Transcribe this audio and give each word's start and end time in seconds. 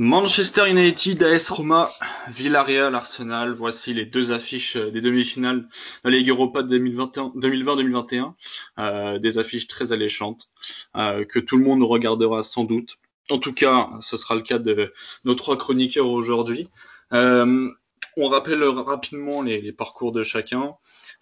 Manchester 0.00 0.70
United, 0.70 1.24
AS 1.24 1.50
Roma, 1.50 1.90
Villarreal, 2.28 2.94
Arsenal, 2.94 3.52
voici 3.52 3.92
les 3.92 4.04
deux 4.04 4.30
affiches 4.30 4.76
des 4.76 5.00
demi-finales 5.00 5.62
de 5.62 5.68
la 6.04 6.10
Ligue 6.10 6.28
Europa 6.28 6.62
2020-2021. 6.62 8.32
Euh, 8.78 9.18
des 9.18 9.40
affiches 9.40 9.66
très 9.66 9.92
alléchantes 9.92 10.50
euh, 10.96 11.24
que 11.24 11.40
tout 11.40 11.56
le 11.56 11.64
monde 11.64 11.82
regardera 11.82 12.44
sans 12.44 12.62
doute. 12.62 12.98
En 13.28 13.38
tout 13.38 13.52
cas, 13.52 13.90
ce 14.00 14.16
sera 14.16 14.36
le 14.36 14.42
cas 14.42 14.60
de 14.60 14.92
nos 15.24 15.34
trois 15.34 15.58
chroniqueurs 15.58 16.06
aujourd'hui. 16.06 16.68
Euh, 17.12 17.68
on 18.16 18.28
rappelle 18.28 18.62
rapidement 18.62 19.42
les, 19.42 19.60
les, 19.60 19.72
parcours 19.72 20.12
de 20.12 20.22
chacun. 20.22 20.74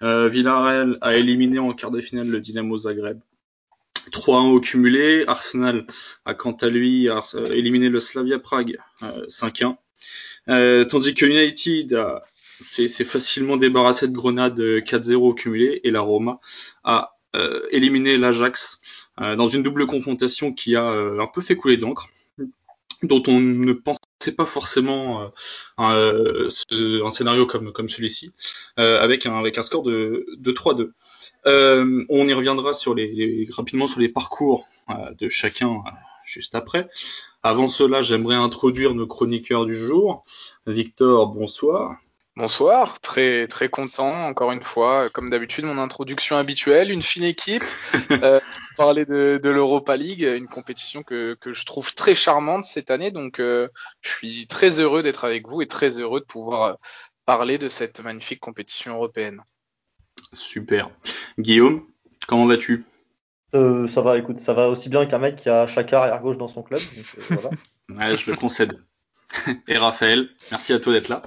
Villarreal 0.03 0.99
a 1.01 1.17
éliminé 1.17 1.59
en 1.59 1.73
quart 1.73 1.91
de 1.91 2.03
finale 2.03 2.29
le 2.29 2.41
Dynamo 2.41 2.77
Zagreb 2.77 3.21
3-1 4.11 4.53
au 4.53 4.61
cumulé. 4.61 5.25
Arsenal 5.27 5.87
a 6.25 6.35
quant 6.35 6.53
à 6.53 6.69
lui 6.69 7.09
éliminé 7.51 7.89
le 7.89 8.01
Slavia 8.01 8.39
Prague 8.39 8.77
5-1. 9.01 9.65
Euh, 9.65 9.75
euh, 10.49 10.85
tandis 10.85 11.15
que 11.15 11.27
United 11.27 11.99
s'est 12.61 12.89
facilement 13.05 13.57
débarrassé 13.57 14.09
de 14.09 14.15
Grenade 14.15 14.61
4-0 14.61 15.15
au 15.15 15.35
cumulé 15.35 15.81
et 15.85 15.91
la 15.91 16.01
Roma 16.01 16.41
a 16.85 17.17
euh, 17.35 17.67
éliminé 17.71 18.17
l'Ajax 18.17 18.81
dans 19.19 19.49
une 19.49 19.63
double 19.63 19.87
confrontation 19.87 20.53
qui 20.53 20.77
a 20.77 20.85
un 20.85 21.27
peu 21.27 21.41
fait 21.41 21.57
couler 21.57 21.79
d'encre, 21.79 22.09
dont 23.03 23.23
on 23.27 23.41
ne 23.41 23.73
pensait 23.73 24.01
pas 24.33 24.47
forcément 24.47 25.31
un, 25.79 27.11
scénario 27.11 27.47
comme, 27.47 27.89
celui-ci, 27.89 28.33
avec, 28.77 29.27
un, 29.27 29.35
avec 29.35 29.59
un 29.59 29.63
score 29.63 29.83
de, 29.83 30.27
de 30.37 30.53
3-2. 30.53 30.93
Euh, 31.47 32.05
on 32.09 32.27
y 32.27 32.33
reviendra 32.33 32.75
sur 32.75 32.95
les, 32.95 33.49
rapidement 33.53 33.87
sur 33.87 34.01
les 34.01 34.09
parcours 34.09 34.67
euh, 34.91 34.95
de 35.19 35.29
chacun 35.29 35.69
euh, 35.69 35.91
juste 36.25 36.55
après. 36.55 36.89
Avant 37.43 37.69
cela, 37.69 38.03
j'aimerais 38.03 38.35
introduire 38.35 38.95
nos 38.95 39.07
chroniqueurs 39.07 39.65
du 39.65 39.75
jour. 39.75 40.25
Victor, 40.67 41.29
bonsoir. 41.29 41.97
Bonsoir, 42.37 43.01
très 43.01 43.49
très 43.49 43.71
content 43.71 44.27
encore 44.27 44.53
une 44.53 44.63
fois, 44.63 45.09
comme 45.09 45.31
d'habitude 45.31 45.65
mon 45.65 45.79
introduction 45.79 46.37
habituelle, 46.37 46.91
une 46.91 47.03
fine 47.03 47.25
équipe, 47.25 47.65
euh, 48.11 48.41
parler 48.77 49.07
de, 49.07 49.41
de 49.43 49.49
l'Europa 49.49 49.97
League, 49.97 50.23
une 50.23 50.47
compétition 50.47 51.03
que, 51.03 51.35
que, 51.41 51.55
je 51.55 51.65
trouve 51.65 51.95
très 51.95 52.15
charmante 52.15 52.65
cette 52.65 52.91
année, 52.91 53.11
donc 53.11 53.37
je 53.39 53.69
suis 54.03 54.47
très 54.47 54.81
heureux 54.81 55.03
d'être 55.03 55.25
avec 55.25 55.49
vous 55.49 55.63
et 55.63 55.67
très 55.67 55.99
heureux 55.99 56.21
de 56.21 56.27
pouvoir 56.27 56.77
parler 57.25 57.59
de 57.59 57.69
cette 57.69 58.01
magnifique 58.01 58.41
compétition 58.41 58.95
européenne. 58.95 59.43
Super. 60.33 60.91
Guillaume, 61.39 61.85
comment 62.27 62.47
vas-tu? 62.47 62.85
Euh, 63.55 63.87
Ça 63.87 64.01
va, 64.01 64.19
écoute, 64.19 64.41
ça 64.41 64.55
va 64.55 64.69
aussi 64.69 64.89
bien 64.89 65.07
qu'un 65.07 65.19
mec 65.19 65.37
qui 65.37 65.49
a 65.49 65.67
chaque 65.67 65.93
arrière 65.93 66.21
gauche 66.21 66.39
dans 66.39 66.49
son 66.49 66.63
club. 66.63 66.81
Euh, 67.31 67.37
ouais, 67.91 68.17
je 68.17 68.31
le 68.31 68.37
concède. 68.37 68.81
Et 69.69 69.77
Raphaël, 69.77 70.29
merci 70.51 70.73
à 70.73 70.81
toi 70.81 70.93
d'être 70.93 71.09
là. 71.09 71.23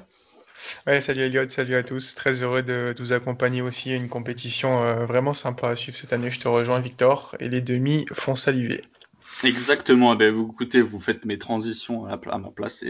Salut 0.99 1.21
Elliot, 1.21 1.49
salut 1.49 1.75
à 1.75 1.83
tous. 1.83 2.15
Très 2.15 2.43
heureux 2.43 2.63
de, 2.63 2.93
vous 2.99 3.13
accompagner 3.13 3.61
aussi 3.61 3.91
à 3.91 3.95
une 3.95 4.09
compétition 4.09 4.83
euh, 4.83 5.05
vraiment 5.05 5.33
sympa 5.33 5.69
à 5.69 5.75
suivre 5.75 5.97
cette 5.97 6.11
année. 6.11 6.31
Je 6.31 6.39
te 6.39 6.47
rejoins, 6.47 6.79
Victor. 6.79 7.35
Et 7.39 7.47
les 7.47 7.61
demi 7.61 8.05
font 8.11 8.35
saliver. 8.35 8.81
Exactement. 9.43 10.13
Eh 10.13 10.17
ben, 10.17 10.33
vous 10.33 10.49
écoutez, 10.51 10.81
vous 10.81 10.99
faites 10.99 11.25
mes 11.25 11.37
transitions 11.37 12.05
à, 12.05 12.37
ma 12.37 12.51
place, 12.51 12.83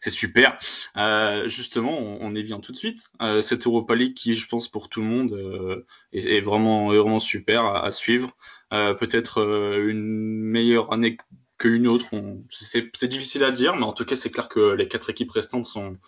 c'est 0.00 0.10
super. 0.10 0.58
Euh, 0.96 1.48
justement, 1.48 1.98
on, 1.98 2.34
y 2.34 2.42
vient 2.42 2.60
tout 2.60 2.72
de 2.72 2.76
suite. 2.76 3.10
Euh, 3.20 3.42
cette 3.42 3.66
Europa 3.66 3.94
League 3.94 4.14
qui, 4.14 4.34
je 4.36 4.48
pense, 4.48 4.68
pour 4.68 4.88
tout 4.88 5.00
le 5.00 5.06
monde, 5.06 5.84
est, 6.12 6.40
vraiment, 6.40 7.20
super 7.20 7.66
à, 7.66 7.92
suivre. 7.92 8.34
Euh, 8.72 8.94
peut-être 8.94 9.42
une 9.78 10.40
meilleure 10.40 10.92
année 10.92 11.18
qu'une 11.58 11.86
autre. 11.86 12.06
C'est 12.48 13.08
difficile 13.08 13.44
à 13.44 13.50
dire, 13.50 13.76
mais 13.76 13.84
en 13.84 13.92
tout 13.92 14.06
cas, 14.06 14.16
c'est 14.16 14.30
clair 14.30 14.48
que 14.48 14.72
les 14.72 14.88
quatre 14.88 15.10
équipes 15.10 15.32
restantes 15.32 15.66
sont, 15.66 15.98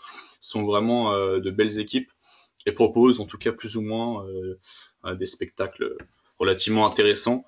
sont 0.46 0.64
vraiment 0.64 1.12
de 1.16 1.50
belles 1.50 1.78
équipes 1.78 2.10
et 2.66 2.72
proposent, 2.72 3.20
en 3.20 3.26
tout 3.26 3.38
cas, 3.38 3.52
plus 3.52 3.76
ou 3.76 3.80
moins 3.82 4.26
des 5.18 5.26
spectacles 5.26 5.96
relativement 6.38 6.86
intéressant. 6.86 7.44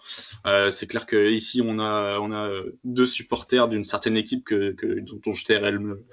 Euh, 0.47 0.71
c'est 0.71 0.87
clair 0.87 1.07
que 1.07 1.31
ici 1.31 1.61
on 1.65 1.79
a 1.79 2.19
on 2.21 2.33
a 2.33 2.51
deux 2.85 3.07
supporters 3.07 3.69
d'une 3.69 3.85
certaine 3.85 4.17
équipe 4.17 4.45
que, 4.45 4.73
que 4.73 5.01
dont 5.01 5.35
je 5.35 5.45
tairai 5.45 5.73
le, 5.73 6.05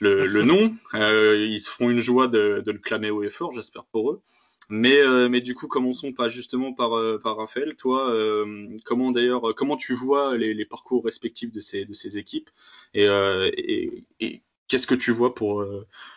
le, 0.00 0.26
le 0.26 0.42
nom. 0.42 0.74
Euh, 0.94 1.36
ils 1.48 1.60
se 1.60 1.70
feront 1.70 1.90
une 1.90 2.00
joie 2.00 2.28
de, 2.28 2.62
de 2.64 2.72
le 2.72 2.78
clamer 2.78 3.10
haut 3.10 3.22
et 3.22 3.30
fort, 3.30 3.52
j'espère 3.52 3.84
pour 3.84 4.10
eux. 4.10 4.22
Mais, 4.68 4.98
euh, 4.98 5.28
mais 5.28 5.40
du 5.40 5.54
coup, 5.54 5.68
commençons 5.68 6.12
pas 6.12 6.28
justement 6.28 6.72
par, 6.72 6.94
euh, 6.94 7.20
par 7.22 7.36
Raphaël. 7.36 7.76
Toi, 7.76 8.10
euh, 8.10 8.66
comment 8.84 9.12
d'ailleurs, 9.12 9.54
comment 9.54 9.76
tu 9.76 9.94
vois 9.94 10.36
les, 10.36 10.54
les, 10.54 10.64
parcours 10.64 11.04
respectifs 11.04 11.52
de 11.52 11.60
ces, 11.60 11.84
de 11.84 11.94
ces 11.94 12.18
équipes 12.18 12.50
et, 12.92 13.04
et, 13.04 14.04
et 14.18 14.42
qu'est-ce 14.68 14.86
que 14.86 14.94
tu 14.94 15.10
vois 15.12 15.34
pour, 15.34 15.64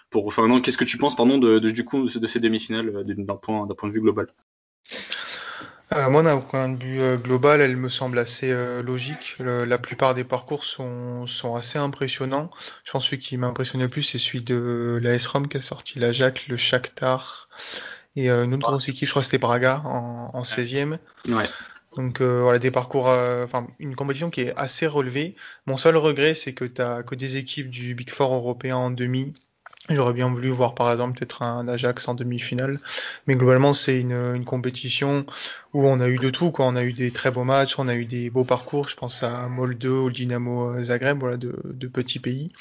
pour 0.10 0.28
enfin 0.28 0.48
non, 0.48 0.62
qu'est-ce 0.62 0.78
que 0.78 0.86
tu 0.86 0.98
penses 0.98 1.16
pardon 1.16 1.38
de, 1.38 1.60
de 1.60 1.70
du 1.70 1.86
coup 1.86 2.10
de 2.10 2.28
ces 2.28 2.40
demi-finales 2.40 3.04
d'un 3.06 3.36
point 3.36 3.66
d'un 3.68 3.76
point 3.76 3.90
de 3.90 3.94
vue 3.94 4.02
global? 4.02 4.28
Euh, 5.96 6.08
moi, 6.10 6.22
d'un 6.22 6.38
point 6.40 6.70
de 6.70 6.84
vue 6.84 7.02
euh, 7.02 7.18
global, 7.18 7.62
elle 7.62 7.76
me 7.76 7.90
semble 7.90 8.20
assez 8.20 8.52
euh, 8.52 8.84
logique. 8.84 9.38
la 9.40 9.78
plupart 9.80 10.14
des 10.14 10.24
parcours 10.24 10.64
sont, 10.64 11.26
sont 11.26 11.56
assez 11.56 11.80
impressionnants. 11.80 12.52
Je 12.84 12.92
pense 12.92 13.06
que 13.06 13.10
celui 13.10 13.20
qui 13.20 13.38
m'a 13.38 13.48
impressionné 13.48 13.86
le 13.86 13.90
plus, 13.90 14.04
c'est 14.04 14.20
celui 14.20 14.42
de 14.42 15.00
la 15.02 15.16
S-ROM 15.16 15.48
qui 15.48 15.58
a 15.58 15.62
sorti 15.62 15.98
la 15.98 16.12
Jacques, 16.12 16.48
le 16.48 16.58
Shakhtar 16.58 17.50
et 18.16 18.30
une 18.30 18.54
autre 18.54 18.68
grosse 18.68 18.90
équipe, 18.90 19.08
je 19.08 19.14
crois 19.14 19.22
que 19.22 19.28
c'était 19.28 19.38
Braga 19.38 19.82
en, 19.86 20.32
en 20.34 20.44
16e. 20.44 20.98
Ouais. 21.28 21.46
Donc 21.96 22.22
voilà 22.22 22.60
des 22.60 22.72
parcours, 22.72 23.08
enfin 23.08 23.68
une 23.80 23.96
compétition 23.96 24.30
qui 24.30 24.42
est 24.42 24.54
assez 24.58 24.88
relevée. 24.88 25.36
Mon 25.66 25.78
seul 25.78 25.98
regret, 25.98 26.36
c'est 26.36 26.54
que 26.54 26.66
tu 26.66 26.82
as 26.82 27.04
que 27.04 27.16
des 27.16 27.38
équipes 27.38 27.70
du 27.70 27.96
Big 27.96 28.12
Four 28.12 28.34
européen 28.34 28.76
en 28.78 28.92
demi 28.92 29.34
J'aurais 29.90 30.14
bien 30.14 30.30
voulu 30.30 30.50
voir 30.50 30.76
par 30.76 30.92
exemple 30.92 31.18
peut-être 31.18 31.42
un 31.42 31.68
Ajax 31.68 32.08
en 32.08 32.14
demi-finale, 32.14 32.80
mais 33.26 33.36
globalement 33.36 33.74
c'est 33.74 34.00
une, 34.00 34.36
une, 34.36 34.46
compétition 34.46 35.26
où 35.74 35.88
on 35.88 36.00
a 36.00 36.08
eu 36.08 36.18
de 36.18 36.30
tout, 36.30 36.52
quoi. 36.52 36.68
On 36.68 36.76
a 36.76 36.84
eu 36.84 36.94
des 36.94 37.10
très 37.10 37.32
beaux 37.32 37.44
matchs, 37.44 37.80
on 37.80 37.88
a 37.88 37.96
eu 37.96 38.06
des 38.06 38.30
beaux 38.30 38.44
parcours. 38.44 38.88
Je 38.88 38.96
pense 38.96 39.24
à 39.24 39.48
Moldo, 39.48 40.06
au 40.06 40.12
Dynamo 40.12 40.84
Zagreb, 40.84 41.20
voilà, 41.20 41.38
de, 41.38 41.56
de 41.64 41.88
petits 41.88 42.20
pays. 42.20 42.52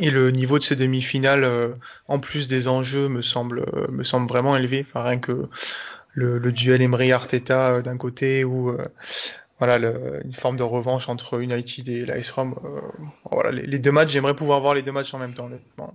Et 0.00 0.10
le 0.10 0.30
niveau 0.32 0.58
de 0.58 0.64
ces 0.64 0.76
demi-finales, 0.76 1.44
euh, 1.44 1.68
en 2.08 2.18
plus 2.18 2.48
des 2.48 2.66
enjeux, 2.66 3.08
me 3.08 3.22
semble 3.22 3.60
euh, 3.74 3.86
me 3.90 4.02
semble 4.02 4.28
vraiment 4.28 4.56
élevé. 4.56 4.84
Enfin, 4.88 5.02
rien 5.02 5.18
que 5.18 5.48
le, 6.12 6.38
le 6.38 6.52
duel 6.52 6.82
Emery 6.82 7.12
Arteta 7.12 7.74
euh, 7.74 7.82
d'un 7.82 7.96
côté 7.96 8.44
ou 8.44 8.76
voilà 9.58 9.78
le, 9.78 10.20
une 10.24 10.32
forme 10.32 10.56
de 10.56 10.62
revanche 10.62 11.08
entre 11.08 11.40
United 11.40 11.88
et 11.88 12.06
l'AS 12.06 12.30
Rome. 12.30 12.54
voilà 13.30 13.50
les, 13.50 13.66
les, 13.66 13.78
deux 13.78 13.92
matchs, 13.92 14.10
j'aimerais 14.10 14.34
pouvoir 14.34 14.60
voir 14.60 14.74
les 14.74 14.82
deux 14.82 14.92
matchs 14.92 15.12
en 15.12 15.18
même 15.18 15.34
temps. 15.34 15.46
Honnêtement. 15.46 15.94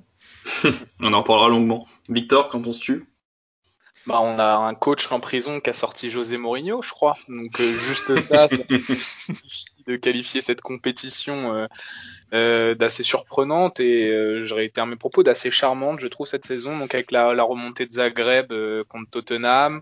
on 0.99 1.13
en 1.13 1.21
reparlera 1.21 1.49
longuement. 1.49 1.87
Victor, 2.09 2.49
quand 2.49 2.65
on 2.67 2.73
se 2.73 2.81
tue 2.81 3.05
bah, 4.05 4.21
on 4.21 4.37
a 4.37 4.57
un 4.57 4.75
coach 4.75 5.11
en 5.11 5.19
prison 5.19 5.59
qui 5.59 5.69
a 5.69 5.73
sorti 5.73 6.11
José 6.11 6.37
Mourinho, 6.37 6.81
je 6.81 6.91
crois. 6.91 7.17
Donc 7.27 7.59
euh, 7.59 7.77
juste 7.77 8.19
ça, 8.19 8.47
ça 8.47 8.57
justifie 8.69 9.74
de 9.85 9.95
qualifier 9.95 10.41
cette 10.41 10.61
compétition 10.61 11.55
euh, 11.55 11.67
euh, 12.33 12.75
d'assez 12.75 13.03
surprenante 13.03 13.79
et 13.79 14.11
euh, 14.11 14.57
été 14.57 14.81
à 14.81 14.85
mes 14.85 14.95
propos 14.95 15.23
d'assez 15.23 15.51
charmante, 15.51 15.99
je 15.99 16.07
trouve 16.07 16.27
cette 16.27 16.45
saison. 16.45 16.77
Donc 16.77 16.95
avec 16.95 17.11
la, 17.11 17.43
remontée 17.43 17.85
de 17.85 17.91
Zagreb 17.91 18.53
contre 18.87 19.09
Tottenham, 19.11 19.81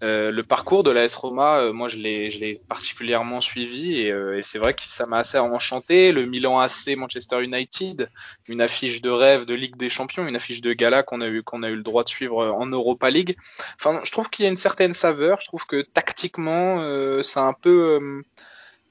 le 0.00 0.42
parcours 0.42 0.82
de 0.82 0.90
la 0.90 1.04
S 1.04 1.14
Roma, 1.14 1.72
moi 1.72 1.88
je 1.88 1.96
l'ai 1.98 2.60
particulièrement 2.68 3.40
suivi 3.40 4.00
et, 4.00 4.08
et 4.08 4.42
c'est 4.42 4.58
vrai 4.58 4.74
que 4.74 4.82
ça 4.82 5.06
m'a 5.06 5.18
assez 5.18 5.38
enchanté. 5.38 6.12
Le 6.12 6.26
Milan 6.26 6.58
AC 6.58 6.96
Manchester 6.96 7.42
United, 7.42 8.10
une 8.48 8.60
affiche 8.60 9.02
de 9.02 9.10
rêve 9.10 9.44
de 9.46 9.54
Ligue 9.54 9.76
des 9.76 9.90
Champions, 9.90 10.26
une 10.26 10.36
affiche 10.36 10.60
de 10.60 10.72
gala 10.72 11.02
qu'on 11.02 11.20
a 11.20 11.26
eu 11.26 11.42
a 11.62 11.68
eu 11.68 11.76
le 11.76 11.82
droit 11.82 12.04
de 12.04 12.08
suivre 12.08 12.52
en 12.52 12.66
Europa 12.66 13.10
League. 13.10 13.36
Enfin, 13.80 14.00
je 14.04 14.10
trouve 14.10 14.30
qu'il 14.30 14.44
y 14.44 14.48
a 14.48 14.50
une 14.50 14.56
certaine 14.56 14.92
saveur. 14.92 15.40
Je 15.40 15.46
trouve 15.46 15.66
que 15.66 15.82
tactiquement, 15.82 16.78
c'est 17.22 17.40
un 17.40 17.54
peu 17.54 18.22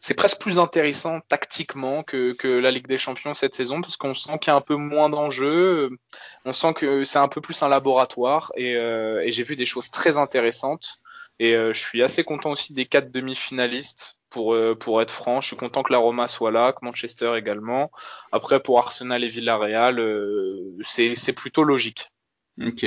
c'est 0.04 0.16
presque 0.16 0.42
plus 0.42 0.60
intéressant 0.60 1.22
tactiquement 1.22 2.04
que, 2.04 2.36
la 2.44 2.72
Ligue 2.72 2.88
des 2.88 2.98
Champions 2.98 3.34
cette 3.34 3.56
saison 3.56 3.80
parce 3.80 3.96
qu'on 3.96 4.14
sent 4.14 4.38
qu'il 4.40 4.50
y 4.50 4.52
a 4.52 4.56
un 4.58 4.62
peu 4.62 4.76
moins 4.76 5.08
d'enjeux, 5.08 5.92
on 6.44 6.52
sent 6.52 6.74
que 6.74 7.06
c'est 7.06 7.20
un 7.20 7.30
peu 7.30 7.40
plus 7.40 7.64
un 7.64 7.70
laboratoire 7.70 8.52
et, 8.58 8.76
euh, 8.76 9.24
j'ai 9.28 9.44
vu 9.44 9.56
des 9.56 9.66
choses 9.66 9.92
très 9.92 10.18
intéressantes 10.18 11.00
et 11.40 11.56
euh, 11.56 11.72
je 11.72 11.80
suis 11.80 12.04
assez 12.04 12.26
content 12.26 12.52
aussi 12.52 12.74
des 12.74 12.86
quatre 12.86 13.14
demi-finalistes 13.14 14.18
pour, 14.30 14.54
euh, 14.54 14.76
pour 14.76 15.02
être 15.02 15.10
franc. 15.10 15.40
Je 15.40 15.48
suis 15.48 15.56
content 15.56 15.84
que 15.84 15.94
la 15.94 16.00
Roma 16.00 16.28
soit 16.28 16.52
là, 16.52 16.74
que 16.74 16.84
Manchester 16.84 17.36
également. 17.38 17.90
Après 18.34 18.62
pour 18.62 18.80
Arsenal 18.80 19.24
et 19.24 19.30
Villarreal, 19.30 20.00
euh, 20.00 20.76
c'est 20.84 21.34
plutôt 21.34 21.64
logique. 21.64 22.10
Ok. 22.62 22.86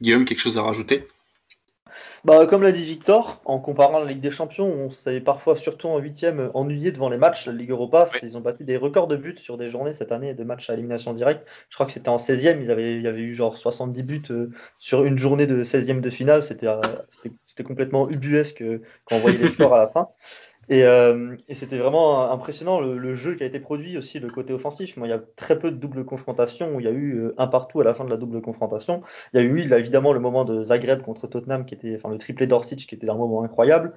Guillaume, 0.00 0.24
quelque 0.24 0.40
chose 0.40 0.58
à 0.58 0.62
rajouter? 0.62 1.08
Bah, 2.24 2.46
comme 2.46 2.62
l'a 2.62 2.70
dit 2.70 2.84
Victor, 2.84 3.40
en 3.44 3.58
comparant 3.58 3.98
la 3.98 4.04
Ligue 4.04 4.20
des 4.20 4.30
Champions, 4.30 4.66
on 4.66 4.90
s'est 4.90 5.20
parfois, 5.20 5.56
surtout 5.56 5.88
en 5.88 5.98
huitième, 5.98 6.52
ennuyé 6.54 6.92
devant 6.92 7.08
les 7.08 7.16
matchs. 7.16 7.46
La 7.46 7.52
Ligue 7.52 7.70
Europa, 7.70 8.08
ils 8.22 8.36
ont 8.36 8.40
battu 8.40 8.62
des 8.62 8.76
records 8.76 9.08
de 9.08 9.16
buts 9.16 9.38
sur 9.38 9.58
des 9.58 9.70
journées 9.70 9.92
cette 9.92 10.12
année, 10.12 10.32
de 10.32 10.44
matchs 10.44 10.70
à 10.70 10.74
élimination 10.74 11.14
directe. 11.14 11.44
Je 11.68 11.74
crois 11.74 11.86
que 11.86 11.92
c'était 11.92 12.10
en 12.10 12.18
16e, 12.18 12.62
ils 12.62 12.70
avaient, 12.70 12.94
il 12.94 13.02
y 13.02 13.08
avait 13.08 13.22
eu 13.22 13.34
genre 13.34 13.58
70 13.58 14.02
buts 14.04 14.22
euh, 14.30 14.50
sur 14.78 15.04
une 15.04 15.18
journée 15.18 15.48
de 15.48 15.64
16e 15.64 16.00
de 16.00 16.10
finale. 16.10 16.44
C'était, 16.44 16.68
euh, 16.68 16.80
c'était, 17.48 17.64
complètement 17.64 18.08
ubuesque 18.08 18.62
euh, 18.62 18.82
quand 19.04 19.16
on 19.16 19.18
voyait 19.18 19.38
les 19.38 19.48
scores 19.48 19.74
à 19.74 19.78
la 19.78 19.88
fin. 19.88 20.08
Et, 20.68 20.84
euh, 20.84 21.36
et 21.48 21.54
c'était 21.54 21.78
vraiment 21.78 22.30
impressionnant 22.30 22.80
le, 22.80 23.14
jeu 23.14 23.34
qui 23.34 23.42
a 23.42 23.46
été 23.46 23.58
produit 23.58 23.98
aussi, 23.98 24.20
le 24.20 24.30
côté 24.30 24.52
offensif. 24.52 24.96
Moi, 24.96 25.08
il 25.08 25.10
y 25.10 25.14
a 25.14 25.20
très 25.36 25.58
peu 25.58 25.70
de 25.70 25.76
double 25.76 26.04
confrontation 26.04 26.74
où 26.74 26.80
il 26.80 26.86
y 26.86 26.88
a 26.88 26.92
eu 26.92 27.16
euh, 27.16 27.34
un 27.36 27.46
partout 27.48 27.80
à 27.80 27.84
la 27.84 27.94
fin 27.94 28.04
de 28.04 28.10
la 28.10 28.16
double 28.16 28.40
confrontation. 28.40 29.02
Il 29.34 29.40
y 29.40 29.44
a 29.44 29.46
eu, 29.46 29.60
évidemment, 29.72 30.12
le 30.12 30.20
moment 30.20 30.44
de 30.44 30.62
Zagreb 30.62 31.02
contre 31.02 31.26
Tottenham 31.26 31.64
qui 31.64 31.74
était, 31.74 31.96
enfin, 31.96 32.10
le 32.10 32.18
triplé 32.18 32.46
d'Orsic 32.46 32.86
qui 32.86 32.94
était 32.94 33.10
un 33.10 33.16
moment 33.16 33.42
incroyable. 33.42 33.94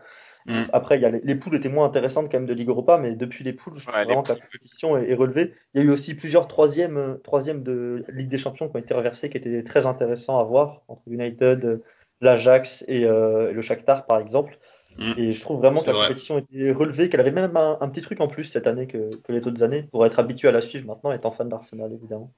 Mm. 0.48 0.64
Après, 0.74 0.98
il 0.98 1.02
y 1.02 1.06
a 1.06 1.10
les, 1.10 1.36
poules 1.36 1.56
étaient 1.56 1.70
moins 1.70 1.86
intéressantes 1.86 2.32
quand 2.32 2.38
même 2.38 2.48
de 2.48 2.54
Ligue 2.54 2.70
Europa, 2.70 2.98
mais 2.98 3.16
depuis 3.16 3.44
les 3.44 3.54
poules, 3.54 3.78
je 3.78 3.88
trouve 3.88 4.04
vraiment 4.04 4.22
que 4.22 4.34
la 4.34 4.40
compétition 4.40 4.98
est, 4.98 5.14
relevée. 5.14 5.54
Il 5.74 5.82
y 5.82 5.84
a 5.84 5.88
eu 5.88 5.92
aussi 5.92 6.14
plusieurs 6.14 6.48
troisièmes, 6.48 6.98
euh, 6.98 7.16
troisièmes 7.24 7.64
de 7.64 8.06
Ligue 8.10 8.30
des 8.30 8.38
Champions 8.38 8.70
qui 8.70 8.76
ont 8.76 8.80
été 8.80 8.94
reversés, 8.94 9.30
qui 9.30 9.38
étaient 9.38 9.64
très 9.64 9.86
intéressants 9.86 10.40
à 10.40 10.44
voir 10.44 10.84
entre 10.88 11.02
United, 11.08 11.82
l'Ajax 12.22 12.86
et, 12.88 13.02
et, 13.02 13.54
le 13.54 13.62
Shakhtar 13.62 14.06
par 14.06 14.20
exemple. 14.20 14.58
Mm. 14.98 15.14
Et 15.18 15.34
je 15.34 15.42
trouve 15.42 15.60
vraiment 15.60 15.82
que 15.82 15.88
la 15.88 15.94
compétition 15.94 16.38
était 16.38 16.72
relevée, 16.72 17.10
qu'elle 17.10 17.20
avait 17.20 17.32
même 17.32 17.56
un, 17.56 17.90
petit 17.90 18.02
truc 18.02 18.22
en 18.22 18.28
plus 18.28 18.46
cette 18.46 18.68
année 18.68 18.88
que, 18.88 19.10
les 19.30 19.48
autres 19.48 19.64
années, 19.64 19.84
pour 19.92 20.06
être 20.06 20.20
habitué 20.20 20.48
à 20.48 20.52
la 20.52 20.62
suivre 20.62 20.86
maintenant, 20.86 21.12
étant 21.12 21.32
fan 21.32 21.50
d'Arsenal 21.50 21.92
évidemment. 21.92 22.34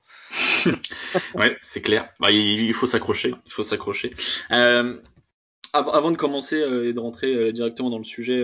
ouais, 1.36 1.58
c'est 1.62 1.82
clair. 1.82 2.10
Bah, 2.20 2.32
il, 2.32 2.74
faut 2.74 2.88
s'accrocher. 2.88 3.34
Il 3.46 3.52
faut 3.52 3.64
s'accrocher. 3.64 4.12
Euh, 4.52 4.98
avant 5.74 6.12
de 6.12 6.18
commencer 6.18 6.60
euh, 6.60 6.90
et 6.90 6.94
de 6.94 7.00
rentrer 7.00 7.34
euh, 7.34 7.52
directement 7.52 7.90
dans 7.92 7.98
le 8.00 8.04
sujet 8.04 8.44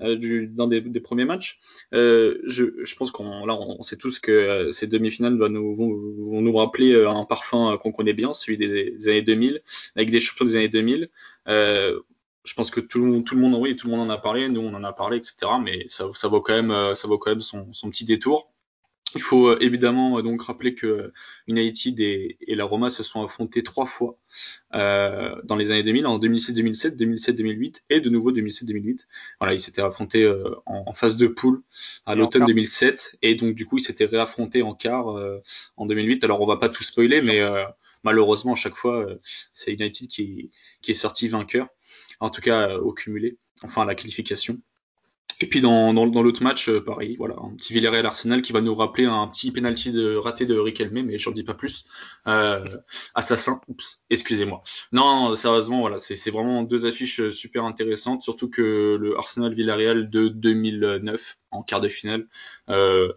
d'un 0.00 0.68
des, 0.68 1.00
premiers 1.00 1.24
matchs, 1.24 1.58
je, 1.92 2.94
pense 2.96 3.10
qu'on 3.10 3.46
là 3.46 3.58
on 3.58 3.82
sait 3.82 3.96
tous 3.96 4.20
que 4.20 4.70
ces 4.70 4.86
demi-finales 4.86 5.36
vont 5.36 5.48
nous, 5.48 5.74
vont, 5.74 6.40
nous 6.40 6.56
rappeler 6.56 6.94
un 7.04 7.24
parfum 7.24 7.76
qu'on 7.78 7.90
connaît 7.90 8.12
bien, 8.12 8.32
celui 8.34 8.56
des, 8.56 8.92
des, 8.92 9.08
années 9.08 9.22
2000, 9.22 9.62
avec 9.96 10.10
des 10.10 10.20
champions 10.20 10.44
des 10.44 10.56
années 10.56 10.68
2000 10.68 11.08
je 12.44 12.54
pense 12.54 12.70
que 12.70 12.80
tout 12.80 12.98
le 13.00 13.06
monde, 13.06 13.24
tout 13.24 13.34
le 13.34 13.40
monde, 13.40 13.54
oui, 13.60 13.76
tout 13.76 13.88
le 13.88 13.96
monde 13.96 14.08
en 14.08 14.12
a 14.12 14.18
parlé, 14.18 14.48
nous 14.48 14.60
on 14.60 14.74
en 14.74 14.84
a 14.84 14.92
parlé, 14.92 15.18
etc. 15.18 15.36
Mais 15.62 15.86
ça, 15.88 16.06
ça 16.14 16.28
vaut 16.28 16.40
quand 16.40 16.54
même, 16.54 16.70
euh, 16.70 16.94
ça 16.94 17.08
vaut 17.08 17.18
quand 17.18 17.30
même 17.30 17.40
son, 17.40 17.72
son 17.72 17.90
petit 17.90 18.04
détour. 18.04 18.52
Il 19.14 19.22
faut 19.22 19.48
euh, 19.48 19.58
évidemment 19.60 20.18
euh, 20.18 20.22
donc 20.22 20.42
rappeler 20.42 20.74
que 20.74 21.12
United 21.46 21.98
et, 22.00 22.36
et, 22.40 22.54
la 22.54 22.64
Roma 22.64 22.90
se 22.90 23.02
sont 23.02 23.22
affrontés 23.22 23.62
trois 23.62 23.86
fois 23.86 24.18
euh, 24.74 25.34
dans 25.44 25.56
les 25.56 25.70
années 25.70 25.82
2000, 25.82 26.06
en 26.06 26.18
2006-2007, 26.18 26.96
2007-2008 26.96 27.82
et 27.88 28.00
de 28.00 28.10
nouveau 28.10 28.32
2007-2008. 28.32 29.06
Voilà, 29.40 29.54
ils 29.54 29.60
s'étaient 29.60 29.80
affrontés 29.82 30.24
euh, 30.24 30.54
en, 30.66 30.92
phase 30.92 31.16
de 31.16 31.26
poule 31.26 31.62
à 32.04 32.14
l'automne 32.14 32.44
2007 32.44 33.16
et 33.22 33.34
donc 33.34 33.54
du 33.54 33.64
coup 33.64 33.78
ils 33.78 33.82
s'étaient 33.82 34.04
réaffrontés 34.04 34.62
en 34.62 34.74
quart 34.74 35.16
euh, 35.16 35.42
en 35.76 35.86
2008. 35.86 36.24
Alors 36.24 36.40
on 36.42 36.46
va 36.46 36.56
pas 36.56 36.68
tout 36.68 36.84
spoiler, 36.84 37.22
mais 37.22 37.40
malheureusement 38.04 38.52
à 38.52 38.56
chaque 38.56 38.76
fois 38.76 39.06
c'est 39.54 39.72
United 39.72 40.08
qui, 40.08 40.50
qui 40.82 40.90
est 40.90 40.94
sorti 40.94 41.28
vainqueur 41.28 41.68
en 42.20 42.30
tout 42.30 42.40
cas 42.40 42.70
euh, 42.70 42.78
au 42.80 42.92
cumulé, 42.92 43.38
enfin 43.62 43.82
à 43.82 43.84
la 43.84 43.94
qualification. 43.94 44.60
Et 45.40 45.46
puis 45.46 45.60
dans, 45.60 45.92
l'autre 45.92 46.42
match, 46.42 46.68
euh, 46.68 46.82
pareil, 46.82 47.14
voilà, 47.16 47.36
un 47.40 47.54
petit 47.54 47.72
Villarreal 47.72 48.04
Arsenal 48.06 48.42
qui 48.42 48.52
va 48.52 48.60
nous 48.60 48.74
rappeler 48.74 49.04
un 49.04 49.28
petit 49.28 49.52
penalty 49.52 49.92
de 49.92 50.16
raté 50.16 50.46
de 50.46 50.58
Riquelme, 50.58 51.02
mais 51.02 51.18
j'en 51.18 51.30
dis 51.30 51.44
pas 51.44 51.54
plus. 51.54 51.84
Euh, 52.26 52.64
assassin, 53.14 53.60
oups, 53.68 54.00
excusez-moi. 54.10 54.62
Non, 54.90 55.36
sérieusement, 55.36 55.80
voilà, 55.80 56.00
c'est 56.00 56.30
vraiment 56.30 56.64
deux 56.64 56.86
affiches 56.86 57.30
super 57.30 57.64
intéressantes, 57.64 58.22
surtout 58.22 58.50
que 58.50 58.96
le 59.00 59.16
Arsenal 59.16 59.54
Villarreal 59.54 60.10
de 60.10 60.26
2009 60.26 61.38
en 61.50 61.62
quart 61.62 61.80
de 61.80 61.88
finale. 61.88 62.26
Euh, 62.68 63.12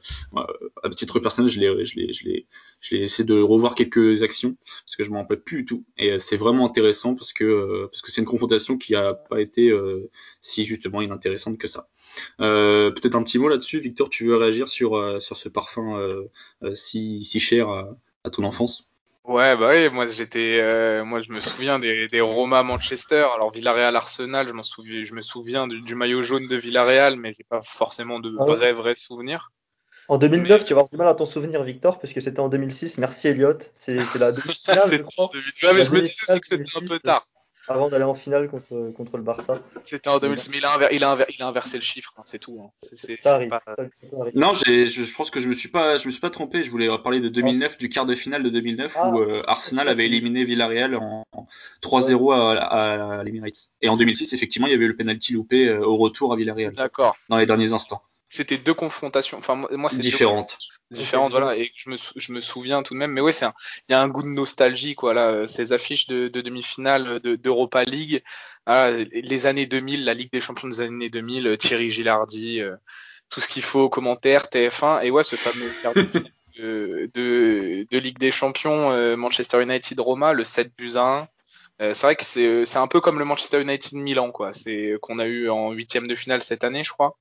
à 0.83 0.89
titre 0.89 1.19
personnel, 1.19 1.50
je 1.50 1.60
l'ai, 1.60 1.86
je 1.86 1.95
l'ai, 1.95 2.13
je 2.13 2.25
l'ai, 2.25 2.48
je 2.80 2.95
l'ai 2.95 3.01
essayé 3.01 3.25
de 3.25 3.39
revoir 3.39 3.75
quelques 3.75 4.24
actions 4.24 4.56
parce 4.86 4.95
que 4.95 5.04
je 5.04 5.12
m'en 5.12 5.19
rappelle 5.19 5.42
plus 5.42 5.57
du 5.57 5.66
tout. 5.66 5.83
Et 5.98 6.12
euh, 6.12 6.19
c'est 6.19 6.38
vraiment 6.38 6.66
intéressant 6.66 7.16
parce 7.16 7.33
que 7.33 7.44
euh, 7.44 7.88
parce 7.92 8.01
que 8.01 8.12
c'est 8.12 8.22
une 8.22 8.28
confrontation 8.28 8.78
qui 8.78 8.95
a 8.95 9.13
pas 9.13 9.42
été 9.42 9.69
euh, 9.69 10.10
si 10.42 10.66
justement 10.66 11.01
inintéressante 11.01 11.57
que 11.57 11.68
ça. 11.68 11.89
peut-être 12.38 13.16
un 13.16 13.24
petit 13.24 13.39
mot 13.39 13.50
là-dessus, 13.50 13.80
Victor. 13.80 14.10
Tu 14.10 14.25
veux 14.25 14.38
réagir 14.38 14.68
sur 14.68 15.22
sur 15.22 15.38
ce 15.38 15.50
parfum 15.50 16.28
si 16.74 17.24
si 17.24 17.39
cher 17.39 17.69
à 17.69 18.30
ton 18.30 18.44
enfance? 18.44 18.91
Ouais, 19.23 19.56
bah 19.56 19.69
oui, 19.69 19.89
moi 19.89 20.07
j'étais, 20.07 20.59
euh, 20.59 21.06
moi 21.06 21.21
je 21.21 21.31
me 21.31 21.39
souviens 21.39 21.77
des, 21.77 22.07
des 22.07 22.21
Roma 22.21 22.63
Manchester. 22.63 23.27
Alors 23.35 23.51
Villarreal 23.51 23.95
Arsenal, 23.95 24.47
je 24.47 24.53
m'en 24.53 24.63
souviens, 24.63 25.03
je 25.03 25.13
me 25.13 25.21
souviens 25.21 25.68
du, 25.68 25.95
maillot 25.95 26.23
jaune 26.23 26.47
de 26.47 26.56
Villarreal, 26.56 27.18
mais 27.18 27.31
j'ai 27.31 27.44
pas 27.44 27.62
forcément 27.62 28.19
de 28.19 28.35
ah 28.39 28.45
vrais 28.45 28.73
vrais 28.73 28.95
souvenirs. 28.95 29.51
En 30.07 30.18
2009, 30.18 30.65
tu 30.65 30.73
vas 30.73 30.79
avoir 30.79 30.89
du 30.89 30.97
mal 30.97 31.07
à 31.07 31.13
ton 31.13 31.25
souvenir, 31.25 31.63
Victor, 31.63 32.00
puisque 32.00 32.21
c'était 32.21 32.39
en 32.39 32.50
2006. 32.50 32.97
Merci 32.97 33.27
Elliot. 33.27 33.59
C'est 33.73 33.94
la 33.94 34.31
demi-finale. 34.31 34.89
Ouais, 35.00 35.73
mais 35.73 35.83
je 35.83 35.91
me 35.91 36.01
disais 36.01 36.39
que 36.39 36.45
c'était 36.45 36.77
un 36.77 36.85
peu 36.85 37.00
tard 37.00 37.25
avant 37.68 37.90
d'aller 37.90 38.04
en 38.04 38.16
finale 38.16 38.50
contre, 38.50 38.92
contre 38.96 39.18
le 39.18 39.24
Barça. 39.24 39.60
C'était 39.86 40.10
en 40.10 40.19
2006, 40.19 40.50
mais 40.50 40.58
il 40.58 40.66
a, 40.66 40.94
il, 40.94 41.04
a 41.04 41.18
il 41.30 41.44
a, 41.44 41.48
inversé 41.48 41.78
le 41.78 41.84
chiffre, 41.84 42.13
hein, 42.18 42.24
c'est 42.25 42.40
tout. 42.40 42.62
Hein. 42.63 42.72
ça 43.19 43.36
arrive. 43.36 43.52
Non, 44.36 44.54
je, 44.54 44.86
je, 44.86 45.16
pense 45.16 45.31
que 45.31 45.40
je 45.40 45.50
me 45.50 45.54
suis 45.54 45.69
pas, 45.69 45.98
je 45.98 46.08
me 46.08 46.12
suis 46.12 46.22
pas 46.22 46.30
trompé. 46.30 46.63
Je 46.63 46.72
voulais 46.72 46.90
parler 47.04 47.19
de 47.19 47.30
2009, 47.30 47.78
du 47.78 47.90
quart 47.90 48.06
de 48.06 48.16
finale 48.16 48.44
de 48.44 48.50
2009 48.50 48.94
où 48.94 48.98
ah. 49.00 49.16
euh, 49.16 49.42
Arsenal 49.48 49.88
avait 49.88 50.06
éliminé 50.06 50.44
Villarreal 50.44 50.96
en, 50.96 51.25
3-0 51.84 52.34
à, 52.34 53.19
à, 53.19 53.24
l'Emirates. 53.24 53.69
Et 53.81 53.90
en 53.90 53.98
2006, 53.98 54.34
effectivement, 54.34 54.68
il 54.68 54.72
y 54.72 54.75
avait 54.75 54.88
le 54.88 54.96
penalty 54.96 55.34
loupé 55.34 55.68
euh, 55.68 55.86
au 55.86 55.98
retour 55.98 56.34
à 56.34 56.36
Villarreal. 56.36 56.74
D'accord. 56.74 57.16
Dans 57.30 57.38
les 57.38 57.46
derniers 57.46 57.74
instants 57.74 58.02
c'était 58.31 58.57
deux 58.57 58.74
confrontations. 58.74 59.38
Enfin, 59.38 59.56
moi, 59.56 59.89
c'est 59.89 59.98
différentes. 59.98 60.57
Différentes, 60.89 61.31
voilà. 61.31 61.57
Et 61.57 61.72
je 61.75 61.89
me, 61.89 61.98
je 62.16 62.31
me 62.31 62.39
souviens 62.39 62.81
tout 62.81 62.94
de 62.94 63.00
même. 63.00 63.12
Mais 63.12 63.22
ouais, 63.22 63.33
c'est 63.33 63.45
il 63.89 63.92
y 63.92 63.94
a 63.94 64.01
un 64.01 64.07
goût 64.07 64.24
de 64.24 64.30
nostalgie, 64.30 64.95
quoi. 64.95 65.13
Là, 65.13 65.45
ces 65.48 65.74
affiches 65.74 66.07
de, 66.07 66.30
de 66.30 66.42
demi-finale 66.42 67.19
d'Europa 67.19 67.83
League, 67.83 68.24
les 68.68 69.45
années 69.45 69.66
2000, 69.66 70.06
la 70.06 70.13
Ligue 70.13 70.31
des 70.31 70.42
Champions 70.42 70.69
des 70.69 70.81
années 70.81 71.10
2000, 71.10 71.57
Thierry 71.57 71.89
Gilardi, 71.89 72.62
euh, 72.62 72.75
tout 73.30 73.42
ce 73.42 73.50
qu'il 73.50 73.63
faut, 73.63 73.89
commentaires, 73.89 74.44
TF1. 74.44 75.04
Et 75.04 75.12
ouais, 75.12 75.25
ce 75.25 75.36
fameux 75.36 75.69
de, 76.57 77.10
de, 77.13 77.88
de, 77.89 77.98
Ligue 77.98 78.19
des 78.19 78.31
Champions, 78.31 78.92
euh, 78.92 79.18
Manchester 79.18 79.62
United 79.62 80.00
Roma, 80.00 80.31
le 80.31 80.45
7 80.45 80.72
buts 80.78 80.95
1. 80.95 81.28
Euh, 81.81 81.94
c'est 81.94 82.06
vrai 82.06 82.16
que 82.16 82.24
c'est 82.24 82.66
c'est 82.66 82.78
un 82.78 82.88
peu 82.88 83.01
comme 83.01 83.18
le 83.18 83.25
Manchester 83.25 83.62
United 83.62 83.98
Milan 83.98 84.31
quoi. 84.31 84.54
C'est 84.54 84.95
qu'on 85.01 85.19
a 85.19 85.25
eu 85.25 85.50
en 85.50 85.72
huitième 85.72 86.07
de 86.07 86.16
finale 86.16 86.44
cette 86.44 86.63
année, 86.63 86.83
je 86.83 86.92
crois. 86.92 87.18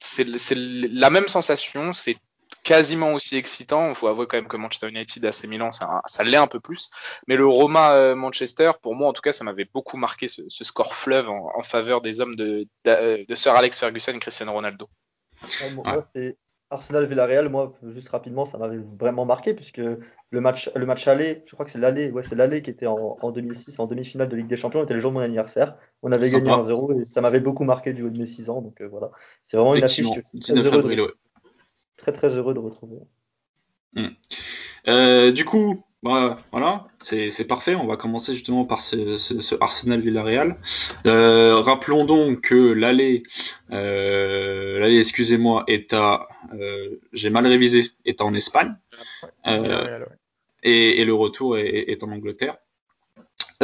C'est 0.00 0.38
c'est 0.38 0.56
la 0.56 1.10
même 1.10 1.28
sensation. 1.28 1.92
C'est 1.92 2.16
quasiment 2.62 3.12
aussi 3.12 3.36
excitant. 3.36 3.88
Il 3.88 3.94
faut 3.94 4.08
avouer 4.08 4.26
quand 4.26 4.36
même 4.36 4.48
que 4.48 4.56
Manchester 4.56 4.88
United 4.88 5.24
à 5.24 5.32
ses 5.32 5.46
Milan, 5.48 5.72
ça, 5.72 6.02
ça 6.06 6.22
l'est 6.22 6.36
un 6.36 6.46
peu 6.46 6.60
plus. 6.60 6.90
Mais 7.26 7.36
le 7.36 7.46
Roma 7.46 7.92
euh, 7.92 8.14
Manchester, 8.14 8.72
pour 8.82 8.94
moi 8.94 9.08
en 9.08 9.12
tout 9.12 9.22
cas, 9.22 9.32
ça 9.32 9.44
m'avait 9.44 9.68
beaucoup 9.72 9.96
marqué 9.96 10.28
ce, 10.28 10.42
ce 10.48 10.64
score 10.64 10.94
fleuve 10.94 11.28
en, 11.28 11.50
en, 11.54 11.62
faveur 11.62 12.00
des 12.00 12.20
hommes 12.20 12.36
de, 12.36 12.66
de, 12.84 13.24
de 13.26 13.34
Sir 13.34 13.54
Alex 13.54 13.78
Ferguson 13.78 14.12
et 14.12 14.18
Cristiano 14.18 14.52
Ronaldo. 14.52 14.88
Ouais, 15.62 16.36
Villarreal, 16.70 17.48
moi, 17.48 17.74
juste 17.88 18.08
rapidement, 18.10 18.44
ça 18.44 18.58
m'avait 18.58 18.80
vraiment 18.98 19.24
marqué 19.24 19.54
puisque 19.54 19.78
le 19.78 20.40
match, 20.40 20.70
le 20.74 20.84
match 20.84 21.08
aller, 21.08 21.42
je 21.46 21.52
crois 21.52 21.64
que 21.64 21.70
c'est 21.70 21.78
l'aller, 21.78 22.10
ouais, 22.10 22.22
c'est 22.22 22.34
l'aller 22.34 22.60
qui 22.60 22.70
était 22.70 22.86
en, 22.86 23.16
en, 23.20 23.30
2006, 23.30 23.78
en 23.78 23.86
demi-finale 23.86 24.28
de 24.28 24.36
Ligue 24.36 24.48
des 24.48 24.56
Champions, 24.56 24.82
était 24.84 24.94
le 24.94 25.00
jour 25.00 25.10
de 25.10 25.16
mon 25.16 25.22
anniversaire. 25.22 25.76
On 26.02 26.12
avait 26.12 26.28
gagné 26.28 26.50
1-0 26.50 27.00
et 27.00 27.04
ça 27.06 27.22
m'avait 27.22 27.40
beaucoup 27.40 27.64
marqué 27.64 27.94
du 27.94 28.02
haut 28.02 28.10
de 28.10 28.18
mes 28.18 28.26
6 28.26 28.50
ans. 28.50 28.60
Donc 28.60 28.80
euh, 28.80 28.88
voilà, 28.88 29.10
c'est 29.46 29.56
vraiment 29.56 29.74
une 29.74 29.84
affiche 29.84 30.10
que 30.10 30.20
je 30.20 30.28
suis 30.28 30.54
très 30.54 30.62
heureux, 30.62 30.82
de, 30.82 31.16
très, 31.96 32.12
très 32.12 32.28
heureux 32.36 32.52
de 32.52 32.58
retrouver. 32.58 32.98
Hmm. 33.94 34.08
Euh, 34.88 35.32
du 35.32 35.46
coup, 35.46 35.82
bah, 36.04 36.36
voilà, 36.52 36.86
c'est 37.00 37.46
parfait. 37.48 37.74
On 37.74 37.86
va 37.86 37.96
commencer 37.96 38.32
justement 38.32 38.64
par 38.64 38.80
ce, 38.80 39.18
ce, 39.18 39.40
ce 39.40 39.56
Arsenal 39.60 40.00
Villarreal. 40.00 40.56
Euh, 41.06 41.56
rappelons 41.56 42.04
donc 42.04 42.42
que 42.42 42.54
l'aller, 42.54 43.24
euh, 43.72 44.84
excusez-moi, 44.84 45.64
est 45.66 45.92
à, 45.92 46.22
euh, 46.54 47.00
j'ai 47.12 47.30
mal 47.30 47.48
révisé, 47.48 47.90
est 48.04 48.20
en 48.20 48.32
Espagne, 48.32 48.76
euh, 49.48 50.04
et, 50.62 51.00
et, 51.00 51.04
le 51.04 51.14
retour 51.14 51.58
est, 51.58 51.90
est 51.90 52.04
en 52.04 52.12
Angleterre. 52.12 52.58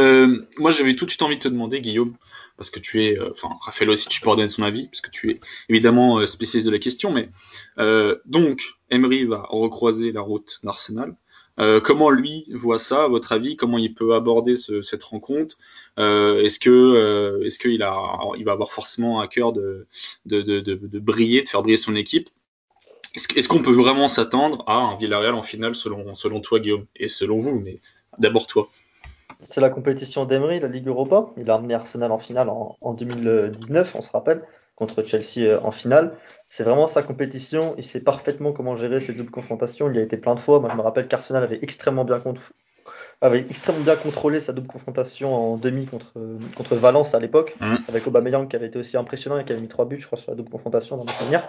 Euh, 0.00 0.44
moi, 0.58 0.72
j'avais 0.72 0.96
tout 0.96 1.04
de 1.04 1.10
suite 1.10 1.22
envie 1.22 1.36
de 1.36 1.42
te 1.42 1.48
demander, 1.48 1.80
Guillaume, 1.80 2.16
parce 2.56 2.70
que 2.70 2.80
tu 2.80 3.04
es, 3.04 3.16
euh, 3.16 3.30
enfin, 3.30 3.56
Raphaël 3.60 3.90
aussi, 3.90 4.08
tu 4.08 4.20
peux 4.20 4.30
donner 4.30 4.48
ton 4.48 4.64
avis, 4.64 4.88
parce 4.88 5.02
que 5.02 5.10
tu 5.10 5.30
es 5.30 5.40
évidemment 5.68 6.26
spécialiste 6.26 6.66
de 6.66 6.72
la 6.72 6.80
question, 6.80 7.12
mais 7.12 7.28
donc, 8.26 8.74
Emery 8.90 9.24
va 9.24 9.46
recroiser 9.48 10.10
la 10.10 10.20
route 10.20 10.58
d'Arsenal. 10.64 11.14
Euh, 11.60 11.80
comment 11.80 12.10
lui 12.10 12.46
voit 12.52 12.78
ça, 12.78 13.04
à 13.04 13.08
votre 13.08 13.32
avis? 13.32 13.56
Comment 13.56 13.78
il 13.78 13.94
peut 13.94 14.14
aborder 14.14 14.56
ce, 14.56 14.82
cette 14.82 15.04
rencontre? 15.04 15.56
Euh, 15.98 16.40
Est-ce 16.40 16.58
que 16.58 16.70
euh, 16.70 17.44
est-ce 17.44 17.58
qu'il 17.58 17.72
il 17.72 18.44
va 18.44 18.52
avoir 18.52 18.72
forcément 18.72 19.20
à 19.20 19.28
cœur 19.28 19.52
de, 19.52 19.86
briller, 20.26 21.42
de 21.42 21.48
faire 21.48 21.62
briller 21.62 21.76
son 21.76 21.94
équipe? 21.94 22.28
Est-ce 23.14 23.48
qu'on 23.48 23.62
peut 23.62 23.72
vraiment 23.72 24.08
s'attendre 24.08 24.64
à 24.66 24.74
un 24.74 24.96
Villarreal 24.96 25.34
en 25.34 25.44
finale 25.44 25.76
selon 25.76 26.40
toi, 26.40 26.58
Guillaume, 26.58 26.86
et 26.96 27.08
selon 27.08 27.38
vous, 27.38 27.60
mais 27.60 27.80
d'abord 28.18 28.48
toi. 28.48 28.68
C'est 29.44 29.60
la 29.60 29.70
compétition 29.70 30.24
d'Emery, 30.24 30.58
la 30.58 30.68
Ligue 30.68 30.88
Europa. 30.88 31.26
Il 31.36 31.48
a 31.50 31.54
amené 31.54 31.74
Arsenal 31.74 32.10
en 32.10 32.18
finale 32.18 32.48
en, 32.48 32.76
en 32.80 32.94
2019, 32.94 33.94
on 33.94 34.02
se 34.02 34.10
rappelle 34.10 34.42
contre 34.74 35.04
Chelsea 35.04 35.60
en 35.62 35.70
finale. 35.70 36.16
C'est 36.54 36.62
vraiment 36.62 36.86
sa 36.86 37.02
compétition. 37.02 37.74
Il 37.78 37.82
sait 37.82 37.98
parfaitement 37.98 38.52
comment 38.52 38.76
gérer 38.76 39.00
ces 39.00 39.12
doubles 39.12 39.32
confrontations. 39.32 39.90
Il 39.90 39.96
y 39.96 39.98
a 39.98 40.02
été 40.02 40.16
plein 40.16 40.36
de 40.36 40.38
fois. 40.38 40.60
Moi, 40.60 40.70
je 40.70 40.76
me 40.76 40.82
rappelle 40.82 41.08
qu'Arsenal 41.08 41.42
avait 41.42 41.58
extrêmement 41.62 42.04
bien 42.04 42.22
avait 43.20 43.40
extrêmement 43.40 43.82
bien 43.82 43.96
contrôlé 43.96 44.38
sa 44.38 44.52
double 44.52 44.68
confrontation 44.68 45.34
en 45.34 45.56
demi 45.56 45.86
contre, 45.86 46.12
contre 46.56 46.76
Valence 46.76 47.12
à 47.12 47.18
l'époque, 47.18 47.56
mm. 47.58 47.76
avec 47.88 48.06
Aubameyang 48.06 48.46
qui 48.46 48.54
avait 48.54 48.68
été 48.68 48.78
aussi 48.78 48.96
impressionnant 48.96 49.36
et 49.36 49.44
qui 49.44 49.50
avait 49.50 49.60
mis 49.60 49.66
trois 49.66 49.84
buts, 49.84 49.98
je 49.98 50.06
crois, 50.06 50.16
sur 50.16 50.30
la 50.30 50.36
double 50.36 50.50
confrontation 50.50 50.96
dans 50.96 51.04
mes 51.04 51.12
souvenirs. 51.12 51.48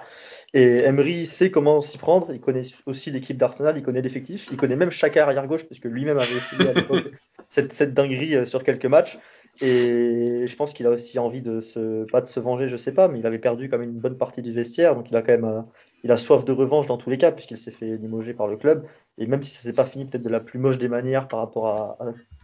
Et 0.56 0.80
Emery 0.80 1.28
sait 1.28 1.52
comment 1.52 1.84
s'y 1.84 2.00
prendre, 2.00 2.34
il 2.34 2.40
connaît 2.40 2.64
aussi 2.88 3.12
l'équipe 3.12 3.38
d'Arsenal, 3.38 3.78
il 3.78 3.84
connaît 3.84 4.02
l'effectif, 4.02 4.48
il 4.50 4.58
connaît 4.58 4.76
même 4.76 4.92
chaque 4.92 5.18
arrière 5.18 5.46
gauche, 5.46 5.66
puisque 5.66 5.86
lui-même 5.86 6.18
avait 6.18 6.36
essayé 6.36 6.68
à 6.68 6.74
l'époque 6.74 7.12
cette, 7.50 7.74
cette 7.74 7.94
dinguerie 7.94 8.38
euh, 8.38 8.46
sur 8.48 8.64
quelques 8.64 8.88
matchs. 8.88 9.20
Et 9.62 10.46
je 10.46 10.56
pense 10.56 10.74
qu'il 10.74 10.86
a 10.86 10.90
aussi 10.90 11.18
envie 11.18 11.42
de 11.42 11.62
se, 11.62 12.04
pas 12.12 12.20
de 12.20 12.28
se 12.28 12.40
venger, 12.40 12.68
je 12.68 12.76
sais 12.76 12.92
pas, 12.92 13.08
mais 13.08 13.20
il 13.20 13.26
avait 13.26 13.40
perdu 13.40 13.70
même 13.70 13.84
une 13.84 14.00
bonne 14.00 14.18
partie 14.18 14.42
du 14.42 14.52
vestiaire, 14.52 14.96
donc 14.96 15.10
il 15.10 15.16
a 15.16 15.22
quand 15.22 15.32
même, 15.32 15.46
euh, 15.46 15.62
il 16.04 16.12
a 16.12 16.18
soif 16.18 16.44
de 16.44 16.52
revanche 16.52 16.88
dans 16.88 16.98
tous 16.98 17.10
les 17.10 17.18
cas, 17.18 17.32
puisqu'il 17.32 17.58
s'est 17.58 17.72
fait 17.72 17.96
limoger 17.98 18.34
par 18.34 18.48
le 18.48 18.58
club. 18.58 18.86
Et 19.18 19.28
même 19.28 19.44
si 19.44 19.56
ça 19.56 19.62
s'est 19.62 19.74
pas 19.74 19.86
fini 19.86 20.06
peut-être 20.06 20.24
de 20.24 20.30
la 20.30 20.42
plus 20.42 20.60
moche 20.60 20.78
des 20.78 20.90
manières 20.90 21.30
par 21.30 21.40
rapport 21.40 21.68
à, 21.68 21.98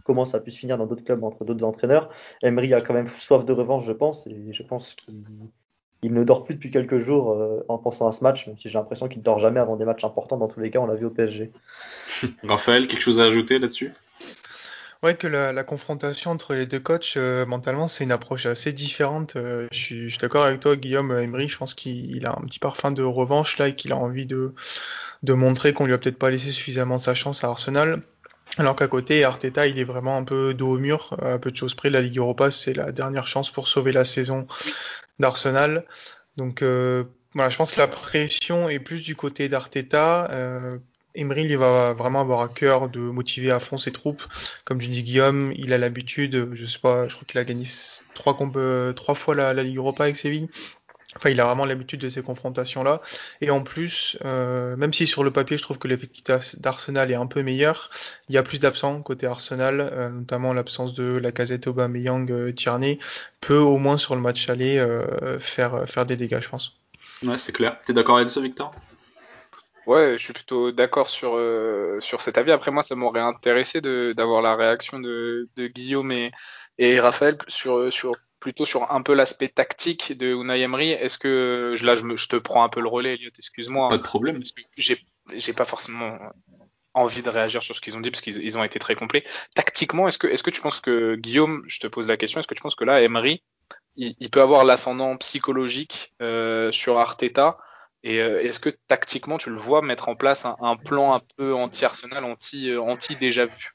comment 0.04 0.24
ça 0.24 0.38
a 0.38 0.40
pu 0.40 0.50
se 0.50 0.58
finir 0.58 0.78
dans 0.78 0.86
d'autres 0.86 1.04
clubs 1.04 1.22
entre 1.22 1.44
d'autres 1.44 1.64
entraîneurs, 1.64 2.08
Emery 2.42 2.72
a 2.72 2.80
quand 2.80 2.94
même 2.94 3.08
soif 3.08 3.44
de 3.44 3.52
revanche, 3.52 3.84
je 3.84 3.92
pense, 3.92 4.26
et 4.26 4.52
je 4.52 4.62
pense 4.62 4.94
qu'il 4.94 6.12
ne 6.14 6.24
dort 6.24 6.44
plus 6.44 6.54
depuis 6.54 6.70
quelques 6.70 6.98
jours 6.98 7.32
euh, 7.32 7.62
en 7.68 7.76
pensant 7.76 8.06
à 8.06 8.12
ce 8.12 8.24
match, 8.24 8.46
même 8.46 8.56
si 8.56 8.70
j'ai 8.70 8.78
l'impression 8.78 9.06
qu'il 9.06 9.18
ne 9.18 9.24
dort 9.24 9.38
jamais 9.38 9.60
avant 9.60 9.76
des 9.76 9.84
matchs 9.84 10.04
importants. 10.04 10.38
Dans 10.38 10.48
tous 10.48 10.60
les 10.60 10.70
cas, 10.70 10.78
on 10.78 10.86
l'a 10.86 10.94
vu 10.94 11.04
au 11.04 11.10
PSG. 11.10 11.52
Raphaël, 12.42 12.88
quelque 12.88 13.02
chose 13.02 13.20
à 13.20 13.24
ajouter 13.24 13.58
là-dessus? 13.58 13.92
Ouais, 15.02 15.16
que 15.16 15.26
la, 15.26 15.64
confrontation 15.64 16.30
entre 16.30 16.54
les 16.54 16.66
deux 16.66 16.78
coachs, 16.78 17.14
euh, 17.16 17.44
mentalement, 17.44 17.88
c'est 17.88 18.04
une 18.04 18.12
approche 18.12 18.46
assez 18.46 18.72
différente. 18.72 19.34
Euh, 19.34 19.66
je 19.72 19.78
suis, 19.78 20.18
d'accord 20.20 20.44
avec 20.44 20.60
toi, 20.60 20.76
Guillaume 20.76 21.10
Emery. 21.10 21.48
Je 21.48 21.58
pense 21.58 21.74
qu'il 21.74 22.24
a 22.24 22.30
un 22.38 22.42
petit 22.42 22.60
parfum 22.60 22.92
de 22.92 23.02
revanche 23.02 23.58
là 23.58 23.68
et 23.68 23.74
qu'il 23.74 23.90
a 23.90 23.96
envie 23.96 24.26
de, 24.26 24.54
de 25.24 25.32
montrer 25.32 25.72
qu'on 25.72 25.86
lui 25.86 25.92
a 25.92 25.98
peut-être 25.98 26.18
pas 26.18 26.30
laissé 26.30 26.52
suffisamment 26.52 27.00
sa 27.00 27.16
chance 27.16 27.42
à 27.42 27.48
Arsenal. 27.48 28.02
Alors 28.58 28.76
qu'à 28.76 28.86
côté, 28.86 29.24
Arteta, 29.24 29.66
il 29.66 29.78
est 29.78 29.84
vraiment 29.84 30.16
un 30.16 30.24
peu 30.24 30.54
dos 30.54 30.76
au 30.76 30.78
mur, 30.78 31.16
à 31.20 31.38
peu 31.38 31.50
de 31.50 31.56
choses 31.56 31.74
près. 31.74 31.90
La 31.90 32.00
Ligue 32.00 32.18
Europa, 32.18 32.50
c'est 32.50 32.74
la 32.74 32.92
dernière 32.92 33.26
chance 33.26 33.50
pour 33.50 33.66
sauver 33.66 33.92
la 33.92 34.04
saison 34.04 34.46
d'Arsenal. 35.18 35.84
Donc 36.36 36.62
euh, 36.62 37.04
voilà, 37.34 37.50
je 37.50 37.56
pense 37.56 37.72
que 37.72 37.80
la 37.80 37.88
pression 37.88 38.68
est 38.68 38.78
plus 38.78 39.02
du 39.04 39.16
côté 39.16 39.48
d'Arteta. 39.48 40.30
Euh, 40.30 40.78
Emery, 41.14 41.44
il 41.44 41.56
va 41.56 41.92
vraiment 41.92 42.20
avoir 42.20 42.40
à 42.40 42.48
cœur 42.48 42.88
de 42.88 43.00
motiver 43.00 43.50
à 43.50 43.60
fond 43.60 43.78
ses 43.78 43.92
troupes. 43.92 44.22
Comme 44.64 44.80
je 44.80 44.88
dis 44.88 45.02
Guillaume, 45.02 45.52
il 45.56 45.72
a 45.72 45.78
l'habitude, 45.78 46.50
je 46.52 46.64
sais 46.64 46.78
pas, 46.78 47.08
je 47.08 47.14
crois 47.14 47.26
qu'il 47.26 47.38
a 47.38 47.44
gagné 47.44 47.66
trois, 48.14 48.36
euh, 48.56 48.94
fois 49.14 49.34
la, 49.34 49.62
Ligue 49.62 49.76
Europa 49.76 50.04
avec 50.04 50.16
Séville. 50.16 50.48
Enfin, 51.16 51.30
il 51.30 51.40
a 51.40 51.44
vraiment 51.44 51.64
l'habitude 51.64 52.00
de 52.00 52.08
ces 52.08 52.22
confrontations-là. 52.22 53.00
Et 53.40 53.50
en 53.50 53.62
plus, 53.62 54.16
euh, 54.24 54.76
même 54.76 54.92
si 54.92 55.06
sur 55.06 55.24
le 55.24 55.30
papier, 55.30 55.56
je 55.56 55.62
trouve 55.62 55.78
que 55.78 55.88
l'effectif 55.88 56.24
d'Arsenal 56.58 57.10
est 57.10 57.16
un 57.16 57.26
peu 57.26 57.42
meilleur, 57.42 57.90
il 58.28 58.34
y 58.34 58.38
a 58.38 58.42
plus 58.42 58.60
d'absents 58.60 59.02
côté 59.02 59.26
Arsenal, 59.26 59.80
euh, 59.80 60.08
notamment 60.08 60.52
l'absence 60.54 60.94
de 60.94 61.18
la 61.18 61.32
casette 61.32 61.66
Aubameyang, 61.66 62.30
euh, 62.30 62.52
Tierney, 62.52 62.98
peut 63.40 63.58
au 63.58 63.76
moins 63.76 63.98
sur 63.98 64.14
le 64.14 64.20
match 64.20 64.48
aller 64.48 64.82
faire, 65.38 65.88
faire 65.88 66.06
des 66.06 66.16
dégâts, 66.16 66.40
je 66.40 66.48
pense. 66.48 66.76
Ouais, 67.22 67.38
c'est 67.38 67.52
clair. 67.52 67.76
T'es 67.84 67.92
d'accord 67.92 68.16
avec 68.16 68.30
ça, 68.30 68.40
Victor? 68.40 68.74
Ouais, 69.86 70.16
je 70.16 70.24
suis 70.24 70.32
plutôt 70.32 70.70
d'accord 70.70 71.10
sur, 71.10 71.34
euh, 71.36 71.98
sur 72.00 72.20
cet 72.20 72.38
avis. 72.38 72.52
Après, 72.52 72.70
moi, 72.70 72.82
ça 72.82 72.94
m'aurait 72.94 73.20
intéressé 73.20 73.80
d'avoir 73.80 74.42
la 74.42 74.54
réaction 74.54 75.00
de, 75.00 75.48
de 75.56 75.66
Guillaume 75.66 76.12
et, 76.12 76.30
et 76.78 77.00
Raphaël 77.00 77.36
sur, 77.48 77.92
sur, 77.92 78.12
plutôt 78.38 78.64
sur 78.64 78.92
un 78.92 79.02
peu 79.02 79.14
l'aspect 79.14 79.48
tactique 79.48 80.16
de 80.16 80.34
Unai 80.34 80.60
Emery. 80.60 80.90
Est-ce 80.90 81.18
que, 81.18 81.74
là, 81.82 81.96
je, 81.96 82.04
me, 82.04 82.16
je, 82.16 82.28
te 82.28 82.36
prends 82.36 82.62
un 82.64 82.68
peu 82.68 82.80
le 82.80 82.88
relais, 82.88 83.14
Elliot, 83.14 83.30
excuse-moi. 83.36 83.88
Pas 83.88 83.98
de 83.98 84.02
problème. 84.02 84.42
J'ai 84.76 85.52
pas 85.52 85.64
forcément 85.64 86.18
envie 86.94 87.22
de 87.22 87.30
réagir 87.30 87.62
sur 87.62 87.74
ce 87.74 87.80
qu'ils 87.80 87.96
ont 87.96 88.00
dit 88.00 88.10
parce 88.10 88.20
qu'ils 88.20 88.42
ils 88.42 88.58
ont 88.58 88.64
été 88.64 88.78
très 88.78 88.94
complets. 88.94 89.24
Tactiquement, 89.54 90.08
est-ce 90.08 90.18
que, 90.18 90.26
est-ce 90.26 90.42
que 90.42 90.50
tu 90.50 90.60
penses 90.60 90.80
que, 90.80 91.16
Guillaume, 91.16 91.62
je 91.66 91.80
te 91.80 91.86
pose 91.86 92.06
la 92.06 92.16
question, 92.16 92.38
est-ce 92.38 92.48
que 92.48 92.54
tu 92.54 92.62
penses 92.62 92.74
que 92.74 92.84
là, 92.84 93.02
Emery, 93.02 93.42
il, 93.96 94.14
il 94.20 94.30
peut 94.30 94.42
avoir 94.42 94.64
l'ascendant 94.64 95.16
psychologique 95.16 96.12
euh, 96.20 96.70
sur 96.70 96.98
Arteta? 96.98 97.58
Et 98.04 98.20
euh, 98.20 98.42
est-ce 98.42 98.58
que 98.58 98.70
tactiquement, 98.88 99.38
tu 99.38 99.50
le 99.50 99.56
vois 99.56 99.82
mettre 99.82 100.08
en 100.08 100.16
place 100.16 100.44
un, 100.44 100.76
plan 100.76 101.14
un 101.14 101.20
peu 101.36 101.54
anti-Arsenal, 101.54 102.24
anti, 102.24 102.70
euh, 102.70 102.94
déjà 103.20 103.46
vu? 103.46 103.72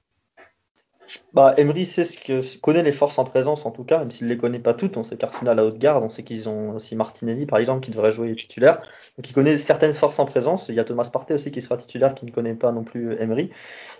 Bah, 1.33 1.53
Emery 1.55 1.85
sait 1.85 2.03
ce 2.03 2.19
que, 2.19 2.59
connaît 2.59 2.83
les 2.83 2.91
forces 2.91 3.17
en 3.17 3.23
présence 3.23 3.65
en 3.65 3.71
tout 3.71 3.85
cas, 3.85 3.99
même 3.99 4.11
s'il 4.11 4.27
ne 4.27 4.33
les 4.33 4.37
connaît 4.37 4.59
pas 4.59 4.73
toutes. 4.73 4.97
On 4.97 5.05
sait 5.05 5.15
qu'Arsenal 5.15 5.57
a 5.57 5.63
haute 5.63 5.77
garde, 5.77 6.03
on 6.03 6.09
sait 6.09 6.23
qu'ils 6.23 6.49
ont 6.49 6.71
aussi 6.71 6.97
Martinelli 6.97 7.45
par 7.45 7.59
exemple 7.59 7.79
qui 7.79 7.91
devrait 7.91 8.11
jouer 8.11 8.35
titulaire. 8.35 8.81
Donc 9.17 9.29
il 9.29 9.33
connaît 9.33 9.57
certaines 9.57 9.93
forces 9.93 10.19
en 10.19 10.25
présence. 10.25 10.67
Il 10.67 10.75
y 10.75 10.81
a 10.81 10.83
Thomas 10.83 11.09
Partey 11.11 11.33
aussi 11.33 11.51
qui 11.51 11.61
sera 11.61 11.77
titulaire 11.77 12.13
qui 12.13 12.25
ne 12.25 12.31
connaît 12.31 12.55
pas 12.55 12.73
non 12.73 12.83
plus 12.83 13.13
Emery. 13.21 13.51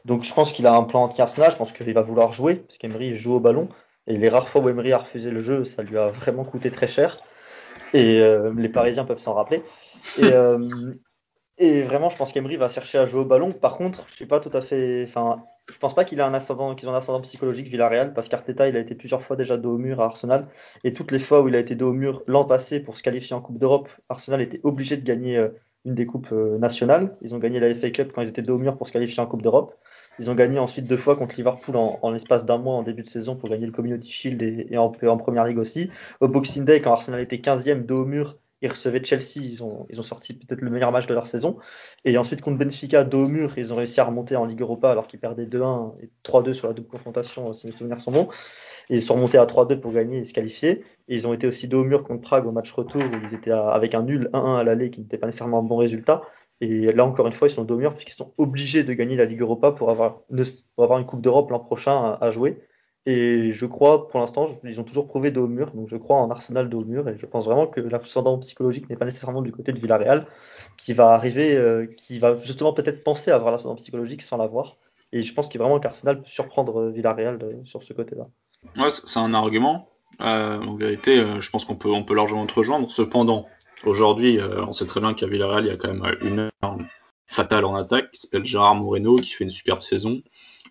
Donc 0.03 0.25
je 0.25 0.33
pense 0.33 0.51
qu'il 0.51 0.67
a 0.67 0.73
un 0.73 0.83
plan 0.83 1.03
anti-Arsenal. 1.03 1.51
Je 1.51 1.55
pense 1.55 1.71
qu'il 1.71 1.93
va 1.93 2.01
vouloir 2.01 2.33
jouer 2.33 2.55
parce 2.55 2.77
qu'Emery 2.77 3.15
joue 3.15 3.35
au 3.35 3.39
ballon. 3.39 3.69
Et 4.07 4.17
les 4.17 4.27
rares 4.27 4.49
fois 4.49 4.61
où 4.61 4.67
Emery 4.67 4.91
a 4.91 4.97
refusé 4.97 5.31
le 5.31 5.39
jeu, 5.39 5.63
ça 5.63 5.83
lui 5.83 5.97
a 5.97 6.09
vraiment 6.09 6.43
coûté 6.43 6.71
très 6.71 6.87
cher. 6.87 7.19
Et 7.93 8.19
euh, 8.21 8.53
les 8.57 8.69
Parisiens 8.69 9.05
peuvent 9.05 9.19
s'en 9.19 9.33
rappeler. 9.33 9.63
Et, 10.17 10.23
euh, 10.23 10.93
et 11.57 11.83
vraiment, 11.83 12.09
je 12.09 12.17
pense 12.17 12.31
qu'Emery 12.31 12.57
va 12.57 12.69
chercher 12.69 12.97
à 12.97 13.05
jouer 13.05 13.21
au 13.21 13.25
ballon. 13.25 13.51
Par 13.51 13.77
contre, 13.77 14.05
je 14.07 14.13
suis 14.13 14.25
pas 14.25 14.39
tout 14.39 14.51
à 14.53 14.61
fait. 14.61 15.05
Enfin, 15.07 15.43
je 15.69 15.77
pense 15.77 15.95
pas 15.95 16.05
qu'il 16.05 16.21
a 16.21 16.27
un 16.27 16.33
ascendant, 16.33 16.75
qu'ils 16.75 16.87
ont 16.89 16.93
un 16.93 16.97
ascendant 16.97 17.21
psychologique 17.21 17.67
Villarreal, 17.67 18.13
parce 18.13 18.29
qu'Arteta, 18.29 18.67
il 18.67 18.77
a 18.77 18.79
été 18.79 18.95
plusieurs 18.95 19.23
fois 19.23 19.35
déjà 19.35 19.57
dos 19.57 19.75
au 19.75 19.77
mur 19.77 20.01
à 20.01 20.05
Arsenal. 20.05 20.47
Et 20.83 20.93
toutes 20.93 21.11
les 21.11 21.19
fois 21.19 21.41
où 21.41 21.47
il 21.47 21.55
a 21.55 21.59
été 21.59 21.75
dos 21.75 21.89
au 21.89 21.93
mur 21.93 22.23
l'an 22.27 22.45
passé 22.45 22.79
pour 22.79 22.97
se 22.97 23.03
qualifier 23.03 23.35
en 23.35 23.41
Coupe 23.41 23.57
d'Europe, 23.57 23.89
Arsenal 24.09 24.41
était 24.41 24.61
obligé 24.63 24.97
de 24.97 25.03
gagner 25.03 25.37
euh, 25.37 25.49
une 25.85 25.95
des 25.95 26.05
coupes 26.05 26.31
nationales. 26.31 27.15
Ils 27.21 27.33
ont 27.33 27.39
gagné 27.39 27.59
la 27.59 27.73
FA 27.73 27.89
Cup 27.91 28.11
quand 28.13 28.21
ils 28.21 28.29
étaient 28.29 28.41
dos 28.41 28.55
au 28.55 28.59
mur 28.59 28.77
pour 28.77 28.87
se 28.87 28.93
qualifier 28.93 29.21
en 29.21 29.25
Coupe 29.25 29.41
d'Europe. 29.41 29.75
Ils 30.19 30.29
ont 30.29 30.35
gagné 30.35 30.59
ensuite 30.59 30.85
deux 30.85 30.97
fois 30.97 31.15
contre 31.15 31.35
Liverpool 31.35 31.75
en, 31.75 32.11
l'espace 32.11 32.45
d'un 32.45 32.57
mois 32.57 32.75
en 32.75 32.83
début 32.83 33.03
de 33.03 33.09
saison 33.09 33.35
pour 33.35 33.49
gagner 33.49 33.65
le 33.65 33.71
Community 33.71 34.09
Shield 34.09 34.41
et, 34.41 34.77
en, 34.77 34.91
en, 34.91 35.17
Première 35.17 35.45
Ligue 35.45 35.59
aussi. 35.59 35.89
Au 36.21 36.27
Boxing 36.27 36.65
Day, 36.65 36.81
quand 36.81 36.91
Arsenal 36.91 37.21
était 37.21 37.37
15e, 37.37 37.85
dos 37.85 38.01
au 38.01 38.05
mur, 38.05 38.37
ils 38.61 38.69
recevaient 38.69 39.03
Chelsea, 39.03 39.37
ils 39.37 39.63
ont, 39.63 39.85
ils 39.89 39.99
ont 39.99 40.03
sorti 40.03 40.33
peut-être 40.33 40.61
le 40.61 40.69
meilleur 40.69 40.91
match 40.91 41.07
de 41.07 41.13
leur 41.13 41.27
saison. 41.27 41.57
Et 42.05 42.17
ensuite 42.17 42.41
contre 42.41 42.57
Benfica, 42.57 43.03
dos 43.03 43.25
au 43.25 43.27
mur, 43.27 43.57
ils 43.57 43.73
ont 43.73 43.75
réussi 43.75 43.99
à 43.99 44.05
remonter 44.05 44.35
en 44.35 44.45
Ligue 44.45 44.61
Europa 44.61 44.89
alors 44.91 45.07
qu'ils 45.07 45.19
perdaient 45.19 45.45
2-1 45.45 45.93
et 46.01 46.09
3-2 46.23 46.53
sur 46.53 46.67
la 46.67 46.73
double 46.73 46.87
confrontation, 46.87 47.53
si 47.53 47.67
mes 47.67 47.71
souvenirs 47.71 48.01
sont 48.01 48.11
bons. 48.11 48.29
Et 48.89 48.95
ils 48.95 49.01
sont 49.01 49.15
remontés 49.15 49.37
à 49.37 49.45
3-2 49.45 49.79
pour 49.79 49.91
gagner 49.91 50.19
et 50.19 50.25
se 50.25 50.33
qualifier. 50.33 50.83
Et 51.07 51.15
ils 51.15 51.27
ont 51.27 51.33
été 51.33 51.45
aussi 51.45 51.67
dos 51.67 51.81
au 51.81 51.83
mur 51.83 52.03
contre 52.03 52.21
Prague 52.21 52.47
au 52.47 52.51
match 52.51 52.71
retour 52.71 53.01
où 53.01 53.27
ils 53.27 53.33
étaient 53.33 53.51
avec 53.51 53.93
un 53.93 54.03
nul 54.03 54.29
1-1 54.33 54.57
à 54.57 54.63
l'aller 54.63 54.89
qui 54.89 55.01
n'était 55.01 55.17
pas 55.17 55.27
nécessairement 55.27 55.59
un 55.59 55.63
bon 55.63 55.77
résultat. 55.77 56.23
Et 56.59 56.91
là, 56.91 57.05
encore 57.05 57.27
une 57.27 57.33
fois, 57.33 57.47
ils 57.47 57.51
sont 57.51 57.63
dos 57.63 57.77
mur 57.77 57.93
puisqu'ils 57.93 58.15
sont 58.15 58.33
obligés 58.37 58.83
de 58.83 58.93
gagner 58.93 59.15
la 59.15 59.25
Ligue 59.25 59.41
Europa 59.41 59.71
pour 59.71 59.91
avoir, 59.91 60.21
pour 60.75 60.83
avoir 60.83 60.99
une 60.99 61.05
Coupe 61.05 61.21
d'Europe 61.21 61.51
l'an 61.51 61.59
prochain 61.59 62.17
à, 62.19 62.31
jouer. 62.31 62.57
Et 63.09 63.53
je 63.53 63.65
crois, 63.65 64.09
pour 64.09 64.19
l'instant, 64.19 64.59
ils 64.65 64.81
ont 64.81 64.83
toujours 64.83 65.07
prouvé 65.07 65.31
dos 65.31 65.47
mur. 65.47 65.71
Donc 65.71 65.87
je 65.87 65.95
crois 65.95 66.17
en 66.17 66.29
Arsenal 66.29 66.67
dos 66.67 66.83
mur. 66.83 67.07
Et 67.07 67.17
je 67.17 67.25
pense 67.25 67.45
vraiment 67.45 67.65
que 67.65 67.79
l'ascendant 67.79 68.37
psychologique 68.39 68.89
n'est 68.89 68.97
pas 68.97 69.05
nécessairement 69.05 69.41
du 69.41 69.53
côté 69.53 69.71
de 69.71 69.79
Villarreal, 69.79 70.27
qui 70.75 70.91
va 70.91 71.13
arriver, 71.13 71.55
euh, 71.55 71.85
qui 71.95 72.19
va 72.19 72.35
justement 72.35 72.73
peut-être 72.73 73.05
penser 73.05 73.31
avoir 73.31 73.53
l'ascendant 73.53 73.75
psychologique 73.75 74.23
sans 74.23 74.35
l'avoir. 74.35 74.75
Et 75.13 75.21
je 75.21 75.33
pense 75.33 75.47
qu'il 75.47 75.61
vraiment 75.61 75.79
qu'Arsenal 75.79 76.17
peut 76.17 76.27
surprendre 76.27 76.81
euh, 76.81 76.89
Villarreal 76.89 77.39
euh, 77.41 77.53
sur 77.63 77.81
ce 77.81 77.93
côté-là. 77.93 78.27
Ouais, 78.75 78.89
c'est 78.89 79.19
un 79.19 79.33
argument. 79.33 79.87
en 80.19 80.75
vérité, 80.75 81.23
je 81.39 81.49
pense 81.49 81.63
qu'on 81.63 81.75
peut, 81.75 82.13
largement 82.13 82.45
te 82.45 82.55
rejoindre. 82.55 82.91
Cependant, 82.91 83.47
Aujourd'hui, 83.85 84.39
on 84.41 84.71
sait 84.71 84.87
très 84.87 84.99
bien 84.99 85.13
qu'à 85.13 85.27
Villarreal, 85.27 85.63
il 85.63 85.67
y 85.67 85.71
a 85.71 85.77
quand 85.77 85.93
même 85.93 86.17
une 86.21 86.49
arme 86.63 86.87
fatale 87.27 87.63
en 87.63 87.75
attaque 87.75 88.09
qui 88.09 88.21
s'appelle 88.21 88.43
Gérard 88.43 88.73
Moreno, 88.73 89.17
qui 89.17 89.33
fait 89.33 89.43
une 89.43 89.51
superbe 89.51 89.83
saison, 89.83 90.23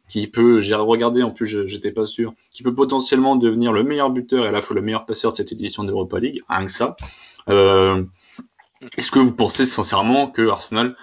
qui 0.09 0.27
peut, 0.27 0.61
j'ai 0.61 0.75
regardé, 0.75 1.23
en 1.23 1.31
plus 1.31 1.67
j'étais 1.67 1.91
pas 1.91 2.07
sûr, 2.07 2.35
qui 2.51 2.63
peut 2.63 2.75
potentiellement 2.75 3.37
devenir 3.37 3.73
le 3.73 3.83
meilleur 3.83 4.11
buteur 4.11 4.45
et 4.45 4.49
à 4.49 4.53
la 4.53 4.63
fois 4.63 4.77
le 4.77 4.83
meilleur 4.83 5.07
passeur 5.07 5.33
de 5.33 5.37
cette 5.37 5.53
édition 5.53 5.85
d'Europa 5.85 6.21
League, 6.21 6.43
rien 6.49 6.67
que 6.67 6.73
ça. 6.73 6.97
Euh, 7.49 8.05
est-ce 8.97 9.11
que 9.11 9.19
vous 9.19 9.35
pensez 9.35 9.67
sincèrement 9.67 10.29
que 10.29 10.49
Arsenal 10.49 10.97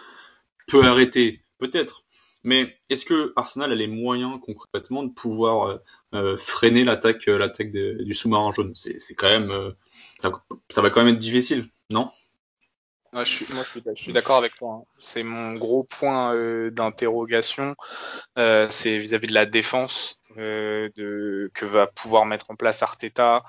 peut 0.68 0.84
arrêter? 0.84 1.42
Peut-être. 1.58 2.04
Mais 2.46 2.78
est-ce 2.90 3.06
que 3.06 3.32
Arsenal 3.36 3.72
a 3.72 3.76
les 3.76 3.88
moyens 3.88 4.38
concrètement 4.42 5.04
de 5.04 5.12
pouvoir 5.12 5.80
euh, 6.14 6.36
freiner 6.36 6.84
l'attaque, 6.84 7.26
l'attaque 7.28 7.72
du 7.72 8.14
sous-marin 8.14 8.52
jaune? 8.52 8.74
C'est 8.76 9.16
quand 9.16 9.30
même, 9.30 9.74
ça, 10.20 10.82
va 10.82 10.90
quand 10.90 11.04
même 11.04 11.16
être 11.16 11.22
difficile. 11.22 11.70
Non? 11.90 12.12
Moi, 13.14 13.24
je 13.24 13.94
suis, 13.96 14.14
d'accord 14.14 14.38
avec 14.38 14.56
toi. 14.56 14.82
Hein. 14.82 14.86
C'est 14.98 15.24
mon 15.24 15.54
gros 15.54 15.84
point 15.84 16.34
euh, 16.34 16.72
d'interrogation. 16.72 17.76
Euh, 18.40 18.68
c'est 18.72 18.98
vis-à-vis 18.98 19.28
de 19.28 19.34
la 19.34 19.46
défense 19.46 20.20
euh, 20.38 20.90
que 20.96 21.66
va 21.66 21.86
pouvoir 21.88 22.26
mettre 22.26 22.50
en 22.50 22.56
place 22.56 22.82
Arteta 22.82 23.44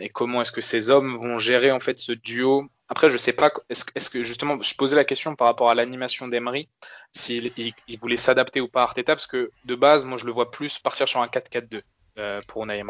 et 0.00 0.08
comment 0.08 0.42
est-ce 0.42 0.50
que 0.50 0.62
ces 0.62 0.90
hommes 0.90 1.16
vont 1.16 1.38
gérer 1.38 1.70
en 1.70 1.78
fait 1.78 1.96
ce 1.96 2.10
duo. 2.10 2.64
Après, 2.88 3.08
je 3.08 3.16
sais 3.16 3.32
pas. 3.32 3.52
Est-ce, 3.68 4.10
que 4.10 4.24
justement, 4.24 4.60
je 4.60 4.74
posais 4.74 4.96
la 4.96 5.04
question 5.04 5.36
par 5.36 5.46
rapport 5.46 5.70
à 5.70 5.76
l'animation 5.76 6.26
d'Emery, 6.26 6.66
s'il 7.12 7.52
il, 7.56 7.98
voulait 8.00 8.16
s'adapter 8.16 8.60
ou 8.60 8.66
pas 8.66 8.80
à 8.80 8.84
Arteta, 8.84 9.14
parce 9.14 9.28
que 9.28 9.52
de 9.66 9.74
base, 9.76 10.04
moi, 10.04 10.18
je 10.18 10.26
le 10.26 10.32
vois 10.32 10.50
plus 10.50 10.80
partir 10.80 11.06
sur 11.06 11.20
un 11.20 11.28
4-4-2. 11.28 11.82
Euh, 12.20 12.40
pour 12.46 12.64
Unai. 12.64 12.82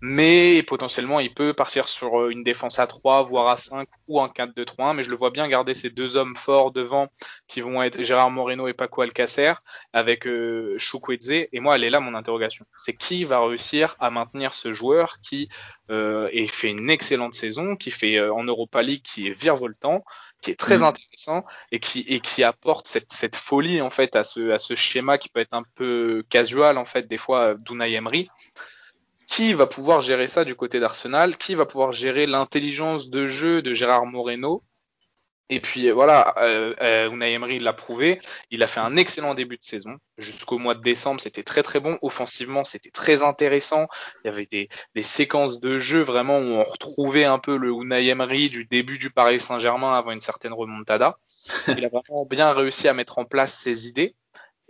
Mais 0.00 0.62
potentiellement, 0.62 1.20
il 1.20 1.32
peut 1.32 1.52
partir 1.52 1.88
sur 1.88 2.28
une 2.28 2.42
défense 2.42 2.78
à 2.78 2.86
3, 2.86 3.22
voire 3.22 3.48
à 3.48 3.56
5 3.56 3.88
ou 4.08 4.20
un 4.20 4.28
4-2-3-1. 4.28 4.94
Mais 4.94 5.04
je 5.04 5.10
le 5.10 5.16
vois 5.16 5.30
bien 5.30 5.48
garder 5.48 5.74
ces 5.74 5.90
deux 5.90 6.16
hommes 6.16 6.34
forts 6.36 6.72
devant 6.72 7.08
qui 7.46 7.60
vont 7.60 7.82
être 7.82 8.02
Gérard 8.02 8.30
Moreno 8.30 8.68
et 8.68 8.74
Paco 8.74 9.02
Alcacer 9.02 9.52
avec 9.92 10.26
euh, 10.26 10.76
Chukwueze. 10.78 11.30
Et 11.30 11.60
moi, 11.60 11.76
elle 11.76 11.84
est 11.84 11.90
là 11.90 12.00
mon 12.00 12.14
interrogation. 12.14 12.64
C'est 12.76 12.94
qui 12.94 13.24
va 13.24 13.44
réussir 13.44 13.96
à 14.00 14.10
maintenir 14.10 14.54
ce 14.54 14.72
joueur 14.72 15.18
qui 15.20 15.48
euh, 15.90 16.28
fait 16.46 16.70
une 16.70 16.90
excellente 16.90 17.34
saison, 17.34 17.76
qui 17.76 17.90
fait 17.90 18.16
euh, 18.16 18.32
en 18.32 18.44
Europa 18.44 18.82
League, 18.82 19.02
qui 19.02 19.26
est 19.26 19.30
virevoltant, 19.30 20.04
qui 20.40 20.50
est 20.50 20.58
très 20.58 20.78
mm. 20.78 20.84
intéressant 20.84 21.44
et 21.72 21.80
qui, 21.80 22.00
et 22.08 22.20
qui 22.20 22.42
apporte 22.42 22.88
cette, 22.88 23.12
cette, 23.12 23.36
folie 23.36 23.80
en 23.80 23.90
fait 23.90 24.16
à 24.16 24.24
ce, 24.24 24.50
à 24.50 24.58
ce 24.58 24.74
schéma 24.74 25.18
qui 25.18 25.28
peut 25.28 25.40
être 25.40 25.54
un 25.54 25.64
peu 25.74 26.24
casual 26.28 26.78
en 26.78 26.84
fait 26.84 27.08
des 27.08 27.18
fois 27.18 27.54
d'Unai 27.54 27.92
Emery. 27.92 28.28
Qui 29.26 29.54
va 29.54 29.68
pouvoir 29.68 30.00
gérer 30.00 30.26
ça 30.26 30.44
du 30.44 30.56
côté 30.56 30.80
d'Arsenal 30.80 31.36
Qui 31.36 31.54
va 31.54 31.64
pouvoir 31.64 31.92
gérer 31.92 32.26
l'intelligence 32.26 33.10
de 33.10 33.28
jeu 33.28 33.62
de 33.62 33.74
Gérard 33.74 34.04
Moreno 34.04 34.64
et 35.50 35.58
puis 35.58 35.90
voilà, 35.90 36.32
euh, 36.38 36.74
euh, 36.80 37.10
Unai 37.10 37.58
l'a 37.58 37.72
prouvé. 37.72 38.20
Il 38.52 38.62
a 38.62 38.68
fait 38.68 38.78
un 38.78 38.96
excellent 38.96 39.34
début 39.34 39.56
de 39.56 39.64
saison. 39.64 39.96
Jusqu'au 40.16 40.58
mois 40.58 40.76
de 40.76 40.80
décembre, 40.80 41.20
c'était 41.20 41.42
très 41.42 41.64
très 41.64 41.80
bon. 41.80 41.98
Offensivement, 42.02 42.62
c'était 42.62 42.90
très 42.90 43.22
intéressant. 43.22 43.88
Il 44.24 44.28
y 44.28 44.30
avait 44.30 44.46
des, 44.46 44.68
des, 44.94 45.02
séquences 45.02 45.58
de 45.58 45.80
jeu 45.80 46.02
vraiment 46.02 46.38
où 46.38 46.52
on 46.52 46.62
retrouvait 46.62 47.24
un 47.24 47.40
peu 47.40 47.56
le 47.56 47.70
Unai 47.70 48.06
Emery 48.06 48.48
du 48.48 48.64
début 48.64 48.98
du 48.98 49.10
Paris 49.10 49.40
Saint-Germain 49.40 49.98
avant 49.98 50.12
une 50.12 50.20
certaine 50.20 50.52
remontada. 50.52 51.18
Il 51.66 51.84
a 51.84 51.88
vraiment 51.88 52.24
bien 52.26 52.52
réussi 52.52 52.86
à 52.86 52.94
mettre 52.94 53.18
en 53.18 53.24
place 53.24 53.52
ses 53.52 53.88
idées. 53.88 54.14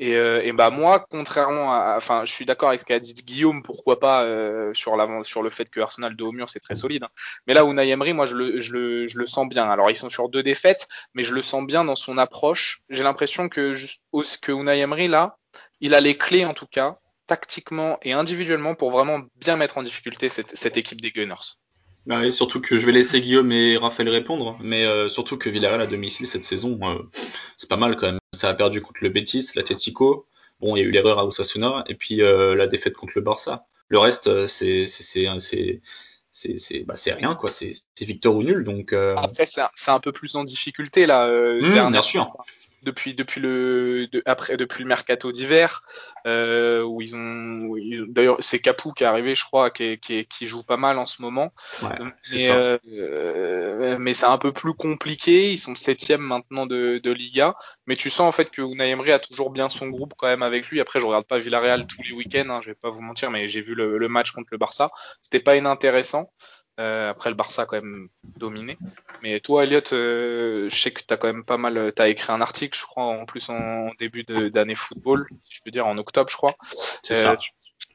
Et, 0.03 0.17
euh, 0.17 0.43
et, 0.43 0.53
bah 0.53 0.71
moi, 0.71 1.05
contrairement 1.11 1.75
à, 1.75 1.95
enfin, 1.99 2.25
je 2.25 2.33
suis 2.33 2.47
d'accord 2.47 2.71
avec 2.71 2.81
ce 2.81 2.87
qu'a 2.87 2.99
dit 2.99 3.13
Guillaume, 3.13 3.63
pourquoi 3.63 4.01
pas 4.01 4.25
euh, 4.25 4.73
sur 4.73 4.97
le 4.97 5.51
fait 5.51 5.69
que 5.69 5.79
Arsenal 5.79 6.17
de 6.17 6.25
haut 6.25 6.33
mur 6.33 6.49
c'est 6.49 6.59
très 6.59 6.75
solide. 6.75 7.05
Hein. 7.05 7.11
Mais 7.47 7.53
là, 7.53 7.65
Unai 7.65 7.91
Emery, 7.91 8.15
moi 8.15 8.25
je 8.25 8.35
le, 8.35 8.61
je 8.63 8.73
le, 8.73 9.27
sens 9.27 9.47
bien. 9.47 9.69
Alors 9.69 9.91
ils 9.91 9.97
sont 9.97 10.09
sur 10.09 10.31
deux 10.31 10.43
défaites, 10.43 10.89
mais 11.13 11.23
je 11.23 11.35
le 11.35 11.43
sens 11.43 11.67
bien 11.67 11.85
dans 11.85 11.97
son 11.97 12.17
approche. 12.17 12.81
J'ai 12.89 13.03
l'impression 13.03 13.51
que 13.51 13.75
que 14.41 14.53
Unai 14.53 14.79
Emery 14.79 15.07
là, 15.07 15.37
il 15.81 15.95
a 15.95 16.01
les 16.01 16.17
clés 16.17 16.47
en 16.47 16.55
tout 16.55 16.67
cas, 16.67 16.97
tactiquement 17.27 17.99
et 18.01 18.15
individuellement 18.15 18.75
pour 18.75 18.91
vraiment 18.91 19.21
bien 19.37 19.57
mettre 19.57 19.77
en 19.77 19.83
difficulté 19.83 20.31
cette 20.31 20.77
équipe 20.79 21.03
des 21.03 21.11
Gunners. 21.11 21.59
Bah 22.07 22.31
surtout 22.31 22.61
que 22.61 22.79
je 22.79 22.87
vais 22.87 22.93
laisser 22.93 23.21
Guillaume 23.21 23.53
et 23.53 23.77
Raphaël 23.77 24.09
répondre, 24.09 24.57
mais 24.63 24.85
euh, 24.85 25.09
surtout 25.09 25.37
que 25.37 25.51
Villarreal 25.51 25.83
à 25.83 25.87
domicile 25.87 26.27
cette 26.27 26.45
saison, 26.45 26.79
euh, 26.83 27.03
c'est 27.57 27.69
pas 27.69 27.77
mal 27.77 27.97
quand 27.97 28.07
même. 28.07 28.19
Ça 28.35 28.49
a 28.49 28.55
perdu 28.55 28.81
contre 28.81 29.01
le 29.03 29.11
Betis, 29.11 29.51
l'Atletico. 29.55 30.27
Bon, 30.61 30.77
il 30.77 30.81
y 30.81 30.83
a 30.83 30.87
eu 30.87 30.91
l'erreur 30.91 31.19
à 31.19 31.27
Osasuna 31.27 31.85
et 31.89 31.95
puis 31.95 32.23
euh, 32.23 32.55
la 32.55 32.67
défaite 32.67 32.95
contre 32.95 33.13
le 33.17 33.23
Barça. 33.23 33.67
Le 33.89 33.99
reste, 33.99 34.47
c'est 34.47 34.87
c'est 34.87 35.29
c'est 36.31 36.85
bah, 36.85 36.95
rien 37.07 37.35
quoi. 37.35 37.51
C'est 37.51 37.75
victoire 38.01 38.35
ou 38.35 38.43
nul. 38.43 38.65
Donc 38.65 38.93
après, 38.93 39.45
c'est 39.45 39.91
un, 39.91 40.01
peu 40.01 40.13
plus 40.13 40.37
en 40.37 40.45
difficulté 40.45 41.07
là. 41.07 41.29
Mmh, 41.31 41.91
bien 41.91 42.03
sûr 42.03 42.29
depuis 42.83 43.15
depuis 43.15 43.41
le 43.41 44.09
après 44.27 44.57
depuis 44.57 44.83
le 44.83 44.89
mercato 44.89 45.33
d'hiver 45.33 45.83
euh, 46.27 46.83
où 46.83 47.01
ils 47.01 47.15
ont, 47.15 47.75
d'ailleurs 48.09 48.37
c'est 48.41 48.59
Capou 48.59 48.93
qui 48.93 49.05
est 49.05 49.07
arrivé 49.07 49.35
je 49.35 49.45
crois 49.45 49.71
qui, 49.71 49.99
qui, 49.99 50.27
qui, 50.27 50.47
joue 50.47 50.63
pas 50.63 50.77
mal 50.77 50.99
en 50.99 51.07
ce 51.07 51.23
moment. 51.23 51.53
Mais 52.33 52.51
euh, 52.51 53.97
mais 53.99 54.15
c'est 54.15 54.27
un 54.27 54.39
peu 54.39 54.53
plus 54.53 54.75
compliqué. 54.75 55.53
Ils 55.53 55.59
sont 55.59 55.75
septième 55.75 56.21
maintenant 56.21 56.67
de, 56.67 57.01
de 57.03 57.11
Liga. 57.11 57.55
Mais 57.87 57.97
tu 57.97 58.11
sens 58.11 58.29
en 58.29 58.33
fait 58.33 58.51
que 58.51 58.63
Unai 58.63 58.91
Emery 58.91 59.13
a 59.13 59.19
toujours 59.19 59.51
bien 59.51 59.69
son 59.69 59.89
groupe 59.89 60.15
quand 60.17 60.27
même 60.27 60.43
avec 60.43 60.69
lui. 60.69 60.81
Après 60.81 61.01
je 61.01 61.07
regarde 61.07 61.27
pas 61.27 61.39
Villarreal 61.39 61.87
tous 61.87 62.03
les 62.03 62.13
week-ends 62.13 62.49
hein, 62.51 62.61
je 62.63 62.71
vais 62.71 62.75
pas 62.75 62.91
vous 62.91 63.03
mentir 63.03 63.31
mais 63.31 63.49
j'ai 63.49 63.61
vu 63.61 63.75
le, 63.75 63.99
le 63.99 64.09
match 64.09 64.33
contre 64.33 64.49
le 64.53 64.59
Barça. 64.59 64.91
C'était 65.23 65.41
pas 65.41 65.57
inintéressant 65.57 66.31
euh, 66.79 67.11
après 67.11 67.31
le 67.31 67.37
Barça 67.37 67.63
a 67.63 67.67
quand 67.67 67.77
même 67.77 68.09
dominé. 68.37 68.79
Mais 69.23 69.41
toi, 69.41 69.65
Elliot, 69.65 69.81
euh, 69.93 70.71
je 70.71 70.75
sais 70.75 70.91
que 70.91 71.03
tu 71.07 71.13
as 71.13 71.17
quand 71.17 71.27
même 71.27 71.45
pas 71.45 71.57
mal. 71.57 71.93
Tu 71.95 72.03
as 72.03 72.09
écrit 72.09 72.33
un 72.33 72.41
article, 72.41 72.79
je 72.79 72.85
crois, 72.85 73.05
en 73.05 73.27
plus 73.27 73.49
en 73.51 73.91
début 73.99 74.25
d'année 74.25 74.75
football, 74.75 75.29
si 75.43 75.55
je 75.55 75.61
peux 75.63 75.71
dire, 75.71 75.87
en 75.87 75.99
octobre, 75.99 76.31
je 76.31 76.37
crois. 76.37 76.57
C'est 77.03 77.15
ça. 77.15 77.33
Euh, 77.33 77.37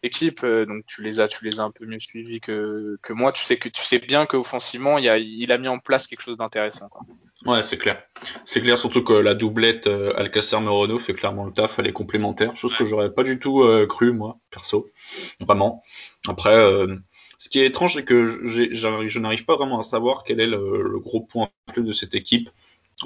équipe, 0.04 0.46
donc 0.46 0.86
tu 0.86 1.02
les 1.02 1.20
as, 1.20 1.28
tu 1.28 1.44
les 1.46 1.60
as 1.60 1.64
un 1.64 1.72
peu 1.72 1.88
mieux 1.88 1.98
suivis 1.98 2.40
que, 2.40 3.00
que 3.02 3.12
moi. 3.12 3.32
Tu 3.32 3.44
sais 3.44 3.58
que 3.58 3.70
tu 3.70 3.82
sais 3.82 3.98
bien 3.98 4.28
qu'offensivement, 4.28 5.00
il 5.00 5.10
a, 5.10 5.18
il 5.18 5.52
a 5.52 5.58
mis 5.58 5.68
en 5.68 5.80
place 5.80 6.06
quelque 6.06 6.22
chose 6.22 6.38
d'intéressant. 6.38 6.90
Ouais, 7.48 7.64
c'est 7.64 7.80
clair. 7.80 8.04
C'est 8.44 8.62
clair, 8.62 8.78
surtout 8.78 9.04
que 9.04 9.14
la 9.14 9.34
doublette 9.34 9.88
Alcacer 9.88 10.60
Morono 10.60 11.00
fait 11.00 11.16
clairement 11.16 11.46
le 11.46 11.54
taf, 11.54 11.80
elle 11.80 11.88
est 11.88 11.94
complémentaire, 11.94 12.56
chose 12.56 12.76
que 12.76 12.86
j'aurais 12.86 13.12
pas 13.12 13.24
du 13.24 13.40
tout 13.40 13.66
cru 13.90 14.12
moi, 14.12 14.38
perso, 14.52 14.92
vraiment. 15.40 15.82
Après, 16.28 16.56
ce 17.38 17.50
qui 17.50 17.60
est 17.60 17.66
étrange, 17.66 17.96
c'est 17.96 18.06
que 18.06 18.42
je 18.46 19.20
n'arrive 19.20 19.46
pas 19.46 19.56
vraiment 19.56 19.80
à 19.80 19.82
savoir 19.82 20.24
quel 20.24 20.40
est 20.40 20.48
le, 20.48 21.00
gros 21.00 21.22
point 21.22 21.50
de 21.76 21.92
cette 21.92 22.16
équipe. 22.16 22.50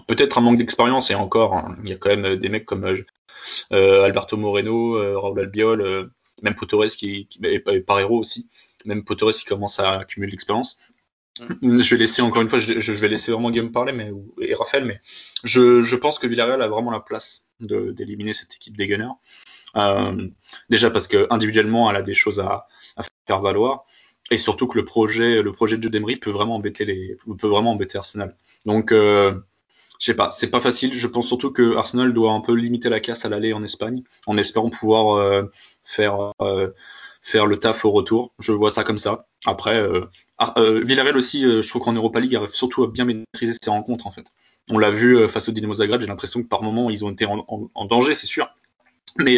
Peut-être 0.08 0.38
un 0.38 0.42
manque 0.42 0.58
d'expérience, 0.58 1.10
et 1.10 1.16
encore, 1.16 1.56
hein, 1.56 1.76
il 1.84 1.90
y 1.90 1.94
a 1.94 1.96
quand 1.96 2.16
même 2.16 2.36
des 2.36 2.50
mecs 2.50 2.66
comme 2.66 2.86
euh, 3.74 4.04
Alberto 4.04 4.38
Moreno, 4.38 4.98
euh, 4.98 5.18
Raúl 5.18 5.40
Albiol, 5.40 5.82
euh, 5.82 6.06
même 6.44 6.56
Potores 6.56 6.88
qui, 6.88 7.28
qui 7.28 7.40
et 7.44 7.60
Parero 7.60 8.20
aussi, 8.20 8.48
même 8.86 9.04
Potores 9.04 9.34
qui 9.34 9.46
commence 9.46 9.80
à 9.80 10.00
accumuler 10.00 10.32
l'expérience. 10.32 10.78
Mm. 11.62 11.82
Je 11.82 11.96
vais 11.96 12.00
laisser 12.00 12.22
encore 12.22 12.44
une 12.44 12.50
fois, 12.50 12.60
je, 12.60 12.92
vais 12.92 13.08
laisser 13.08 13.32
vraiment 13.32 13.50
Guillaume 13.50 13.72
parler, 13.72 13.94
mais 13.94 14.12
et 14.42 14.54
Raphaël, 14.54 14.86
mais 14.86 15.02
je, 15.44 15.96
pense 15.96 16.20
que 16.20 16.28
Villarreal 16.28 16.62
a 16.62 16.68
vraiment 16.68 16.92
la 16.92 17.00
place 17.00 17.46
d'éliminer 17.60 18.34
cette 18.34 18.56
équipe 18.56 18.78
des 18.78 18.88
Gunners. 18.88 19.16
déjà 20.70 20.92
parce 20.92 21.08
que 21.08 21.28
individuellement, 21.32 21.90
elle 21.90 21.98
a 21.98 22.04
des 22.04 22.14
choses 22.14 22.40
à 22.40 22.68
faire 23.28 23.42
valoir 23.42 23.86
et 24.32 24.38
surtout 24.38 24.68
que 24.68 24.78
le 24.78 24.86
projet, 24.86 25.42
le 25.42 25.52
projet 25.52 25.78
de 25.78 25.84
jeu 25.84 25.90
d'Emery 25.90 26.18
peut 26.18 26.32
vraiment 26.32 26.56
embêter 26.56 26.86
les, 26.86 27.18
peut 27.38 27.48
vraiment 27.48 27.72
embêter 27.72 27.98
Arsenal. 27.98 28.36
Donc, 28.66 28.92
euh, 28.92 29.34
je 30.00 30.06
sais 30.06 30.14
pas, 30.14 30.32
c'est 30.32 30.50
pas 30.50 30.62
facile. 30.62 30.94
Je 30.94 31.08
pense 31.08 31.28
surtout 31.28 31.52
que 31.52 31.76
Arsenal 31.76 32.14
doit 32.14 32.32
un 32.32 32.42
peu 32.42 32.54
limiter 32.54 32.90
la 32.90 33.00
casse 33.00 33.26
à 33.26 33.30
l'aller 33.30 33.54
en 33.54 33.64
Espagne, 33.64 34.04
en 34.28 34.38
espérant 34.38 34.70
pouvoir 34.70 35.18
euh, 35.18 35.44
faire 35.84 36.32
euh, 36.42 36.70
faire 37.22 37.46
le 37.46 37.58
taf 37.58 37.84
au 37.84 37.92
retour. 37.92 38.32
Je 38.40 38.54
vois 38.54 38.72
ça 38.72 38.84
comme 38.84 38.98
ça. 38.98 39.28
Après, 39.46 39.78
euh, 39.78 40.06
Villarreal 40.86 41.18
aussi, 41.18 41.42
je 41.42 41.68
trouve 41.68 41.82
qu'en 41.82 41.94
Europa 41.94 42.20
League, 42.22 42.36
arrive 42.36 42.54
surtout 42.54 42.84
à 42.84 42.88
bien 42.88 43.04
maîtriser 43.04 43.54
ses 43.62 43.70
rencontres 43.70 44.08
en 44.08 44.12
fait. 44.12 44.26
On 44.70 44.78
l'a 44.78 44.92
vu 44.92 45.28
face 45.28 45.50
au 45.50 45.52
Dynamo 45.52 45.74
Zagreb. 45.74 46.00
J'ai 46.00 46.08
l'impression 46.08 46.42
que 46.42 46.48
par 46.48 46.64
moments 46.64 46.90
ils 46.90 47.04
ont 47.04 47.12
été 47.12 47.26
en, 47.26 47.46
en 47.48 47.86
danger, 47.86 48.14
c'est 48.14 48.28
sûr. 48.28 48.48
Mais 49.18 49.38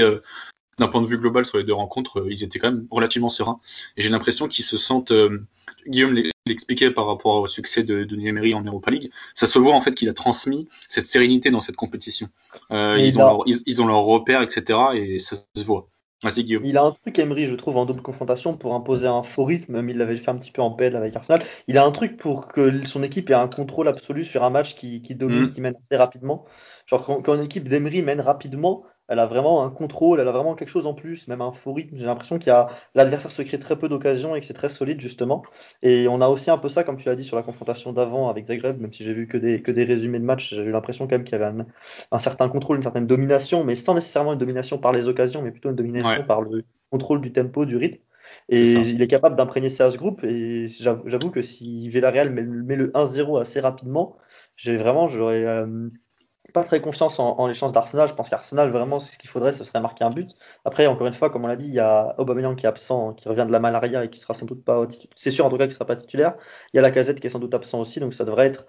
d'un 0.81 0.87
point 0.87 1.01
de 1.01 1.07
vue 1.07 1.17
global 1.17 1.45
sur 1.45 1.57
les 1.57 1.63
deux 1.63 1.73
rencontres, 1.73 2.19
euh, 2.19 2.27
ils 2.29 2.43
étaient 2.43 2.59
quand 2.59 2.71
même 2.71 2.87
relativement 2.89 3.29
sereins. 3.29 3.59
Et 3.97 4.01
j'ai 4.01 4.09
l'impression 4.09 4.47
qu'ils 4.47 4.65
se 4.65 4.77
sentent, 4.77 5.11
euh, 5.11 5.45
Guillaume 5.87 6.15
l'expliquait 6.47 6.91
par 6.91 7.05
rapport 7.05 7.41
au 7.41 7.47
succès 7.47 7.83
de, 7.83 8.03
de 8.03 8.19
Emery 8.19 8.53
en 8.53 8.63
Europa 8.63 8.89
League, 8.91 9.11
ça 9.35 9.45
se 9.45 9.59
voit 9.59 9.75
en 9.75 9.81
fait 9.81 9.91
qu'il 9.91 10.09
a 10.09 10.13
transmis 10.13 10.67
cette 10.89 11.05
sérénité 11.05 11.51
dans 11.51 11.61
cette 11.61 11.75
compétition. 11.75 12.29
Euh, 12.71 12.97
ils, 12.99 13.19
ont 13.19 13.21
leur, 13.21 13.43
ils, 13.45 13.81
ont 13.81 13.85
leur 13.85 14.01
repère, 14.01 14.41
etc. 14.41 14.79
Et 14.95 15.19
ça 15.19 15.35
se 15.35 15.63
voit. 15.63 15.87
Vas-y 16.23 16.43
Guillaume. 16.43 16.65
Il 16.65 16.77
a 16.77 16.83
un 16.83 16.91
truc 16.91 17.17
Emery, 17.17 17.47
je 17.47 17.55
trouve, 17.55 17.77
en 17.77 17.85
double 17.85 18.01
confrontation 18.01 18.55
pour 18.55 18.75
imposer 18.75 19.07
un 19.07 19.23
faux 19.23 19.43
rythme, 19.43 19.73
même 19.73 19.89
il 19.89 19.97
l'avait 19.97 20.17
fait 20.17 20.29
un 20.29 20.37
petit 20.37 20.51
peu 20.51 20.61
en 20.61 20.71
PL 20.71 20.95
avec 20.95 21.15
Arsenal. 21.15 21.43
Il 21.67 21.77
a 21.77 21.85
un 21.85 21.91
truc 21.91 22.17
pour 22.17 22.47
que 22.47 22.85
son 22.85 23.01
équipe 23.01 23.29
ait 23.29 23.35
un 23.35 23.47
contrôle 23.47 23.87
absolu 23.87 24.23
sur 24.23 24.43
un 24.43 24.51
match 24.51 24.75
qui, 24.75 25.01
qui 25.01 25.15
domine, 25.15 25.45
mm. 25.45 25.53
qui 25.53 25.61
mène 25.61 25.75
assez 25.83 25.97
rapidement. 25.97 26.45
Genre 26.87 27.03
quand, 27.03 27.21
quand 27.21 27.35
une 27.35 27.43
équipe 27.43 27.67
d'Emery 27.67 28.03
mène 28.03 28.21
rapidement, 28.21 28.83
elle 29.11 29.19
a 29.19 29.25
vraiment 29.25 29.65
un 29.65 29.69
contrôle, 29.69 30.21
elle 30.21 30.27
a 30.29 30.31
vraiment 30.31 30.55
quelque 30.55 30.69
chose 30.69 30.87
en 30.87 30.93
plus, 30.93 31.27
même 31.27 31.41
un 31.41 31.51
faux 31.51 31.73
rythme. 31.73 31.97
J'ai 31.97 32.05
l'impression 32.05 32.39
qu'il 32.39 32.47
y 32.47 32.55
a 32.55 32.69
l'adversaire 32.95 33.29
se 33.29 33.41
crée 33.41 33.59
très 33.59 33.77
peu 33.77 33.89
d'occasions 33.89 34.35
et 34.37 34.39
que 34.39 34.45
c'est 34.45 34.53
très 34.53 34.69
solide 34.69 35.01
justement. 35.01 35.43
Et 35.83 36.07
on 36.07 36.21
a 36.21 36.29
aussi 36.29 36.49
un 36.49 36.57
peu 36.57 36.69
ça, 36.69 36.85
comme 36.85 36.95
tu 36.95 37.09
l'as 37.09 37.17
dit, 37.17 37.25
sur 37.25 37.35
la 37.35 37.43
confrontation 37.43 37.91
d'avant 37.91 38.29
avec 38.29 38.45
Zagreb, 38.45 38.79
même 38.79 38.93
si 38.93 39.03
j'ai 39.03 39.13
vu 39.13 39.27
que 39.27 39.35
des, 39.35 39.61
que 39.61 39.71
des 39.71 39.83
résumés 39.83 40.19
de 40.19 40.23
match, 40.23 40.51
j'ai 40.51 40.63
eu 40.63 40.71
l'impression 40.71 41.07
quand 41.07 41.15
même 41.15 41.25
qu'il 41.25 41.37
y 41.37 41.41
avait 41.41 41.61
un, 42.11 42.19
certain 42.19 42.47
contrôle, 42.47 42.77
une 42.77 42.83
certaine 42.83 43.05
domination, 43.05 43.65
mais 43.65 43.75
sans 43.75 43.95
nécessairement 43.95 44.31
une 44.31 44.39
domination 44.39 44.77
par 44.77 44.93
les 44.93 45.09
occasions, 45.09 45.41
mais 45.41 45.51
plutôt 45.51 45.71
une 45.71 45.75
domination 45.75 46.23
par 46.23 46.41
le 46.41 46.63
contrôle 46.89 47.19
du 47.19 47.33
tempo, 47.33 47.65
du 47.65 47.75
rythme. 47.75 48.01
Et 48.47 48.63
il 48.63 49.01
est 49.01 49.07
capable 49.09 49.35
d'imprégner 49.35 49.67
ça 49.67 49.87
à 49.87 49.91
ce 49.91 49.97
groupe. 49.97 50.23
Et 50.23 50.67
j'avoue 50.69 51.31
que 51.31 51.41
si 51.41 51.89
Villarreal 51.89 52.29
met, 52.29 52.43
met 52.43 52.77
le 52.77 52.91
1-0 52.91 53.41
assez 53.41 53.59
rapidement, 53.59 54.15
j'ai 54.55 54.77
vraiment, 54.77 55.09
j'aurais 55.09 55.43
euh, 55.43 55.89
pas 56.51 56.63
très 56.63 56.81
confiance 56.81 57.19
en, 57.19 57.47
les 57.47 57.53
chances 57.53 57.71
d'Arsenal. 57.71 58.07
Je 58.07 58.13
pense 58.13 58.29
qu'Arsenal, 58.29 58.69
vraiment, 58.71 58.99
ce 58.99 59.17
qu'il 59.17 59.29
faudrait, 59.29 59.53
ce 59.53 59.63
serait 59.63 59.79
marquer 59.79 60.03
un 60.03 60.11
but. 60.11 60.31
Après, 60.65 60.87
encore 60.87 61.07
une 61.07 61.13
fois, 61.13 61.29
comme 61.29 61.45
on 61.45 61.47
l'a 61.47 61.55
dit, 61.55 61.67
il 61.67 61.73
y 61.73 61.79
a 61.79 62.15
Aubameyang 62.17 62.55
qui 62.55 62.65
est 62.65 62.69
absent, 62.69 63.13
qui 63.13 63.27
revient 63.27 63.45
de 63.47 63.51
la 63.51 63.59
malaria 63.59 64.03
et 64.03 64.09
qui 64.09 64.19
sera 64.19 64.33
sans 64.33 64.45
doute 64.45 64.63
pas, 64.63 64.85
c'est 65.15 65.31
sûr 65.31 65.45
en 65.45 65.49
tout 65.49 65.57
cas 65.57 65.65
qu'il 65.65 65.73
sera 65.73 65.85
pas 65.85 65.95
titulaire. 65.95 66.35
Il 66.73 66.77
y 66.77 66.79
a 66.79 66.81
la 66.81 66.91
casette 66.91 67.19
qui 67.19 67.27
est 67.27 67.29
sans 67.29 67.39
doute 67.39 67.53
absent 67.53 67.79
aussi, 67.79 67.99
donc 67.99 68.13
ça 68.13 68.25
devrait 68.25 68.47
être 68.47 68.65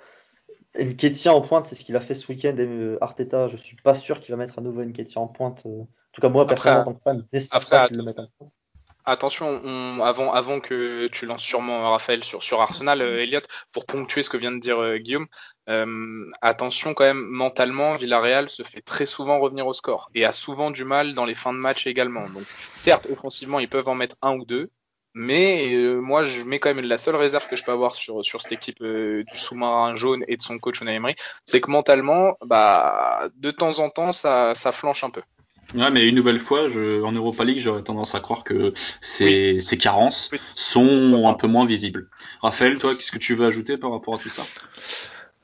Nketiah 0.78 1.34
en 1.34 1.40
pointe, 1.40 1.66
c'est 1.66 1.74
ce 1.74 1.84
qu'il 1.84 1.96
a 1.96 2.00
fait 2.00 2.14
ce 2.14 2.26
week-end. 2.28 2.56
Et 2.56 2.66
euh, 2.66 2.98
Arteta, 3.00 3.48
je 3.48 3.56
suis 3.56 3.76
pas 3.76 3.94
sûr 3.94 4.20
qu'il 4.20 4.34
va 4.34 4.38
mettre 4.38 4.58
à 4.58 4.62
nouveau 4.62 4.82
Nketiah 4.84 5.20
en 5.20 5.28
pointe. 5.28 5.62
Euh. 5.66 5.80
En 5.80 5.86
tout 6.12 6.20
cas, 6.20 6.28
moi, 6.28 6.46
personnellement, 6.46 6.82
en 6.82 6.84
tant 6.84 6.94
que 6.94 7.02
fan, 7.02 7.26
j'espère 7.32 7.88
qu'il 7.88 7.98
le 7.98 8.04
mette 8.04 8.18
en 8.18 8.28
pointe. 8.38 8.52
Attention, 9.04 10.00
avant, 10.02 10.60
que 10.60 11.06
tu 11.08 11.26
lances 11.26 11.42
sûrement 11.42 11.90
Raphaël 11.90 12.22
sur, 12.22 12.60
Arsenal, 12.60 13.02
euh, 13.02 13.22
Elliot, 13.22 13.40
pour 13.72 13.86
ponctuer 13.86 14.22
ce 14.22 14.30
que 14.30 14.36
vient 14.36 14.52
de 14.52 14.60
dire 14.60 14.80
euh, 14.80 14.98
Guillaume, 14.98 15.26
euh, 15.68 16.28
attention 16.40 16.94
quand 16.94 17.04
même, 17.04 17.24
mentalement, 17.24 17.96
Villarreal 17.96 18.50
se 18.50 18.62
fait 18.62 18.80
très 18.80 19.06
souvent 19.06 19.38
revenir 19.38 19.66
au 19.66 19.72
score 19.72 20.10
et 20.14 20.24
a 20.24 20.32
souvent 20.32 20.70
du 20.70 20.84
mal 20.84 21.14
dans 21.14 21.24
les 21.24 21.34
fins 21.34 21.52
de 21.52 21.58
match 21.58 21.86
également. 21.86 22.24
Certes, 22.74 23.06
offensivement, 23.10 23.60
ils 23.60 23.68
peuvent 23.68 23.88
en 23.88 23.94
mettre 23.94 24.16
un 24.22 24.34
ou 24.34 24.44
deux, 24.44 24.70
Mais 25.14 25.74
euh, 25.74 26.00
moi, 26.00 26.24
je 26.24 26.42
mets 26.42 26.58
quand 26.58 26.74
même 26.74 26.84
la 26.84 26.98
seule 26.98 27.16
réserve 27.16 27.46
que 27.48 27.56
je 27.56 27.64
peux 27.64 27.72
avoir 27.72 27.94
sur, 27.94 28.24
cette 28.24 28.52
équipe 28.52 28.82
euh, 28.82 29.24
du 29.24 29.38
sous-marin 29.38 29.94
jaune 29.94 30.24
et 30.26 30.36
de 30.36 30.42
son 30.42 30.58
coach 30.58 30.80
Unai 30.80 30.98
c'est 31.44 31.60
que 31.60 31.70
mentalement, 31.70 32.36
bah, 32.44 33.28
de 33.36 33.50
temps 33.50 33.78
en 33.78 33.90
temps, 33.90 34.12
ça 34.12 34.54
flanche 34.72 35.04
un 35.04 35.10
peu. 35.10 35.22
Ouais, 35.74 35.90
mais 35.90 36.08
une 36.08 36.14
nouvelle 36.14 36.40
fois, 36.40 36.68
je, 36.68 37.02
en 37.02 37.12
Europa 37.12 37.44
League, 37.44 37.58
j'aurais 37.58 37.82
tendance 37.82 38.14
à 38.14 38.20
croire 38.20 38.44
que 38.44 38.72
ces, 39.00 39.58
ces 39.60 39.78
carences 39.78 40.30
sont 40.54 41.26
un 41.26 41.34
peu 41.34 41.46
moins 41.46 41.66
visibles. 41.66 42.08
Raphaël, 42.42 42.78
toi, 42.78 42.94
qu'est-ce 42.94 43.12
que 43.12 43.18
tu 43.18 43.34
veux 43.34 43.46
ajouter 43.46 43.76
par 43.78 43.90
rapport 43.90 44.14
à 44.14 44.18
tout 44.18 44.28
ça? 44.28 44.42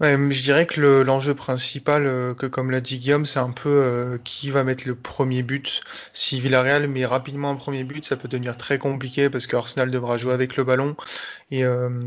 Ouais, 0.00 0.16
je 0.30 0.42
dirais 0.42 0.66
que 0.66 0.80
l'enjeu 0.80 1.34
principal, 1.34 2.06
euh, 2.06 2.32
que 2.32 2.46
comme 2.46 2.70
l'a 2.70 2.80
dit 2.80 2.98
Guillaume, 2.98 3.26
c'est 3.26 3.40
un 3.40 3.50
peu 3.50 3.68
euh, 3.68 4.18
qui 4.22 4.48
va 4.50 4.62
mettre 4.62 4.86
le 4.86 4.94
premier 4.94 5.42
but. 5.42 5.80
Si 6.12 6.38
Villarreal 6.40 6.86
met 6.86 7.04
rapidement 7.04 7.50
un 7.50 7.56
premier 7.56 7.82
but, 7.82 8.04
ça 8.04 8.16
peut 8.16 8.28
devenir 8.28 8.56
très 8.56 8.78
compliqué 8.78 9.28
parce 9.28 9.48
qu'Arsenal 9.48 9.90
devra 9.90 10.16
jouer 10.16 10.34
avec 10.34 10.56
le 10.56 10.62
ballon. 10.62 10.94
Et 11.50 11.64
euh, 11.64 12.06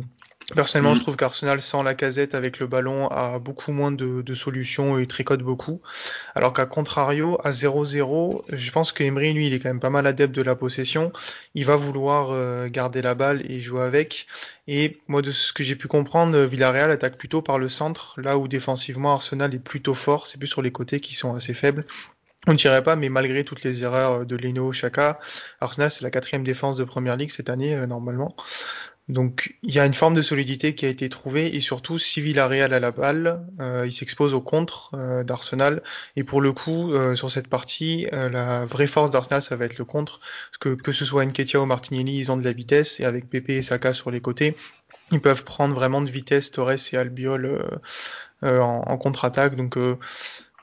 Personnellement, 0.56 0.96
je 0.96 1.00
mm. 1.00 1.04
trouve 1.04 1.16
qu'Arsenal 1.16 1.62
sans 1.62 1.84
la 1.84 1.96
casette 1.96 2.36
avec 2.36 2.60
le 2.60 2.68
ballon 2.68 3.08
a 3.08 3.40
beaucoup 3.40 3.72
moins 3.72 3.92
de, 3.92 4.34
solutions 4.34 4.98
et 4.98 5.08
tricote 5.08 5.42
beaucoup. 5.42 5.82
Alors 6.36 6.54
qu'à 6.54 6.66
contrario, 6.66 7.38
à 7.44 7.52
0-0, 7.52 8.44
je 8.50 8.72
pense 8.72 8.92
que 8.92 9.04
Emery, 9.04 9.34
lui, 9.34 9.48
il 9.48 9.54
est 9.54 9.60
quand 9.60 9.70
même 9.70 9.80
pas 9.80 9.90
mal 9.90 10.08
adepte 10.08 10.34
de 10.34 10.42
la 10.42 10.56
possession. 10.56 11.12
Il 11.56 11.66
va 11.66 11.76
vouloir 11.76 12.32
euh, 12.32 12.68
garder 12.70 13.02
la 13.02 13.16
balle 13.16 13.44
et 13.50 13.62
jouer 13.62 13.82
avec. 13.82 14.28
Et 14.68 15.00
moi, 15.08 15.22
de 15.22 15.32
ce 15.32 15.54
que 15.54 15.64
j'ai 15.64 15.76
pu 15.76 15.88
comprendre, 15.88 16.40
Villarreal 16.40 16.92
attaque 16.92 17.18
plutôt 17.18 17.42
par 17.42 17.58
le 17.58 17.70
centre, 17.70 18.20
là 18.20 18.38
où 18.38 18.48
défensivement 18.48 19.14
Arsenal 19.14 19.54
est 19.54 19.60
plutôt 19.60 19.94
fort. 19.94 20.28
C'est 20.28 20.38
plus 20.38 20.48
sur 20.48 20.62
les 20.62 20.72
côtés 20.72 21.00
qui 21.00 21.16
sont 21.16 21.36
assez 21.36 21.54
faibles. 21.54 21.86
On 22.48 22.54
ne 22.54 22.58
dirait 22.58 22.84
pas, 22.84 22.96
mais 22.96 23.10
malgré 23.10 23.44
toutes 23.44 23.64
les 23.64 23.84
erreurs 23.84 24.26
de 24.26 24.36
Leno, 24.36 24.74
Chaka, 24.74 25.20
Arsenal 25.60 25.92
c'est 25.92 26.02
la 26.02 26.10
quatrième 26.10 26.44
défense 26.44 26.76
de 26.76 26.84
Première 26.84 27.16
Ligue 27.16 27.30
cette 27.30 27.50
année 27.50 27.76
euh, 27.76 27.86
normalement. 27.86 28.36
Donc 29.12 29.56
il 29.62 29.76
y 29.76 29.80
a 29.80 29.86
une 29.86 29.94
forme 29.94 30.14
de 30.14 30.22
solidité 30.22 30.74
qui 30.74 30.86
a 30.86 30.90
été 30.90 31.10
trouvée 31.10 31.54
et 31.54 31.60
surtout 31.60 32.00
si 32.00 32.22
Villarreal 32.22 32.74
a 32.74 32.80
la 32.80 32.92
balle, 32.92 33.46
euh, 33.60 33.86
il 33.86 33.92
s'expose 33.92 34.34
au 34.34 34.40
contre 34.40 34.92
euh, 34.94 35.26
d'Arsenal. 35.26 35.84
Et 36.16 36.24
pour 36.24 36.40
le 36.40 36.54
coup 36.54 36.94
euh, 36.94 37.18
sur 37.18 37.30
cette 37.30 37.50
partie 37.50 38.08
la 38.12 38.66
vraie 38.66 38.88
force 38.88 39.12
d'Arsenal 39.12 39.42
ça 39.42 39.58
va 39.58 39.66
être 39.66 39.78
le 39.78 39.84
contre. 39.84 40.20
Parce 40.20 40.60
que 40.60 40.82
que 40.82 40.94
ce 40.94 41.04
soit 41.04 41.26
Nketiah 41.26 41.60
ou 41.60 41.66
Martinelli 41.66 42.20
ils 42.20 42.32
ont 42.32 42.38
de 42.38 42.44
la 42.46 42.54
vitesse. 42.54 43.02
Et 43.02 43.06
avec 43.06 43.30
Pepe 43.30 43.50
et 43.50 43.62
Saka 43.62 43.94
sur 43.94 44.12
les 44.12 44.22
côtés 44.22 44.56
ils 45.12 45.20
peuvent 45.20 45.44
prendre 45.44 45.76
vraiment 45.76 46.02
de 46.02 46.10
vitesse 46.10 46.52
Torres 46.52 46.72
et 46.94 46.98
Albiol 46.98 47.82
en, 48.44 48.84
en 48.88 48.98
contre-attaque. 48.98 49.58
Donc 49.58 49.78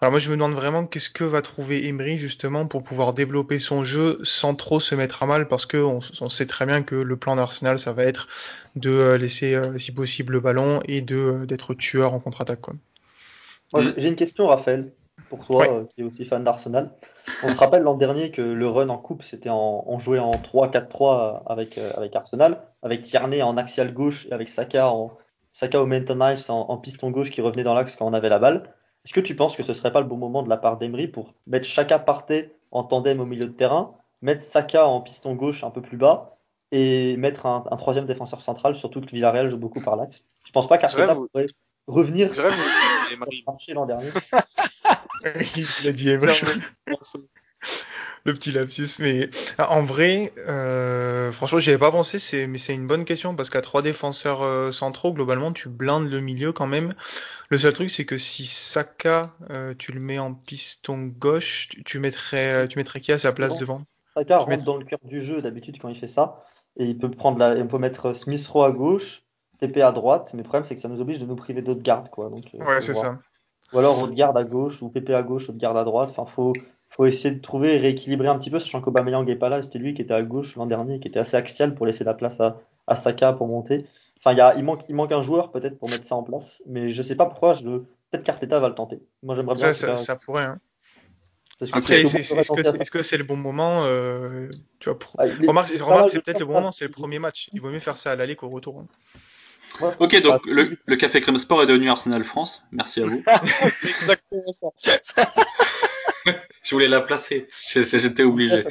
alors 0.01 0.13
moi 0.13 0.21
je 0.21 0.31
me 0.31 0.37
demande 0.37 0.53
vraiment 0.53 0.87
qu'est-ce 0.87 1.11
que 1.11 1.25
va 1.25 1.43
trouver 1.43 1.89
Emery 1.89 2.19
justement 2.19 2.67
pour 2.67 2.85
pouvoir 2.85 3.15
développer 3.15 3.59
son 3.59 3.83
jeu 3.83 4.21
sans 4.23 4.55
trop 4.55 4.79
se 4.79 4.95
mettre 4.95 5.25
à 5.25 5.27
mal 5.27 5.49
parce 5.49 5.67
que 5.67 5.77
on, 5.77 6.01
sait 6.01 6.47
très 6.47 6.67
bien 6.67 6.83
que 6.83 6.95
le 6.95 7.17
plan 7.17 7.35
d'Arsenal 7.35 7.81
ça 7.81 7.93
va 7.93 8.05
être 8.05 8.29
de 8.77 8.91
euh, 8.91 9.19
laisser 9.19 9.55
euh, 9.55 9.77
si 9.79 9.93
possible 9.93 10.35
le 10.35 10.41
ballon 10.41 10.81
et 10.87 11.01
de 11.01 11.17
euh, 11.17 11.47
d'être 11.47 11.75
tueur 11.75 12.15
en 12.15 12.21
contre-attaque. 12.21 12.67
J'ai 13.75 14.09
une 14.09 14.17
question 14.17 14.47
Raphaël 14.47 14.93
pour 15.31 15.45
toi 15.45 15.85
qui 15.93 16.03
est 16.03 16.05
aussi 16.05 16.25
fan 16.25 16.45
d'Arsenal. 16.45 16.91
On 17.43 17.53
se 17.53 17.59
rappelle 17.59 17.83
l'an 17.83 17.97
dernier 17.97 18.31
que 18.31 18.41
le 18.41 18.69
run 18.69 18.91
en 18.91 18.99
coupe 18.99 19.25
c'était 19.25 19.51
en 19.51 19.83
on 19.85 19.99
jouait 19.99 20.21
en 20.21 20.31
3-4-3 20.31 21.43
avec 21.47 21.77
avec 21.77 22.15
Arsenal 22.15 22.63
avec 22.83 23.03
Tierney 23.03 23.43
en 23.43 23.57
axial 23.57 23.93
gauche 23.93 24.27
et 24.31 24.33
avec 24.33 24.49
Saka 24.49 24.91
en 24.91 25.19
Saka 25.51 25.83
au 25.83 25.87
Menton 25.87 26.21
en, 26.21 26.55
en 26.71 26.77
piston 26.77 27.11
gauche 27.11 27.31
qui 27.31 27.41
revenait 27.41 27.65
dans 27.65 27.75
l'axe 27.75 27.97
quand 27.97 28.07
on 28.07 28.15
avait 28.15 28.29
la 28.29 28.39
balle. 28.39 28.73
Est-ce 29.09 29.15
que 29.15 29.21
tu 29.21 29.35
penses 29.35 29.57
que 29.57 29.63
ce 29.63 29.73
serait 29.73 29.91
pas 29.91 30.03
le 30.03 30.07
bon 30.07 30.19
moment 30.19 30.43
de 30.43 30.51
la 30.51 30.59
part 30.59 30.77
d'Emery 30.77 31.09
pour 31.09 31.33
mettre 31.47 31.67
Chaka 31.67 31.99
parté 31.99 32.53
en 32.71 32.85
tandem 32.85 33.21
au 33.21 33.25
milieu 33.25 33.47
de 33.47 33.53
terrain, 33.53 33.95
mettre 34.21 34.43
Saka 34.43 34.87
en 34.87 35.01
piston 35.01 35.35
gauche 35.35 35.65
un 35.65 35.71
peu 35.71 35.81
plus 35.81 35.97
bas 35.97 36.37
et 36.73 37.17
mettre 37.17 37.47
un, 37.47 37.63
troisième 37.79 38.05
défenseur 38.05 38.43
central, 38.43 38.77
surtout 38.77 39.01
que 39.01 39.07
Villarreal 39.07 39.49
joue 39.49 39.57
beaucoup 39.57 39.81
par 39.81 39.97
l'axe? 39.97 40.23
Je 40.45 40.53
pense 40.53 40.69
pas 40.69 40.77
qu'Arteta 40.77 41.15
pourrait 41.15 41.47
revenir 41.87 42.35
sur 42.35 42.45
marché 43.47 43.73
l'an 43.73 43.87
dernier. 43.87 44.11
Il 45.57 45.89
a 45.89 45.93
dit 45.93 46.11
Emery 46.11 46.43
le 48.29 48.35
petit 48.35 48.53
lapsus. 48.53 49.01
Mais 49.01 49.29
en 49.59 49.83
vrai, 49.83 50.33
euh, 50.47 51.33
franchement, 51.33 51.59
j'y 51.59 51.71
avais 51.71 51.79
pas 51.79 51.91
pensé, 51.91 52.19
c'est, 52.19 52.47
mais 52.47 52.59
c'est 52.59 52.75
une 52.75 52.87
bonne 52.87 53.05
question 53.05 53.35
parce 53.35 53.51
qu'à 53.51 53.61
trois 53.61 53.83
défenseurs 53.83 54.43
euh, 54.43 54.71
centraux, 54.73 55.13
globalement, 55.13 55.53
tu 55.53 55.69
blindes 55.69 56.09
le 56.09 56.21
milieu 56.21 56.53
quand 56.53 56.67
même. 56.67 56.93
Le 57.51 57.59
seul 57.59 57.73
truc, 57.73 57.91
c'est 57.91 58.05
que 58.05 58.19
si 58.19 58.47
Saka, 58.47 59.33
euh, 59.51 59.75
tu 59.77 59.93
le 59.93 60.01
mets 60.01 60.19
en 60.19 60.35
piston 60.35 61.07
gauche, 61.07 61.69
tu, 61.85 61.99
mettrais, 61.99 62.69
tu 62.69 62.79
mettrais 62.79 63.01
qui 63.01 63.13
à 63.13 63.19
sa 63.19 63.33
place 63.33 63.57
devant? 63.57 63.83
Saka 64.15 64.39
rentre 64.39 64.65
dans 64.65 64.77
le 64.77 64.85
cœur 64.85 65.01
du 65.05 65.23
jeu 65.23 65.41
d'habitude 65.41 65.79
quand 65.81 65.89
il 65.89 65.99
fait 65.99 66.09
ça, 66.09 66.45
et 66.77 66.85
il 66.85 66.99
peut 66.99 67.11
prendre 67.11 67.39
la, 67.39 67.53
on 67.53 67.67
peut 67.67 67.79
mettre 67.79 68.13
Smith 68.13 68.47
Rowe 68.47 68.65
à 68.65 68.71
gauche, 68.71 69.23
TP 69.61 69.79
à 69.79 69.93
droite. 69.93 70.31
Mais 70.35 70.43
le 70.43 70.49
problème, 70.49 70.65
c'est 70.67 70.75
que 70.75 70.81
ça 70.81 70.89
nous 70.89 71.01
oblige 71.01 71.19
de 71.19 71.27
nous 71.27 71.37
priver 71.37 71.63
d'autres 71.63 71.83
gardes, 71.83 72.11
quoi. 72.11 72.29
Donc, 72.29 72.45
ouais, 72.55 72.81
c'est 72.81 72.95
ça. 72.95 73.19
Ou 73.73 73.79
alors 73.79 74.03
autre 74.03 74.15
garde 74.15 74.37
à 74.37 74.45
gauche 74.45 74.83
ou 74.83 74.89
PP 74.89 75.11
à 75.11 75.23
gauche, 75.23 75.49
autre 75.49 75.59
garde 75.59 75.77
à 75.77 75.85
droite. 75.85 76.09
Enfin, 76.11 76.25
faut 76.25 76.55
faut 76.99 77.07
essayer 77.07 77.33
de 77.33 77.41
trouver 77.41 77.77
et 77.77 77.79
rééquilibrer 77.79 78.27
un 78.27 78.37
petit 78.37 78.51
peu, 78.51 78.59
sachant 78.59 78.81
qu'Aubameyang 78.81 79.25
n'est 79.25 79.37
pas 79.37 79.49
là, 79.49 79.63
c'était 79.63 79.79
lui 79.79 79.95
qui 79.95 80.03
était 80.03 80.15
à 80.15 80.23
gauche 80.23 80.57
l'an 80.57 80.67
dernier, 80.67 80.99
qui 80.99 81.07
était 81.07 81.21
assez 81.21 81.37
axial 81.37 81.77
pour 81.77 81.87
laisser 81.87 82.03
la 82.03 82.13
place 82.13 82.41
à, 82.41 82.61
à 82.89 82.97
Saka 82.97 83.33
pour 83.33 83.47
monter. 83.47 83.87
Enfin, 84.19 84.33
y 84.33 84.41
a, 84.41 84.57
il, 84.57 84.65
manque, 84.65 84.81
il 84.89 84.97
manque 84.97 85.13
un 85.13 85.23
joueur 85.23 85.53
peut-être 85.53 85.79
pour 85.79 85.89
mettre 85.89 86.05
ça 86.05 86.17
en 86.17 86.25
place, 86.25 86.61
mais 86.67 86.91
je 86.91 87.01
sais 87.01 87.15
pas 87.15 87.27
pourquoi, 87.27 87.55
je, 87.55 87.63
peut-être 87.63 88.25
qu'Arteta 88.25 88.59
va 88.59 88.69
le 88.69 88.75
tenter. 88.75 88.99
Moi 89.23 89.37
j'aimerais 89.37 89.55
bien. 89.55 89.73
Ça, 89.73 89.97
ça, 89.97 90.17
pourrait. 90.17 90.43
Hein. 90.43 90.59
Après, 91.71 92.03
est-ce 92.03 92.91
que 92.91 93.05
c'est 93.05 93.17
le 93.17 93.23
bon 93.23 93.37
moment 93.37 93.85
euh, 93.85 94.49
tu 94.81 94.89
vois, 94.89 94.99
pour... 94.99 95.15
ah, 95.19 95.25
Remarque, 95.47 95.69
c'est 95.69 96.21
peut-être 96.21 96.41
le 96.41 96.47
bon 96.47 96.55
moment, 96.55 96.73
c'est 96.73 96.85
le 96.85 96.91
premier 96.91 97.21
match. 97.21 97.49
Il 97.53 97.61
vaut 97.61 97.71
mieux 97.71 97.79
faire 97.79 97.97
ça 97.97 98.11
à 98.11 98.17
l'aller 98.17 98.35
qu'au 98.35 98.49
retour. 98.49 98.81
Hein. 98.81 99.95
Ok, 100.01 100.21
donc 100.21 100.45
le, 100.47 100.77
le, 100.85 100.97
Café 100.97 101.21
Crème 101.21 101.39
Sport 101.39 101.63
est 101.63 101.67
devenu 101.67 101.91
Arsenal 101.91 102.25
France. 102.25 102.65
Merci 102.73 103.03
à 103.03 103.05
vous. 103.05 103.23
c'est 103.73 103.89
exactement 103.89 104.53
ça. 104.53 105.23
je 106.63 106.75
voulais 106.75 106.89
la 106.89 107.01
placer. 107.01 107.49
J'étais 107.73 108.23
obligé. 108.23 108.65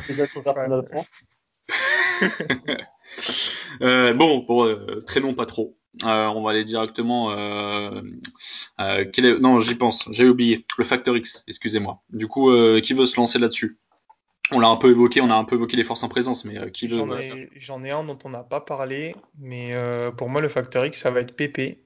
euh, 3.82 4.14
bon, 4.14 4.40
bon 4.40 4.66
euh, 4.66 5.04
très 5.06 5.20
long, 5.20 5.34
pas 5.34 5.46
trop. 5.46 5.78
Euh, 6.04 6.28
on 6.28 6.44
va 6.44 6.52
aller 6.52 6.64
directement. 6.64 7.32
Euh, 7.32 8.02
euh 8.80 9.06
quel 9.12 9.26
est... 9.26 9.40
Non, 9.40 9.60
j'y 9.60 9.76
pense. 9.76 10.08
J'ai 10.12 10.28
oublié. 10.28 10.66
Le 10.78 10.84
Factor 10.84 11.18
X. 11.18 11.44
Excusez-moi. 11.48 12.02
Du 12.10 12.28
coup, 12.28 12.52
euh, 12.52 12.80
qui 12.82 12.94
veut 12.94 13.06
se 13.06 13.18
lancer 13.18 13.40
là-dessus? 13.40 13.80
On 14.52 14.60
l'a 14.60 14.70
un 14.70 14.78
peu 14.78 14.92
évoqué, 14.92 15.20
on 15.20 15.30
a 15.30 15.36
un 15.36 15.44
peu 15.44 15.56
évoqué 15.56 15.76
les 15.76 15.84
forces 15.84 16.04
en 16.04 16.08
présence, 16.08 16.46
mais 16.46 16.58
euh, 16.58 16.70
qui 16.70 16.88
veut 16.88 17.04
J'en 17.58 17.84
ai, 17.84 17.92
un 17.92 18.06
dont 18.06 18.18
on 18.24 18.30
n'a 18.30 18.44
pas 18.44 18.62
parlé, 18.62 19.14
mais 19.38 19.74
euh, 19.74 20.12
pour 20.12 20.30
moi 20.30 20.40
le 20.40 20.48
facteur 20.48 20.86
X 20.86 21.02
ça 21.02 21.12
va 21.12 21.20
être 21.20 21.36
PP, 21.36 21.80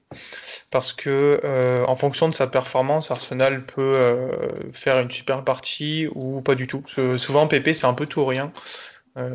parce 0.72 0.92
que 0.92 1.40
euh, 1.44 1.84
en 1.86 1.94
fonction 1.94 2.28
de 2.28 2.34
sa 2.34 2.48
performance, 2.48 3.10
Arsenal 3.12 3.64
peut 3.64 4.28
faire 4.72 4.98
une 4.98 5.10
super 5.10 5.44
partie 5.44 6.08
ou 6.14 6.40
pas 6.40 6.56
du 6.56 6.66
tout. 6.66 6.82
souvent 7.16 7.46
PP 7.46 7.72
c'est 7.72 7.86
un 7.86 7.94
peu 7.94 8.06
tout 8.06 8.20
ou 8.20 8.26
rien. 8.26 8.52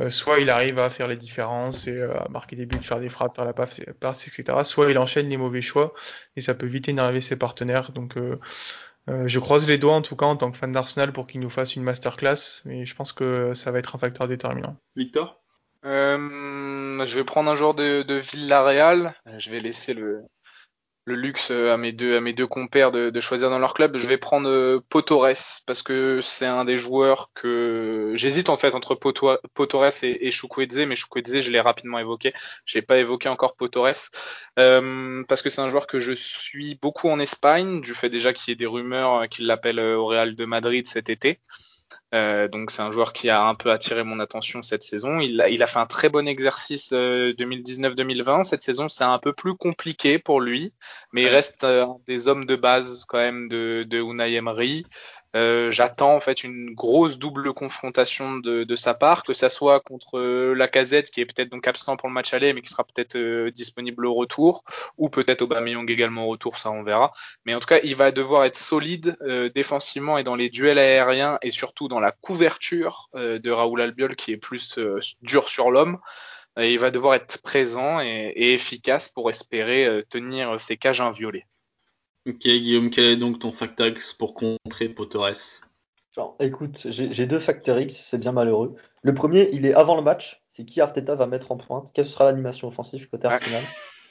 soit 0.10 0.40
il 0.40 0.50
arrive 0.50 0.80
à 0.80 0.90
faire 0.90 1.08
les 1.08 1.16
différences 1.16 1.88
et 1.88 2.02
à 2.02 2.28
marquer 2.30 2.56
des 2.56 2.66
buts, 2.66 2.80
faire 2.82 3.00
des 3.00 3.10
frappes, 3.10 3.36
faire 3.36 3.46
la 3.46 3.54
passe, 3.54 3.80
etc. 4.28 4.60
Soit 4.64 4.92
il 4.92 4.98
enchaîne 4.98 5.30
les 5.30 5.38
mauvais 5.38 5.62
choix 5.62 5.94
et 6.36 6.42
ça 6.42 6.54
peut 6.54 6.66
vite 6.68 6.90
énerver 6.90 7.22
ses 7.22 7.38
partenaires. 7.38 7.92
Donc 7.92 8.18
euh, 9.10 9.28
je 9.28 9.40
croise 9.40 9.68
les 9.68 9.78
doigts 9.78 9.96
en 9.96 10.02
tout 10.02 10.16
cas 10.16 10.26
en 10.26 10.36
tant 10.36 10.52
que 10.52 10.58
fan 10.58 10.72
d'Arsenal 10.72 11.14
pour 11.14 11.28
qu'il 11.28 11.40
nous 11.40 11.50
fasse 11.50 11.76
une 11.76 11.84
masterclass, 11.84 12.64
mais 12.66 12.86
je 12.86 12.96
pense 12.96 13.14
que 13.14 13.54
ça 13.54 13.72
va 13.72 13.80
être 13.80 13.96
un 13.96 14.00
facteur 14.00 14.28
déterminant. 14.28 14.76
Victor? 14.96 15.40
Euh, 15.86 16.18
Je 17.06 17.16
vais 17.16 17.24
prendre 17.24 17.50
un 17.50 17.56
joueur 17.56 17.74
de, 17.74 18.02
de 18.02 18.16
Villarreal. 18.16 19.14
Je 19.38 19.50
vais 19.50 19.60
laisser 19.60 19.94
le, 19.94 20.24
le 21.08 21.16
luxe 21.16 21.52
euh, 21.52 21.74
à 21.74 21.78
mes 21.78 21.94
deux 21.94 22.48
compères 22.48 22.92
de, 22.92 23.20
choisir 23.22 23.50
dans 23.50 23.60
leur 23.60 23.74
club. 23.74 23.98
Je 23.98 24.08
vais 24.08 24.18
prendre 24.18 24.50
euh, 24.50 24.84
Potores 24.90 25.62
parce 25.66 25.82
que 25.82 26.20
c'est 26.22 26.46
un 26.46 26.66
des 26.66 26.78
joueurs 26.78 27.32
que 27.34 28.12
j'hésite 28.16 28.50
en 28.50 28.58
fait 28.58 28.76
entre 28.76 28.94
Potores 28.94 29.94
et, 30.04 30.28
et 30.28 30.32
mais 30.86 30.96
Chukwueze 30.96 31.42
je 31.42 31.50
l'ai 31.50 31.62
rapidement 31.62 31.98
évoqué. 31.98 32.34
J'ai 32.66 32.82
pas 32.82 32.98
évoqué 32.98 33.30
encore 33.30 33.56
Potores 33.56 34.10
euh, 34.60 35.24
parce 35.30 35.42
que 35.42 35.50
c'est 35.50 35.62
un 35.62 35.70
joueur 35.70 35.88
que 35.88 36.02
je 36.02 36.12
suis 36.12 36.76
beaucoup 36.76 37.08
en 37.08 37.20
Espagne, 37.20 37.80
du 37.80 37.94
fait 37.94 38.10
déjà 38.10 38.34
qu'il 38.34 38.52
y 38.52 38.54
ait 38.54 38.56
des 38.56 38.66
rumeurs 38.66 39.30
qu'il 39.30 39.48
l'appelle 39.48 39.80
au 39.80 40.06
Real 40.06 40.36
de 40.36 40.46
Madrid 40.46 40.88
cet 40.88 41.10
été. 41.10 41.40
Euh, 42.14 42.48
donc 42.48 42.72
c'est 42.72 42.82
un 42.82 42.92
joueur 42.92 43.12
qui 43.12 43.30
a 43.30 43.44
un 43.44 43.56
peu 43.56 43.72
attiré 43.72 44.04
mon 44.04 44.20
attention 44.20 44.62
cette 44.62 44.84
saison. 44.84 45.20
Il 45.20 45.42
a, 45.42 45.50
il 45.50 45.62
a 45.62 45.68
fait 45.68 45.80
un 45.80 45.86
très 45.86 46.10
bon 46.10 46.28
exercice 46.28 46.94
2019-2020. 46.94 48.40
Euh, 48.40 48.44
cette 48.44 48.64
saison, 48.64 48.90
c'est 48.90 49.04
un 49.04 49.20
peu 49.20 49.34
plus 49.34 49.56
compliqué 49.56 50.20
pour 50.20 50.42
lui, 50.42 50.74
mais 51.12 51.24
il 51.24 51.28
reste 51.28 51.64
euh, 51.64 51.86
des 52.06 52.28
hommes 52.28 52.46
de 52.46 52.56
base 52.56 53.06
quand 53.08 53.18
même 53.18 53.50
de, 53.50 53.86
de 53.88 54.00
Unai 54.00 54.34
Emery. 54.36 54.86
Euh, 55.38 55.72
j'attends 55.72 56.16
en 56.16 56.20
fait 56.20 56.44
une 56.44 56.74
grosse 56.74 57.20
double 57.20 57.54
confrontation 57.54 58.38
de, 58.38 58.76
sa 58.76 58.94
part, 58.96 59.24
que 59.24 59.34
ça 59.34 59.50
soit 59.50 59.80
contre 59.82 60.18
euh, 60.18 60.54
la 60.54 60.68
Casette 60.68 61.12
qui 61.12 61.22
est 61.22 61.26
peut-être 61.26 61.50
donc 61.50 61.68
absent 61.68 61.96
pour 61.96 62.10
le 62.10 62.14
match 62.14 62.34
aller, 62.34 62.54
mais 62.54 62.62
qui 62.62 62.70
sera 62.70 62.84
peut-être 62.84 63.16
euh, 63.18 63.52
disponible 63.52 64.06
au 64.08 64.16
retour, 64.16 64.64
ou 64.98 65.10
peut-être 65.10 65.44
Aubameyang 65.44 65.90
également 65.90 66.26
au 66.26 66.30
retour, 66.30 66.58
ça 66.58 66.72
on 66.72 66.82
verra. 66.82 67.12
Mais 67.46 67.54
en 67.54 67.60
tout 67.60 67.68
cas, 67.68 67.80
il 67.84 67.96
va 67.96 68.12
devoir 68.12 68.46
être 68.46 68.56
solide 68.58 69.16
défensivement 69.54 70.18
et 70.18 70.24
dans 70.24 70.36
les 70.36 70.50
duels 70.50 70.80
aériens 70.80 71.38
et 71.42 71.52
surtout 71.52 71.88
dans 71.88 72.00
la 72.00 72.12
couverture 72.12 73.10
de 73.14 73.52
Raoul 73.52 73.82
Albiol 73.82 74.16
qui 74.16 74.32
est 74.32 74.38
plus 74.38 74.80
dur 75.22 75.50
sur 75.50 75.72
l'homme. 75.72 76.00
il 76.58 76.80
va 76.80 76.92
devoir 76.92 77.16
être 77.16 77.42
présent 77.42 78.00
et, 78.02 78.34
efficace 78.54 79.10
pour 79.10 79.30
espérer 79.30 80.04
tenir 80.10 80.60
ses 80.60 80.78
cages 80.78 81.02
inviolées. 81.02 81.46
Ok, 82.28 82.40
Guillaume, 82.40 82.90
quel 82.90 83.06
est 83.06 83.16
donc 83.16 83.40
ton 83.40 83.52
facteur 83.52 83.88
X 83.88 84.12
pour 84.12 84.34
contrer 84.34 84.90
Potores 84.90 85.62
Écoute, 86.42 86.88
j'ai 86.90 87.26
deux 87.26 87.40
facteurs 87.40 87.80
X, 87.80 87.96
c'est 87.96 88.18
bien 88.18 88.34
malheureux. 88.34 88.76
Le 89.02 89.14
premier, 89.14 89.50
il 89.54 89.66
est 89.66 89.74
avant 89.74 89.96
le 89.96 90.02
match, 90.02 90.44
c'est 90.50 90.66
qui 90.66 90.82
Arteta 90.82 91.16
va 91.16 91.26
mettre 91.26 91.54
en 91.54 91.58
pointe, 91.58 91.92
quelle 91.94 92.06
sera 92.06 92.26
l'animation 92.26 92.68
offensive 92.68 93.08
côté 93.08 93.28
Arsenal? 93.28 93.64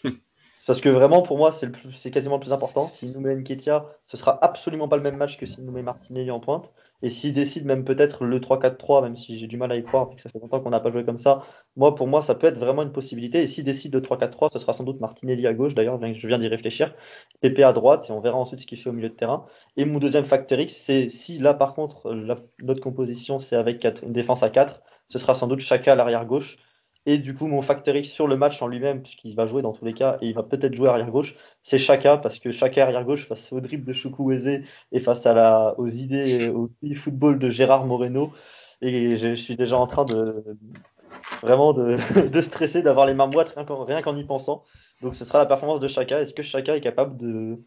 c'est 0.67 0.73
parce 0.73 0.81
que 0.81 0.89
vraiment, 0.89 1.23
pour 1.23 1.39
moi, 1.39 1.53
c'est 1.53 2.11
quasiment 2.11 2.35
le 2.35 2.41
plus 2.41 2.53
important. 2.53 2.89
Si 2.89 3.07
nous 3.07 3.21
met 3.21 3.37
Nketia, 3.37 3.87
ce 4.09 4.17
sera 4.17 4.37
absolument 4.45 4.89
pas 4.89 4.97
le 4.97 5.03
même 5.05 5.17
match 5.17 5.39
que 5.39 5.47
si 5.47 5.63
nous 5.63 5.71
met 5.71 5.85
Martinelli 5.85 6.29
en 6.33 6.41
pointe. 6.41 6.73
Et 7.03 7.09
s'il 7.09 7.33
décide 7.33 7.65
même 7.65 7.85
peut-être 7.85 8.25
le 8.25 8.41
3-4-3, 8.41 9.01
même 9.01 9.17
si 9.17 9.39
j'ai 9.39 9.47
du 9.47 9.59
mal 9.59 9.71
à 9.71 9.77
y 9.77 9.85
croire, 9.85 10.07
parce 10.07 10.17
que 10.17 10.23
ça 10.23 10.29
fait 10.29 10.41
longtemps 10.41 10.59
qu'on 10.59 10.71
n'a 10.71 10.81
pas 10.81 10.91
joué 10.91 11.05
comme 11.05 11.21
ça, 11.21 11.45
moi, 11.77 11.95
pour 11.95 12.09
moi, 12.09 12.21
ça 12.21 12.35
peut 12.35 12.49
être 12.49 12.59
vraiment 12.59 12.83
une 12.83 12.91
possibilité. 12.91 13.45
Et 13.45 13.47
s'il 13.47 13.63
décide 13.63 13.95
le 13.95 14.01
3-4-3, 14.01 14.49
ce 14.53 14.59
sera 14.59 14.73
sans 14.73 14.83
doute 14.83 14.99
Martinelli 15.01 15.47
à 15.47 15.55
gauche, 15.55 15.77
d'ailleurs, 15.77 16.01
je 16.03 16.27
viens 16.27 16.39
d'y 16.41 16.49
réfléchir, 16.49 16.93
Pépé 17.41 17.63
à 17.63 17.73
droite, 17.73 18.07
et 18.09 18.13
on 18.13 18.19
verra 18.19 18.37
ensuite 18.37 18.59
ce 18.59 18.67
qu'il 18.67 18.79
fait 18.81 18.91
au 18.91 18.93
milieu 18.93 19.11
de 19.11 19.15
terrain. 19.15 19.47
Et 19.77 19.85
mon 19.85 20.01
deuxième 20.01 20.25
facteur 20.25 20.59
c'est 20.71 21.09
si 21.11 21.39
là, 21.39 21.55
par 21.55 21.75
contre, 21.75 22.13
notre 22.13 22.81
composition, 22.81 23.39
c'est 23.39 23.55
avec 23.55 23.87
une 24.03 24.13
défense 24.13 24.43
à 24.43 24.51
4, 24.51 24.83
ce 25.11 25.21
sera 25.21 25.35
sans 25.35 25.47
doute 25.47 25.61
Chaka 25.61 25.93
à 25.93 25.95
l'arrière 25.95 26.27
gauche. 26.27 26.57
Et 27.07 27.19
du 27.19 27.35
coup, 27.35 27.47
mon 27.47 27.63
facteur 27.63 27.95
X 27.95 28.09
sur 28.09 28.27
le 28.27 28.37
match 28.37 28.61
en 28.63 28.67
lui-même, 28.67 29.01
puisqu'il 29.03 29.37
va 29.37 29.47
jouer 29.47 29.63
dans 29.63 29.73
tous 29.73 29.85
les 29.85 29.95
cas, 29.95 30.19
et 30.21 30.27
il 30.27 30.35
va 30.35 30.43
peut-être 30.43 30.75
jouer 30.75 30.89
arrière 30.89 31.11
gauche, 31.11 31.37
c'est 31.63 31.79
Chaka, 31.79 32.17
parce 32.17 32.41
que 32.41 32.51
Chaka 32.51 32.83
arrière 32.83 33.05
gauche 33.05 33.29
face 33.29 33.53
au 33.53 33.61
dribble 33.61 33.85
de 33.85 33.93
Chukwueze 33.93 34.61
et 34.91 35.01
face 35.01 35.25
à 35.25 35.79
aux 35.79 35.89
idées, 35.89 36.49
au 36.49 36.69
football 36.97 37.39
de 37.39 37.49
Gérard 37.49 37.87
Moreno. 37.87 38.33
Et 38.83 39.17
je, 39.17 39.35
suis 39.35 39.57
déjà 39.57 39.79
en 39.79 39.87
train 39.87 40.05
de 40.05 40.45
vraiment 41.43 41.73
de, 41.73 41.97
de 42.29 42.41
stresser, 42.41 42.83
d'avoir 42.83 43.07
les 43.07 43.15
mains 43.15 43.29
moites 43.29 43.57
rien 43.57 44.03
qu'en 44.03 44.17
y 44.17 44.25
pensant. 44.25 44.65
Donc 45.01 45.15
ce 45.15 45.25
sera 45.25 45.39
la 45.39 45.47
performance 45.47 45.81
de 45.81 45.89
Chaka. 45.89 46.21
Est-ce 46.21 46.35
que 46.35 46.43
Chaka 46.43 46.77
est 46.77 46.81
capable 46.81 47.17
de, 47.17 47.59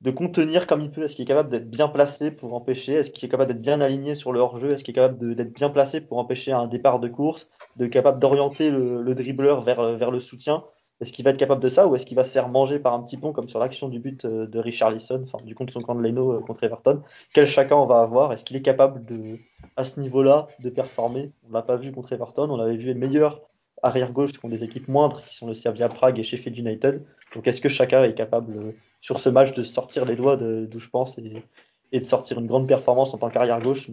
de 0.00 0.10
contenir 0.10 0.66
comme 0.66 0.80
il 0.80 0.90
peut. 0.90 1.02
Est-ce 1.02 1.14
qu'il 1.14 1.24
est 1.24 1.28
capable 1.28 1.50
d'être 1.50 1.70
bien 1.70 1.88
placé 1.88 2.30
pour 2.30 2.54
empêcher? 2.54 2.94
Est-ce 2.94 3.10
qu'il 3.10 3.26
est 3.26 3.30
capable 3.30 3.52
d'être 3.52 3.62
bien 3.62 3.80
aligné 3.80 4.14
sur 4.14 4.32
le 4.32 4.40
hors-jeu? 4.40 4.72
Est-ce 4.72 4.84
qu'il 4.84 4.92
est 4.92 5.00
capable 5.00 5.34
d'être 5.34 5.52
bien 5.52 5.70
placé 5.70 6.00
pour 6.00 6.18
empêcher 6.18 6.52
un 6.52 6.66
départ 6.66 7.00
de 7.00 7.08
course? 7.08 7.48
De 7.76 7.86
capable 7.86 8.18
d'orienter 8.18 8.70
le, 8.70 9.02
le, 9.02 9.14
dribbleur 9.14 9.62
vers, 9.62 9.96
vers 9.96 10.10
le 10.10 10.20
soutien? 10.20 10.64
Est-ce 11.00 11.12
qu'il 11.12 11.24
va 11.24 11.30
être 11.30 11.38
capable 11.38 11.62
de 11.62 11.68
ça 11.70 11.86
ou 11.86 11.94
est-ce 11.94 12.04
qu'il 12.04 12.16
va 12.16 12.24
se 12.24 12.30
faire 12.30 12.48
manger 12.48 12.78
par 12.78 12.92
un 12.92 13.02
petit 13.02 13.16
pont 13.16 13.32
comme 13.32 13.48
sur 13.48 13.58
l'action 13.58 13.88
du 13.88 13.98
but 13.98 14.24
euh, 14.26 14.46
de 14.46 14.58
Richard 14.58 14.90
Lisson, 14.90 15.22
enfin 15.24 15.42
du 15.44 15.54
contre 15.54 15.72
son 15.72 15.80
camp 15.80 15.94
de 15.94 16.02
Leno 16.02 16.32
euh, 16.32 16.40
contre 16.40 16.64
Everton? 16.64 17.02
Quel 17.32 17.46
chacun 17.46 17.76
on 17.76 17.86
va 17.86 18.00
avoir? 18.00 18.32
Est-ce 18.34 18.44
qu'il 18.44 18.56
est 18.56 18.62
capable 18.62 19.04
de, 19.06 19.38
à 19.76 19.84
ce 19.84 19.98
niveau-là 19.98 20.48
de 20.58 20.68
performer? 20.68 21.32
On 21.48 21.52
l'a 21.52 21.62
pas 21.62 21.76
vu 21.76 21.90
contre 21.90 22.12
Everton, 22.12 22.50
on 22.50 22.60
avait 22.60 22.76
vu 22.76 22.86
les 22.86 22.94
meilleurs 22.94 23.40
arrière 23.82 24.12
gauche 24.12 24.32
qui 24.32 24.44
ont 24.44 24.50
des 24.50 24.62
équipes 24.62 24.88
moindres, 24.88 25.22
qui 25.24 25.36
sont 25.36 25.46
le 25.46 25.54
Serbia 25.54 25.88
Prague 25.88 26.18
et 26.18 26.22
Sheffield 26.22 26.58
United. 26.58 27.02
Donc 27.34 27.46
est-ce 27.46 27.62
que 27.62 27.70
chacun 27.70 28.04
est 28.04 28.14
capable 28.14 28.58
euh, 28.58 28.72
sur 29.00 29.20
ce 29.20 29.28
match 29.28 29.54
de 29.54 29.62
sortir 29.62 30.04
les 30.04 30.16
doigts 30.16 30.36
d'où 30.36 30.78
je 30.78 30.88
pense 30.88 31.18
et, 31.18 31.98
de 31.98 32.04
sortir 32.04 32.38
une 32.38 32.46
grande 32.46 32.68
performance 32.68 33.14
en 33.14 33.18
tant 33.18 33.30
qu'arrière 33.30 33.60
gauche 33.60 33.88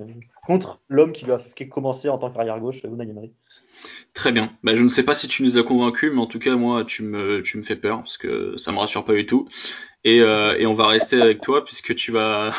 contre 0.46 0.80
l'homme 0.88 1.14
qui, 1.14 1.26
a 1.32 1.40
commencé 1.70 2.10
en 2.10 2.18
tant 2.18 2.30
qu'arrière 2.30 2.60
gauche, 2.60 2.84
Unai 2.84 3.10
Emery. 3.10 3.32
Très 4.14 4.32
bien. 4.32 4.52
Bah, 4.64 4.76
je 4.76 4.84
ne 4.84 4.90
sais 4.90 5.04
pas 5.04 5.14
si 5.14 5.28
tu 5.28 5.44
nous 5.44 5.58
as 5.58 5.64
convaincus, 5.64 6.12
mais 6.12 6.22
en 6.22 6.26
tout 6.26 6.40
cas, 6.40 6.56
moi, 6.56 6.84
tu 6.84 7.04
me, 7.04 7.42
tu 7.42 7.58
me 7.58 7.64
fais 7.64 7.76
peur 7.76 8.00
parce 8.00 8.18
que 8.18 8.58
ça 8.58 8.72
me 8.72 8.78
rassure 8.78 9.06
pas 9.06 9.14
du 9.14 9.26
tout. 9.26 9.48
Et, 10.04 10.22
euh, 10.22 10.58
et 10.58 10.66
on 10.66 10.74
va 10.74 10.88
rester 10.88 11.22
avec 11.22 11.42
toi 11.42 11.64
puisque 11.64 11.94
tu 11.96 12.12
vas, 12.12 12.52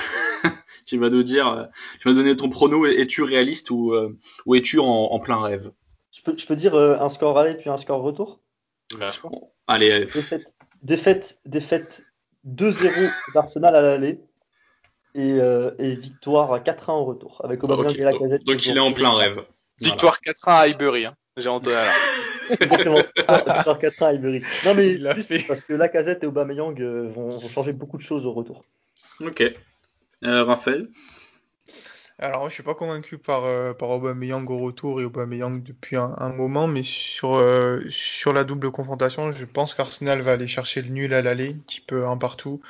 tu 0.87 0.99
vas 0.99 1.11
nous 1.11 1.23
dire, 1.23 1.69
tu 2.01 2.09
vas 2.09 2.15
donner 2.15 2.37
ton 2.37 2.49
prono. 2.49 2.87
Es-tu 2.87 3.23
réaliste 3.23 3.71
ou, 3.71 3.93
euh, 3.93 4.17
ou 4.47 4.55
es-tu 4.55 4.79
en, 4.79 5.19
plein 5.19 5.41
rêve? 5.41 5.73
Je 6.13 6.23
peux, 6.23 6.37
je 6.37 6.47
peux 6.47 6.57
dire 6.57 6.75
euh, 6.75 6.99
un 6.99 7.09
score 7.09 7.39
aller 7.39 7.55
puis 7.55 7.71
un 7.71 7.77
score 7.77 8.03
retour? 8.03 8.41
Allez, 9.67 9.91
allez. 9.91 10.07
Défaite, 10.07 10.55
défaite, 10.83 11.41
défaite 11.45 12.07
2-0 12.47 13.11
d'Arsenal 13.35 13.77
à 13.77 13.81
l'aller 13.81 14.21
et, 15.15 15.33
euh, 15.41 15.71
et, 15.79 15.95
victoire 15.95 16.63
4-1 16.63 16.93
au 16.93 17.05
retour 17.05 17.41
avec 17.45 17.63
Aubameyang 17.65 17.97
et 17.97 18.03
Lacazette. 18.03 18.45
Donc, 18.45 18.57
donc 18.57 18.67
il 18.67 18.77
est 18.77 18.81
en 18.81 18.93
plein 18.93 19.15
rêve. 19.15 19.43
Victoire 19.81 20.19
4-1 20.21 20.51
à 20.51 20.59
Highbury, 20.61 21.07
hein. 21.07 21.15
j'ai 21.37 21.49
entendu. 21.49 21.75
Exactement, 22.61 22.97
victoire 23.17 23.79
4-1 23.81 24.05
à 24.05 24.07
Highbury. 24.09 24.43
Non 24.65 24.75
mais 24.75 24.91
il 24.93 25.23
fait. 25.23 25.45
parce 25.47 25.63
que 25.63 25.73
Lacazette 25.73 26.23
et 26.23 26.27
Aubameyang 26.27 26.81
euh, 26.81 27.09
vont, 27.15 27.29
vont, 27.29 27.49
changer 27.49 27.73
beaucoup 27.73 27.97
de 27.99 28.03
choses 28.03 28.27
au 28.27 28.33
retour. 28.33 28.65
Ok. 29.21 29.43
Euh, 30.25 30.45
Raphaël? 30.45 30.89
Alors, 32.21 32.41
moi, 32.41 32.49
je 32.49 32.55
suis 32.55 32.65
pas 32.65 32.75
convaincu 32.75 33.17
par, 33.17 33.45
euh, 33.45 33.73
par 33.75 33.91
Aubameyang 33.91 34.45
au 34.51 34.59
retour 34.59 35.01
et 35.01 35.05
Aubameyang 35.05 35.63
depuis 35.63 35.97
un, 35.97 36.17
un 36.19 36.31
moment, 36.31 36.67
mais 36.67 36.83
sur, 36.83 37.37
euh, 37.37 37.81
sur 37.89 38.33
la 38.33 38.43
double 38.43 38.73
confrontation, 38.73 39.31
je 39.31 39.45
pense 39.45 39.73
qu'Arsenal 39.73 40.21
va 40.23 40.33
aller 40.33 40.49
chercher 40.49 40.83
le 40.83 40.89
nul 40.89 41.15
à 41.15 41.23
l'aller, 41.23 41.51
un 41.51 41.61
petit 41.61 41.81
peu 41.81 42.09
un 42.09 42.17
partout, 42.17 42.61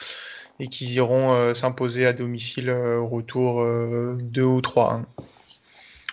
et 0.60 0.68
qu'ils 0.68 0.92
iront 0.92 1.32
euh, 1.32 1.54
s'imposer 1.54 2.04
à 2.04 2.12
domicile 2.12 2.70
au 2.70 3.06
retour 3.06 3.64
2 3.64 4.42
ou 4.42 4.60
3-1. 4.60 5.04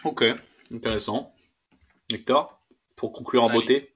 Ok, 0.06 0.24
intéressant. 0.74 1.34
Victor, 2.10 2.62
pour 2.96 3.12
conclure 3.12 3.44
en 3.44 3.50
beauté 3.50 3.92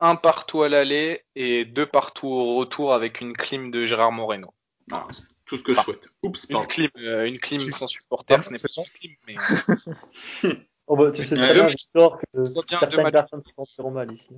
Un 0.00 0.16
partout 0.16 0.62
à 0.62 0.68
l'aller 0.68 1.22
et 1.34 1.64
deux 1.64 1.86
partout 1.86 2.28
au 2.28 2.56
retour 2.56 2.92
avec 2.92 3.22
une 3.22 3.32
clim 3.32 3.70
de 3.70 3.86
Gérard 3.86 4.12
Moreno. 4.12 4.52
Ah, 4.92 5.04
tout 5.46 5.56
ce 5.56 5.62
que 5.62 5.72
je 5.72 5.80
souhaite. 5.80 6.08
Oups, 6.22 6.46
une 6.50 6.66
clim, 6.66 6.90
euh, 6.98 7.26
une 7.26 7.38
clim 7.38 7.60
sans 7.60 7.86
supporter, 7.86 8.42
ce 8.42 8.52
n'est 8.52 8.58
pas 8.58 8.68
une 8.76 8.84
clim, 8.98 9.12
mais. 9.26 9.34
oh 10.88 10.96
bah, 10.96 11.10
tu 11.12 11.24
sais 11.24 11.36
très 11.36 11.54
bien, 11.54 11.66
Victor, 11.66 12.20
que 12.20 12.44
certaines 12.44 13.10
personnes 13.10 13.42
se 13.46 13.52
sentiront 13.54 13.92
mal 13.92 14.12
ici. 14.12 14.36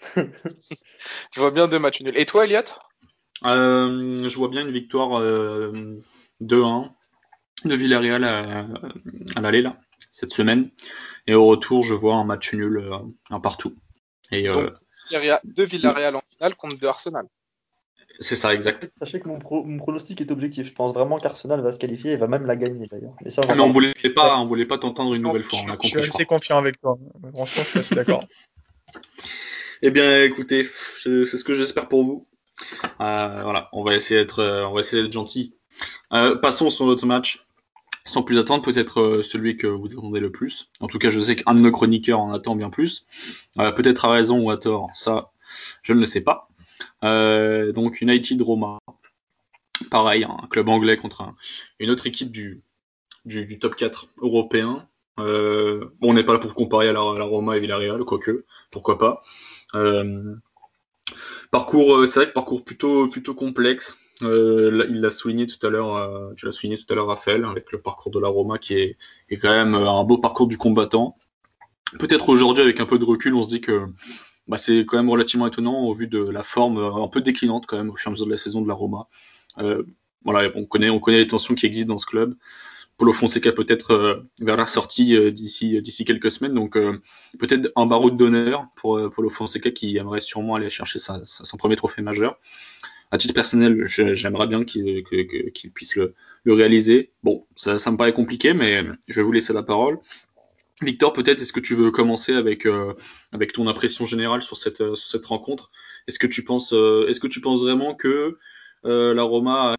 je 0.16 1.40
vois 1.40 1.52
bien 1.52 1.68
deux 1.68 1.78
matchs 1.78 2.00
nuls. 2.00 2.18
Et 2.18 2.26
toi, 2.26 2.44
Elliot 2.44 2.62
euh, 3.44 4.28
Je 4.28 4.36
vois 4.36 4.48
bien 4.48 4.62
une 4.62 4.72
victoire 4.72 5.20
euh, 5.20 6.02
2-1 6.42 6.90
de 7.64 7.74
Villarreal 7.74 8.24
à, 8.24 8.66
à 9.36 9.40
l'aller, 9.40 9.62
là, 9.62 9.78
cette 10.10 10.32
semaine. 10.32 10.70
Et 11.26 11.34
au 11.34 11.46
retour, 11.46 11.84
je 11.84 11.94
vois 11.94 12.16
un 12.16 12.24
match 12.24 12.52
nul, 12.52 12.78
euh, 12.78 12.98
un 13.30 13.40
partout. 13.40 13.74
Et, 14.32 14.48
Donc, 14.48 14.72
deux 15.44 15.64
Villarreal 15.64 16.16
en 16.16 16.22
finale 16.26 16.56
contre 16.56 16.76
deux 16.76 16.88
Arsenal. 16.88 17.26
C'est 18.20 18.36
ça, 18.36 18.54
exact. 18.54 18.90
Sachez 18.96 19.20
que 19.20 19.28
mon, 19.28 19.38
pronostic 19.38 20.20
est 20.20 20.30
objectif. 20.30 20.66
Je 20.66 20.72
pense 20.72 20.92
vraiment 20.92 21.16
qu'Arsenal 21.16 21.60
va 21.60 21.72
se 21.72 21.78
qualifier 21.78 22.12
et 22.12 22.16
va 22.16 22.28
même 22.28 22.46
la 22.46 22.56
gagner 22.56 22.86
d'ailleurs. 22.86 23.14
Mais, 23.24 23.30
on, 23.38 23.64
on 23.64 23.70
voulait 23.70 23.92
pas, 24.14 24.38
on 24.38 24.46
voulait 24.46 24.66
pas 24.66 24.78
t'entendre 24.78 25.14
une 25.14 25.22
nouvelle 25.22 25.42
fois. 25.42 25.58
je, 25.82 25.88
suis 25.88 25.98
assez 25.98 26.24
confiant 26.24 26.58
avec 26.58 26.80
toi. 26.80 26.98
Franchement, 27.34 27.62
je 27.64 27.68
suis 27.70 27.78
assez 27.80 27.94
d'accord. 27.94 28.24
eh 29.82 29.90
bien, 29.90 30.22
écoutez, 30.22 30.64
c'est 31.02 31.26
ce 31.26 31.44
que 31.44 31.54
j'espère 31.54 31.88
pour 31.88 32.04
vous. 32.04 32.26
Euh, 33.00 33.40
voilà, 33.42 33.68
on 33.72 33.82
va 33.82 33.94
essayer 33.94 34.20
d'être, 34.20 34.40
euh, 34.40 34.66
on 34.66 34.74
va 34.74 34.80
essayer 34.80 35.02
d'être 35.02 35.12
gentil. 35.12 35.54
Euh, 36.12 36.36
passons 36.36 36.70
sur 36.70 36.86
notre 36.86 37.06
match. 37.06 37.46
Sans 38.06 38.22
plus 38.22 38.38
attendre, 38.38 38.62
peut-être 38.62 39.22
celui 39.22 39.56
que 39.56 39.66
vous 39.66 39.86
attendez 39.90 40.20
le 40.20 40.30
plus. 40.30 40.70
En 40.80 40.88
tout 40.88 40.98
cas, 40.98 41.08
je 41.08 41.18
sais 41.18 41.36
qu'un 41.36 41.54
de 41.54 41.60
nos 41.60 41.70
chroniqueurs 41.70 42.20
en 42.20 42.34
attend 42.34 42.54
bien 42.54 42.68
plus. 42.68 43.06
peut-être 43.56 44.04
à 44.04 44.10
raison 44.10 44.40
ou 44.40 44.50
à 44.50 44.58
tort, 44.58 44.90
ça, 44.92 45.30
je 45.80 45.94
ne 45.94 46.00
le 46.00 46.06
sais 46.06 46.20
pas. 46.20 46.50
Euh, 47.04 47.72
donc 47.72 48.00
United 48.00 48.40
Roma, 48.40 48.78
pareil, 49.90 50.24
un 50.24 50.46
club 50.48 50.68
anglais 50.68 50.96
contre 50.96 51.34
une 51.78 51.90
autre 51.90 52.06
équipe 52.06 52.30
du, 52.30 52.62
top 53.60 53.76
4 53.76 54.08
européen. 54.18 54.88
Euh, 55.20 55.94
on 56.00 56.14
n'est 56.14 56.24
pas 56.24 56.32
là 56.32 56.38
pour 56.38 56.54
comparer 56.54 56.88
à 56.88 56.92
la, 56.92 57.00
Roma 57.00 57.56
et 57.56 57.60
Villarreal, 57.60 58.04
quoique, 58.04 58.44
pourquoi 58.70 58.98
pas. 58.98 59.22
Euh, 59.74 60.34
parcours, 61.50 62.08
c'est 62.08 62.20
vrai 62.20 62.28
que 62.28 62.32
parcours 62.32 62.64
plutôt 62.64 63.08
complexe. 63.34 63.98
il 64.20 65.00
l'a 65.00 65.10
souligné 65.10 65.46
tout 65.46 65.64
à 65.66 65.70
l'heure, 65.70 66.34
tu 66.36 66.46
l'as 66.46 66.52
souligné 66.52 66.78
tout 66.78 66.90
à 66.90 66.96
l'heure, 66.96 67.06
Raphaël, 67.06 67.44
avec 67.44 67.70
le 67.70 67.80
parcours 67.80 68.10
de 68.10 68.18
la 68.18 68.28
Roma 68.28 68.58
qui 68.58 68.74
est 68.74 68.96
quand 69.30 69.50
même 69.50 69.74
un 69.74 70.04
beau 70.04 70.18
parcours 70.18 70.46
du 70.46 70.58
combattant. 70.58 71.16
Peut-être 71.98 72.28
aujourd'hui, 72.28 72.62
avec 72.62 72.80
un 72.80 72.86
peu 72.86 72.98
de 72.98 73.04
recul, 73.04 73.34
on 73.34 73.42
se 73.44 73.48
dit 73.48 73.60
que 73.60 73.86
bah, 74.46 74.58
c'est 74.58 74.84
quand 74.84 74.96
même 74.96 75.10
relativement 75.10 75.46
étonnant 75.46 75.84
au 75.84 75.94
vu 75.94 76.06
de 76.06 76.18
la 76.18 76.42
forme 76.42 76.78
euh, 76.78 77.02
un 77.02 77.08
peu 77.08 77.20
déclinante 77.20 77.66
quand 77.66 77.78
même 77.78 77.90
au 77.90 77.96
fur 77.96 78.08
et 78.08 78.10
à 78.10 78.12
mesure 78.12 78.26
de 78.26 78.30
la 78.30 78.36
saison 78.36 78.60
de 78.60 78.68
la 78.68 78.74
Roma. 78.74 79.08
Euh, 79.58 79.82
voilà, 80.24 80.50
on 80.54 80.64
connaît, 80.66 80.90
on 80.90 81.00
connaît 81.00 81.18
les 81.18 81.26
tensions 81.26 81.54
qui 81.54 81.66
existent 81.66 81.94
dans 81.94 81.98
ce 81.98 82.06
club. 82.06 82.36
Polo 82.96 83.12
Fonseca 83.12 83.52
peut-être 83.52 83.92
euh, 83.92 84.22
vers 84.40 84.56
la 84.56 84.66
sortie 84.66 85.32
d'ici 85.32 86.04
quelques 86.04 86.30
semaines, 86.30 86.54
donc 86.54 86.78
peut-être 87.38 87.72
un 87.74 87.86
baroud 87.86 88.16
d'honneur 88.16 88.68
pour 88.76 89.10
Polo 89.10 89.30
Fonseca 89.30 89.70
qui 89.70 89.96
aimerait 89.96 90.20
sûrement 90.20 90.54
aller 90.54 90.70
chercher 90.70 90.98
son 90.98 91.56
premier 91.56 91.76
trophée 91.76 92.02
majeur. 92.02 92.38
À 93.10 93.18
titre 93.18 93.34
personnel, 93.34 93.84
j'aimerais 93.86 94.46
bien 94.46 94.64
qu'il 94.64 95.02
puisse 95.74 95.96
le, 95.96 96.14
le, 96.44 96.54
réaliser. 96.54 97.12
Bon, 97.22 97.46
ça, 97.54 97.78
ça 97.78 97.90
me 97.90 97.96
paraît 97.96 98.14
compliqué, 98.14 98.54
mais 98.54 98.84
je 99.08 99.14
vais 99.14 99.22
vous 99.22 99.32
laisser 99.32 99.52
la 99.52 99.62
parole. 99.62 99.98
Victor, 100.82 101.12
peut-être, 101.12 101.40
est-ce 101.40 101.52
que 101.52 101.60
tu 101.60 101.74
veux 101.74 101.90
commencer 101.90 102.34
avec, 102.34 102.66
euh, 102.66 102.94
avec 103.32 103.52
ton 103.52 103.68
impression 103.68 104.04
générale 104.04 104.42
sur 104.42 104.56
cette, 104.56 104.80
euh, 104.80 104.96
cette 104.96 105.24
rencontre? 105.26 105.70
Est-ce 106.08 106.18
que 106.18 106.26
tu 106.26 106.42
penses, 106.44 106.72
euh, 106.72 107.06
est-ce 107.08 107.20
que 107.20 107.28
tu 107.28 107.40
penses 107.40 107.60
vraiment 107.60 107.94
que 107.94 108.38
la 108.86 109.22
Roma 109.22 109.76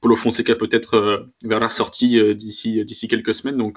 Paulo 0.00 0.16
Fonseca 0.16 0.54
peut-être 0.54 1.28
vers 1.44 1.60
la 1.60 1.68
sortie 1.68 2.34
d'ici 2.34 2.82
d'ici 2.82 3.08
quelques 3.08 3.34
semaines? 3.34 3.58
Donc 3.58 3.76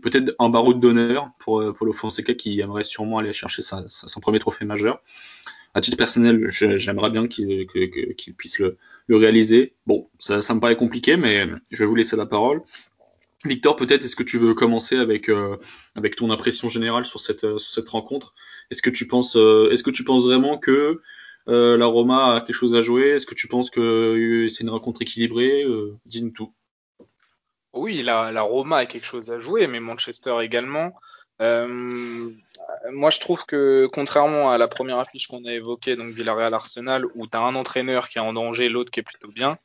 peut-être 0.00 0.34
un 0.38 0.48
baroud 0.48 0.80
d'honneur 0.80 1.30
pour 1.38 1.74
Paulo 1.74 1.92
Fonseca 1.92 2.32
qui 2.32 2.60
aimerait 2.60 2.84
sûrement 2.84 3.18
aller 3.18 3.34
chercher 3.34 3.60
son 3.60 4.20
premier 4.20 4.38
trophée 4.38 4.64
majeur. 4.64 5.02
À 5.74 5.82
titre 5.82 5.98
personnel, 5.98 6.46
j'aimerais 6.48 7.10
bien 7.10 7.28
qu'il 7.28 7.66
puisse 8.38 8.58
le, 8.58 8.78
réaliser. 9.10 9.74
Bon, 9.86 10.08
ça, 10.18 10.38
me 10.54 10.60
paraît 10.60 10.76
compliqué, 10.76 11.18
mais 11.18 11.46
je 11.70 11.76
vais 11.76 11.86
vous 11.86 11.94
laisser 11.94 12.16
la 12.16 12.24
parole. 12.24 12.62
Victor, 13.44 13.76
peut-être 13.76 14.04
est-ce 14.04 14.16
que 14.16 14.24
tu 14.24 14.38
veux 14.38 14.54
commencer 14.54 14.96
avec 14.96 15.30
avec 15.94 16.16
ton 16.16 16.30
impression 16.30 16.68
générale 16.68 17.04
sur 17.04 17.20
cette 17.20 17.40
sur 17.58 17.70
cette 17.70 17.88
rencontre? 17.88 18.34
Est-ce 18.70 18.82
que 18.82 18.90
tu 18.90 19.06
penses 19.06 19.36
est-ce 19.36 19.82
que 19.82 19.90
tu 19.90 20.04
penses 20.04 20.24
vraiment 20.24 20.58
que 20.58 21.00
euh, 21.48 21.78
la 21.78 21.86
Roma 21.86 22.34
a 22.34 22.40
quelque 22.40 22.54
chose 22.54 22.74
à 22.74 22.82
jouer? 22.82 23.08
Est-ce 23.08 23.26
que 23.26 23.34
tu 23.34 23.48
penses 23.48 23.70
que 23.70 23.80
euh, 23.80 24.48
c'est 24.48 24.64
une 24.64 24.70
rencontre 24.70 25.02
équilibrée? 25.02 25.64
Euh, 25.64 25.96
Dis-nous 26.04 26.30
tout. 26.30 26.52
Oui, 27.72 28.02
la, 28.02 28.40
Roma 28.42 28.78
a 28.78 28.86
quelque 28.86 29.06
chose 29.06 29.30
à 29.30 29.40
jouer, 29.40 29.66
mais 29.66 29.80
Manchester 29.80 30.36
également. 30.42 30.92
moi, 31.40 33.10
je 33.10 33.20
trouve 33.20 33.46
que 33.46 33.88
contrairement 33.92 34.50
à 34.50 34.58
la 34.58 34.68
première 34.68 34.98
affiche 34.98 35.26
qu'on 35.28 35.44
a 35.44 35.52
évoquée, 35.52 35.96
donc 35.96 36.12
Villarreal-Arsenal, 36.12 37.06
où 37.14 37.26
tu 37.26 37.36
as 37.36 37.40
un 37.40 37.54
entraîneur 37.54 38.08
qui 38.08 38.18
est 38.18 38.22
en 38.22 38.32
danger, 38.32 38.68
l'autre 38.68 38.90
qui 38.90 39.00
est 39.00 39.04
plutôt 39.04 39.30
bien, 39.30 39.58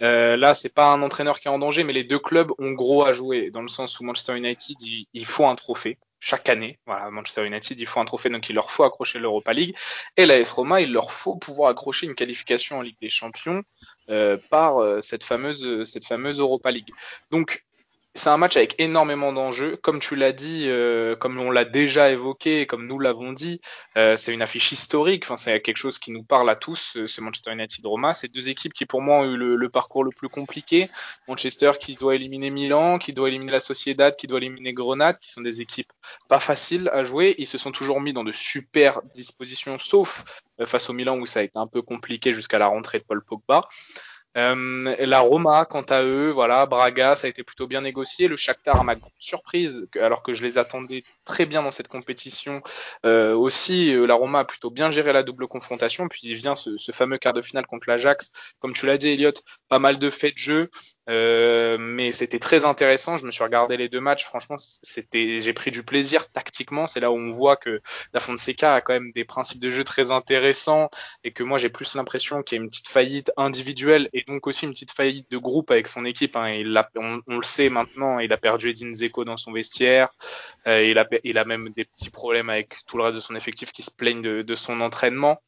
là, 0.00 0.54
c'est 0.54 0.74
pas 0.74 0.86
un 0.86 1.02
entraîneur 1.02 1.40
qui 1.40 1.48
est 1.48 1.50
en 1.50 1.58
danger, 1.58 1.84
mais 1.84 1.92
les 1.92 2.04
deux 2.04 2.18
clubs 2.18 2.52
ont 2.58 2.72
gros 2.72 3.04
à 3.04 3.12
jouer, 3.12 3.50
dans 3.50 3.62
le 3.62 3.68
sens 3.68 3.98
où 4.00 4.04
Manchester 4.04 4.36
United, 4.36 4.76
il 5.12 5.26
faut 5.26 5.46
un 5.46 5.54
trophée 5.54 5.98
chaque 6.24 6.48
année. 6.48 6.78
Voilà, 6.86 7.10
Manchester 7.10 7.44
United, 7.46 7.78
il 7.78 7.86
faut 7.86 8.00
un 8.00 8.06
trophée, 8.06 8.30
donc 8.30 8.48
il 8.48 8.54
leur 8.54 8.70
faut 8.70 8.84
accrocher 8.84 9.18
l'Europa 9.18 9.52
League. 9.52 9.76
Et 10.16 10.24
la 10.24 10.42
Roma, 10.42 10.80
il 10.80 10.90
leur 10.90 11.12
faut 11.12 11.36
pouvoir 11.36 11.70
accrocher 11.70 12.06
une 12.06 12.14
qualification 12.14 12.78
en 12.78 12.80
Ligue 12.80 12.96
des 13.02 13.10
Champions 13.10 13.62
euh, 14.08 14.38
par 14.48 14.78
euh, 14.78 15.02
cette 15.02 15.22
fameuse 15.22 15.84
cette 15.84 16.06
fameuse 16.06 16.40
Europa 16.40 16.70
League. 16.70 16.88
Donc 17.30 17.64
c'est 18.16 18.30
un 18.30 18.36
match 18.36 18.56
avec 18.56 18.76
énormément 18.78 19.32
d'enjeux. 19.32 19.76
Comme 19.76 19.98
tu 19.98 20.14
l'as 20.14 20.32
dit, 20.32 20.66
euh, 20.68 21.16
comme 21.16 21.38
on 21.40 21.50
l'a 21.50 21.64
déjà 21.64 22.10
évoqué, 22.10 22.64
comme 22.64 22.86
nous 22.86 23.00
l'avons 23.00 23.32
dit, 23.32 23.60
euh, 23.96 24.16
c'est 24.16 24.32
une 24.32 24.42
affiche 24.42 24.70
historique. 24.70 25.24
Enfin, 25.24 25.36
c'est 25.36 25.60
quelque 25.60 25.78
chose 25.78 25.98
qui 25.98 26.12
nous 26.12 26.22
parle 26.22 26.48
à 26.48 26.54
tous, 26.54 26.96
ce 27.06 27.20
Manchester 27.20 27.52
United-Roma. 27.52 28.14
C'est 28.14 28.32
deux 28.32 28.48
équipes 28.48 28.72
qui, 28.72 28.86
pour 28.86 29.02
moi, 29.02 29.18
ont 29.18 29.24
eu 29.24 29.36
le, 29.36 29.68
parcours 29.68 30.04
le 30.04 30.12
plus 30.12 30.28
compliqué. 30.28 30.88
Manchester 31.26 31.72
qui 31.80 31.96
doit 31.96 32.14
éliminer 32.14 32.50
Milan, 32.50 32.98
qui 32.98 33.12
doit 33.12 33.28
éliminer 33.28 33.50
la 33.50 33.60
Sociedad, 33.60 34.14
qui 34.14 34.28
doit 34.28 34.38
éliminer 34.38 34.72
Grenade, 34.72 35.18
qui 35.18 35.32
sont 35.32 35.40
des 35.40 35.60
équipes 35.60 35.92
pas 36.28 36.38
faciles 36.38 36.88
à 36.92 37.02
jouer. 37.02 37.34
Ils 37.38 37.48
se 37.48 37.58
sont 37.58 37.72
toujours 37.72 38.00
mis 38.00 38.12
dans 38.12 38.22
de 38.22 38.32
super 38.32 39.00
dispositions, 39.14 39.76
sauf 39.80 40.24
euh, 40.60 40.66
face 40.66 40.88
au 40.88 40.92
Milan 40.92 41.18
où 41.18 41.26
ça 41.26 41.40
a 41.40 41.42
été 41.42 41.58
un 41.58 41.66
peu 41.66 41.82
compliqué 41.82 42.32
jusqu'à 42.32 42.58
la 42.58 42.68
rentrée 42.68 43.00
de 43.00 43.04
Paul 43.04 43.24
Pogba. 43.24 43.68
Euh, 44.36 44.96
la 44.98 45.20
Roma, 45.20 45.64
quant 45.64 45.82
à 45.82 46.02
eux, 46.02 46.30
voilà, 46.30 46.66
Braga, 46.66 47.14
ça 47.14 47.26
a 47.26 47.30
été 47.30 47.44
plutôt 47.44 47.66
bien 47.68 47.82
négocié. 47.82 48.26
Le 48.26 48.36
Shakhtar, 48.36 48.80
à 48.80 48.82
ma 48.84 48.96
grande 48.96 49.12
surprise, 49.18 49.86
alors 50.00 50.22
que 50.24 50.34
je 50.34 50.42
les 50.42 50.58
attendais 50.58 51.04
très 51.24 51.46
bien 51.46 51.62
dans 51.62 51.70
cette 51.70 51.88
compétition, 51.88 52.60
euh, 53.06 53.34
aussi, 53.34 53.94
euh, 53.94 54.06
la 54.06 54.14
Roma 54.14 54.40
a 54.40 54.44
plutôt 54.44 54.70
bien 54.70 54.90
géré 54.90 55.12
la 55.12 55.22
double 55.22 55.46
confrontation. 55.46 56.08
Puis 56.08 56.20
il 56.24 56.34
vient 56.34 56.56
ce, 56.56 56.76
ce 56.78 56.90
fameux 56.92 57.18
quart 57.18 57.32
de 57.32 57.42
finale 57.42 57.66
contre 57.66 57.88
l'Ajax. 57.88 58.30
Comme 58.58 58.72
tu 58.72 58.86
l'as 58.86 58.98
dit, 58.98 59.08
Elliot, 59.08 59.32
pas 59.68 59.78
mal 59.78 59.98
de 59.98 60.10
faits 60.10 60.34
de 60.34 60.38
jeu. 60.38 60.70
Euh, 61.10 61.76
mais 61.78 62.12
c'était 62.12 62.38
très 62.38 62.64
intéressant. 62.64 63.18
Je 63.18 63.26
me 63.26 63.30
suis 63.30 63.44
regardé 63.44 63.76
les 63.76 63.88
deux 63.88 64.00
matchs. 64.00 64.24
Franchement, 64.24 64.56
c'était, 64.58 65.40
j'ai 65.40 65.52
pris 65.52 65.70
du 65.70 65.82
plaisir 65.82 66.30
tactiquement. 66.30 66.86
C'est 66.86 67.00
là 67.00 67.10
où 67.10 67.16
on 67.16 67.30
voit 67.30 67.56
que 67.56 67.82
Da 68.12 68.20
Fonseca 68.20 68.74
a 68.74 68.80
quand 68.80 68.94
même 68.94 69.12
des 69.12 69.24
principes 69.24 69.60
de 69.60 69.70
jeu 69.70 69.84
très 69.84 70.10
intéressants 70.10 70.90
et 71.22 71.32
que 71.32 71.42
moi 71.42 71.58
j'ai 71.58 71.68
plus 71.68 71.94
l'impression 71.94 72.42
qu'il 72.42 72.56
y 72.56 72.60
a 72.60 72.62
une 72.62 72.70
petite 72.70 72.88
faillite 72.88 73.32
individuelle 73.36 74.08
et 74.12 74.22
donc 74.22 74.46
aussi 74.46 74.64
une 74.64 74.72
petite 74.72 74.92
faillite 74.92 75.30
de 75.30 75.38
groupe 75.38 75.70
avec 75.70 75.88
son 75.88 76.04
équipe. 76.04 76.36
Hein. 76.36 76.50
Il 76.50 76.76
a, 76.76 76.88
on, 76.96 77.20
le 77.28 77.42
sait 77.42 77.68
maintenant, 77.68 78.18
il 78.18 78.32
a 78.32 78.36
perdu 78.36 78.70
Edin 78.70 78.94
Zeko 78.94 79.24
dans 79.24 79.36
son 79.36 79.52
vestiaire. 79.52 80.14
Euh, 80.66 80.82
il, 80.82 80.98
a, 80.98 81.06
il 81.22 81.38
a 81.38 81.44
même 81.44 81.70
des 81.70 81.84
petits 81.84 82.10
problèmes 82.10 82.48
avec 82.48 82.76
tout 82.86 82.96
le 82.96 83.04
reste 83.04 83.16
de 83.16 83.20
son 83.20 83.34
effectif 83.34 83.72
qui 83.72 83.82
se 83.82 83.90
plaignent 83.90 84.22
de, 84.22 84.42
de 84.42 84.54
son 84.54 84.80
entraînement 84.80 85.40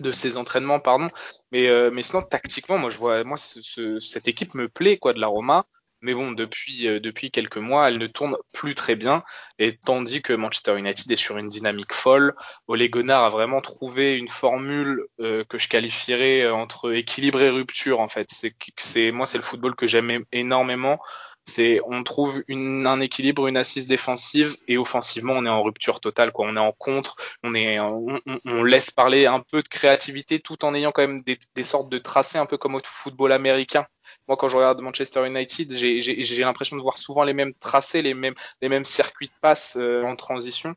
de 0.00 0.12
ses 0.12 0.36
entraînements, 0.36 0.80
pardon. 0.80 1.10
Mais, 1.52 1.68
euh, 1.68 1.90
mais 1.92 2.02
sinon, 2.02 2.22
tactiquement, 2.22 2.78
moi, 2.78 2.90
je 2.90 2.98
vois, 2.98 3.24
moi, 3.24 3.36
cette 3.38 4.28
équipe 4.28 4.54
me 4.54 4.68
plaît, 4.68 4.98
quoi, 4.98 5.12
de 5.12 5.20
la 5.20 5.26
Roma. 5.26 5.66
Mais 6.00 6.12
bon, 6.12 6.32
depuis, 6.32 6.86
euh, 6.86 7.00
depuis 7.00 7.30
quelques 7.30 7.56
mois, 7.56 7.88
elle 7.88 7.96
ne 7.96 8.06
tourne 8.06 8.36
plus 8.52 8.74
très 8.74 8.94
bien. 8.94 9.22
Et 9.58 9.78
tandis 9.78 10.20
que 10.20 10.34
Manchester 10.34 10.76
United 10.76 11.10
est 11.10 11.16
sur 11.16 11.38
une 11.38 11.48
dynamique 11.48 11.94
folle, 11.94 12.34
Ole 12.68 12.88
Gunnar 12.90 13.24
a 13.24 13.30
vraiment 13.30 13.62
trouvé 13.62 14.16
une 14.16 14.28
formule 14.28 15.06
euh, 15.20 15.44
que 15.44 15.56
je 15.56 15.66
qualifierais 15.66 16.50
entre 16.50 16.92
équilibre 16.92 17.40
et 17.40 17.48
rupture, 17.48 18.00
en 18.00 18.08
fait. 18.08 18.28
C'est, 18.30 18.54
c'est, 18.76 19.12
moi, 19.12 19.26
c'est 19.26 19.38
le 19.38 19.44
football 19.44 19.74
que 19.74 19.86
j'aime 19.86 20.24
énormément 20.30 21.00
c'est 21.44 21.80
on 21.86 22.02
trouve 22.02 22.42
une, 22.48 22.86
un 22.86 23.00
équilibre, 23.00 23.46
une 23.46 23.56
assise 23.56 23.86
défensive 23.86 24.56
et 24.68 24.78
offensivement 24.78 25.34
on 25.34 25.44
est 25.44 25.50
en 25.50 25.62
rupture 25.62 26.00
totale 26.00 26.32
quoi. 26.32 26.46
On 26.48 26.56
est 26.56 26.60
en 26.60 26.72
contre, 26.72 27.16
on 27.42 27.54
est 27.54 27.78
on, 27.80 28.18
on, 28.44 28.62
laisse 28.62 28.90
parler 28.90 29.26
un 29.26 29.40
peu 29.40 29.62
de 29.62 29.68
créativité 29.68 30.40
tout 30.40 30.64
en 30.64 30.74
ayant 30.74 30.92
quand 30.92 31.02
même 31.02 31.22
des, 31.22 31.38
des 31.54 31.64
sortes 31.64 31.88
de 31.88 31.98
tracés 31.98 32.38
un 32.38 32.46
peu 32.46 32.56
comme 32.56 32.74
au 32.74 32.80
football 32.84 33.32
américain. 33.32 33.86
Moi, 34.28 34.36
quand 34.36 34.48
je 34.48 34.56
regarde 34.56 34.80
Manchester 34.80 35.26
United, 35.26 35.72
j'ai 35.72 36.44
l'impression 36.44 36.76
de 36.76 36.82
voir 36.82 36.98
souvent 36.98 37.24
les 37.24 37.34
mêmes 37.34 37.54
tracés, 37.54 38.02
les 38.02 38.14
mêmes, 38.14 38.34
les 38.62 38.68
mêmes 38.68 38.84
circuits 38.84 39.28
de 39.28 39.32
passe 39.40 39.76
euh, 39.76 40.02
en 40.04 40.16
transition. 40.16 40.74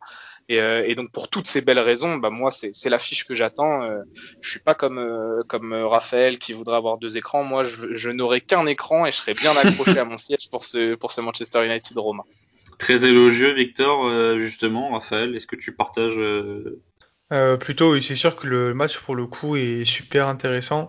Et, 0.50 0.62
euh, 0.62 0.84
et, 0.86 0.96
donc 0.96 1.12
pour 1.12 1.30
toutes 1.30 1.48
ces 1.48 1.60
belles 1.60 1.80
raisons, 1.80 2.16
bah 2.18 2.30
moi 2.30 2.52
c'est 2.52 2.90
l'affiche 2.90 3.26
que 3.26 3.36
j'attends. 3.36 3.84
Euh, 3.84 4.04
je 4.40 4.50
suis 4.50 4.62
pas 4.62 4.74
comme 4.74 4.98
euh, 4.98 5.44
comme 5.48 5.74
Raphaël 5.74 6.40
qui 6.40 6.54
voudrait 6.54 6.78
avoir 6.78 6.98
deux 6.98 7.18
écrans. 7.18 7.44
Moi 7.44 7.66
je, 7.66 7.94
je 7.96 8.10
n'aurai 8.10 8.40
qu'un 8.40 8.66
écran 8.66 9.06
et 9.06 9.12
je 9.12 9.18
serai 9.18 9.34
bien 9.34 9.52
accroché 9.58 10.00
à 10.00 10.06
mon 10.06 10.18
siège 10.18 10.50
pour 10.50 10.64
ce 10.64 10.96
pour 10.96 11.12
ce 11.12 11.20
Manchester 11.20 11.66
United 11.66 11.98
Roma. 11.98 12.24
Très 12.78 13.06
élogieux 13.06 13.54
Victor, 13.54 14.40
justement 14.40 14.92
Raphaël, 14.92 15.36
est-ce 15.36 15.48
que 15.48 15.56
tu 15.56 15.74
partages 15.74 16.20
euh, 16.20 17.58
Plutôt 17.58 17.94
oui, 17.94 18.04
c'est 18.04 18.16
sûr 18.16 18.36
que 18.36 18.48
le 18.48 18.76
match 18.76 19.00
pour 19.00 19.16
le 19.16 19.26
coup 19.26 19.56
est 19.56 19.84
super 19.84 20.28
intéressant. 20.28 20.88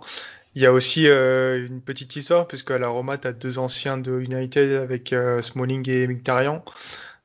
Il 0.55 0.61
y 0.61 0.67
a 0.67 0.73
aussi 0.73 1.07
une 1.07 1.81
petite 1.81 2.15
histoire 2.15 2.47
puisque 2.47 2.71
à 2.71 2.79
la 2.79 2.89
Roma 2.89 3.17
tu 3.17 3.27
as 3.27 3.33
deux 3.33 3.59
anciens 3.59 3.97
de 3.97 4.21
United 4.21 4.73
avec 4.73 5.15
Smalling 5.41 5.89
et 5.89 6.07
Mkhitaryan. 6.07 6.63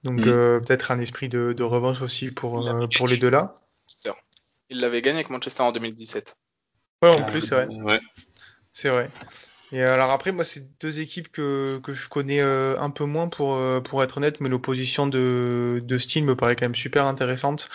Donc 0.04 0.20
mm. 0.20 0.28
euh, 0.28 0.60
peut-être 0.60 0.92
un 0.92 1.00
esprit 1.00 1.30
de, 1.30 1.54
de, 1.54 1.64
revanche 1.64 2.02
aussi 2.02 2.32
pour, 2.32 2.68
euh, 2.68 2.88
pour 2.96 3.08
les 3.08 3.18
deux 3.18 3.30
là. 3.30 3.62
Il 4.70 4.80
l'avait 4.80 5.02
gagné 5.02 5.18
avec 5.18 5.30
Manchester 5.30 5.64
en 5.64 5.72
2017. 5.72 6.36
Ouais, 7.02 7.10
en 7.10 7.24
plus, 7.24 7.42
c'est 7.42 7.56
vrai. 7.56 7.68
Ouais. 7.68 8.00
C'est 8.72 8.90
vrai. 8.90 9.10
Et 9.72 9.84
alors 9.84 10.12
après, 10.12 10.32
moi, 10.32 10.44
c'est 10.44 10.80
deux 10.80 11.00
équipes 11.00 11.32
que, 11.32 11.80
que 11.84 11.94
je 11.94 12.08
connais 12.08 12.42
euh, 12.42 12.80
un 12.80 12.90
peu 12.90 13.06
moins 13.06 13.28
pour, 13.28 13.60
pour 13.84 14.04
être 14.04 14.18
honnête, 14.18 14.40
mais 14.40 14.50
l'opposition 14.50 15.08
de, 15.08 15.82
de 15.84 15.98
style 15.98 16.24
me 16.24 16.36
paraît 16.36 16.56
quand 16.56 16.66
même 16.66 16.76
super 16.76 17.06
intéressante. 17.06 17.70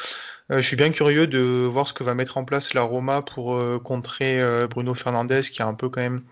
je 0.49 0.61
suis 0.61 0.77
bien 0.77 0.91
curieux 0.91 1.27
de 1.27 1.67
voir 1.67 1.89
ce 1.89 1.93
que 1.93 2.05
va 2.05 2.15
mettre 2.15 2.37
en 2.37 2.45
place 2.45 2.73
la 2.75 2.83
Roma 2.83 3.23
pour 3.23 3.61
contrer 3.83 4.41
Bruno 4.69 4.95
Fernandez, 4.95 5.43
qui 5.43 5.61
est 5.61 5.65
un 5.65 5.75
peu 5.75 5.89
quand 5.89 6.01
même 6.01 6.23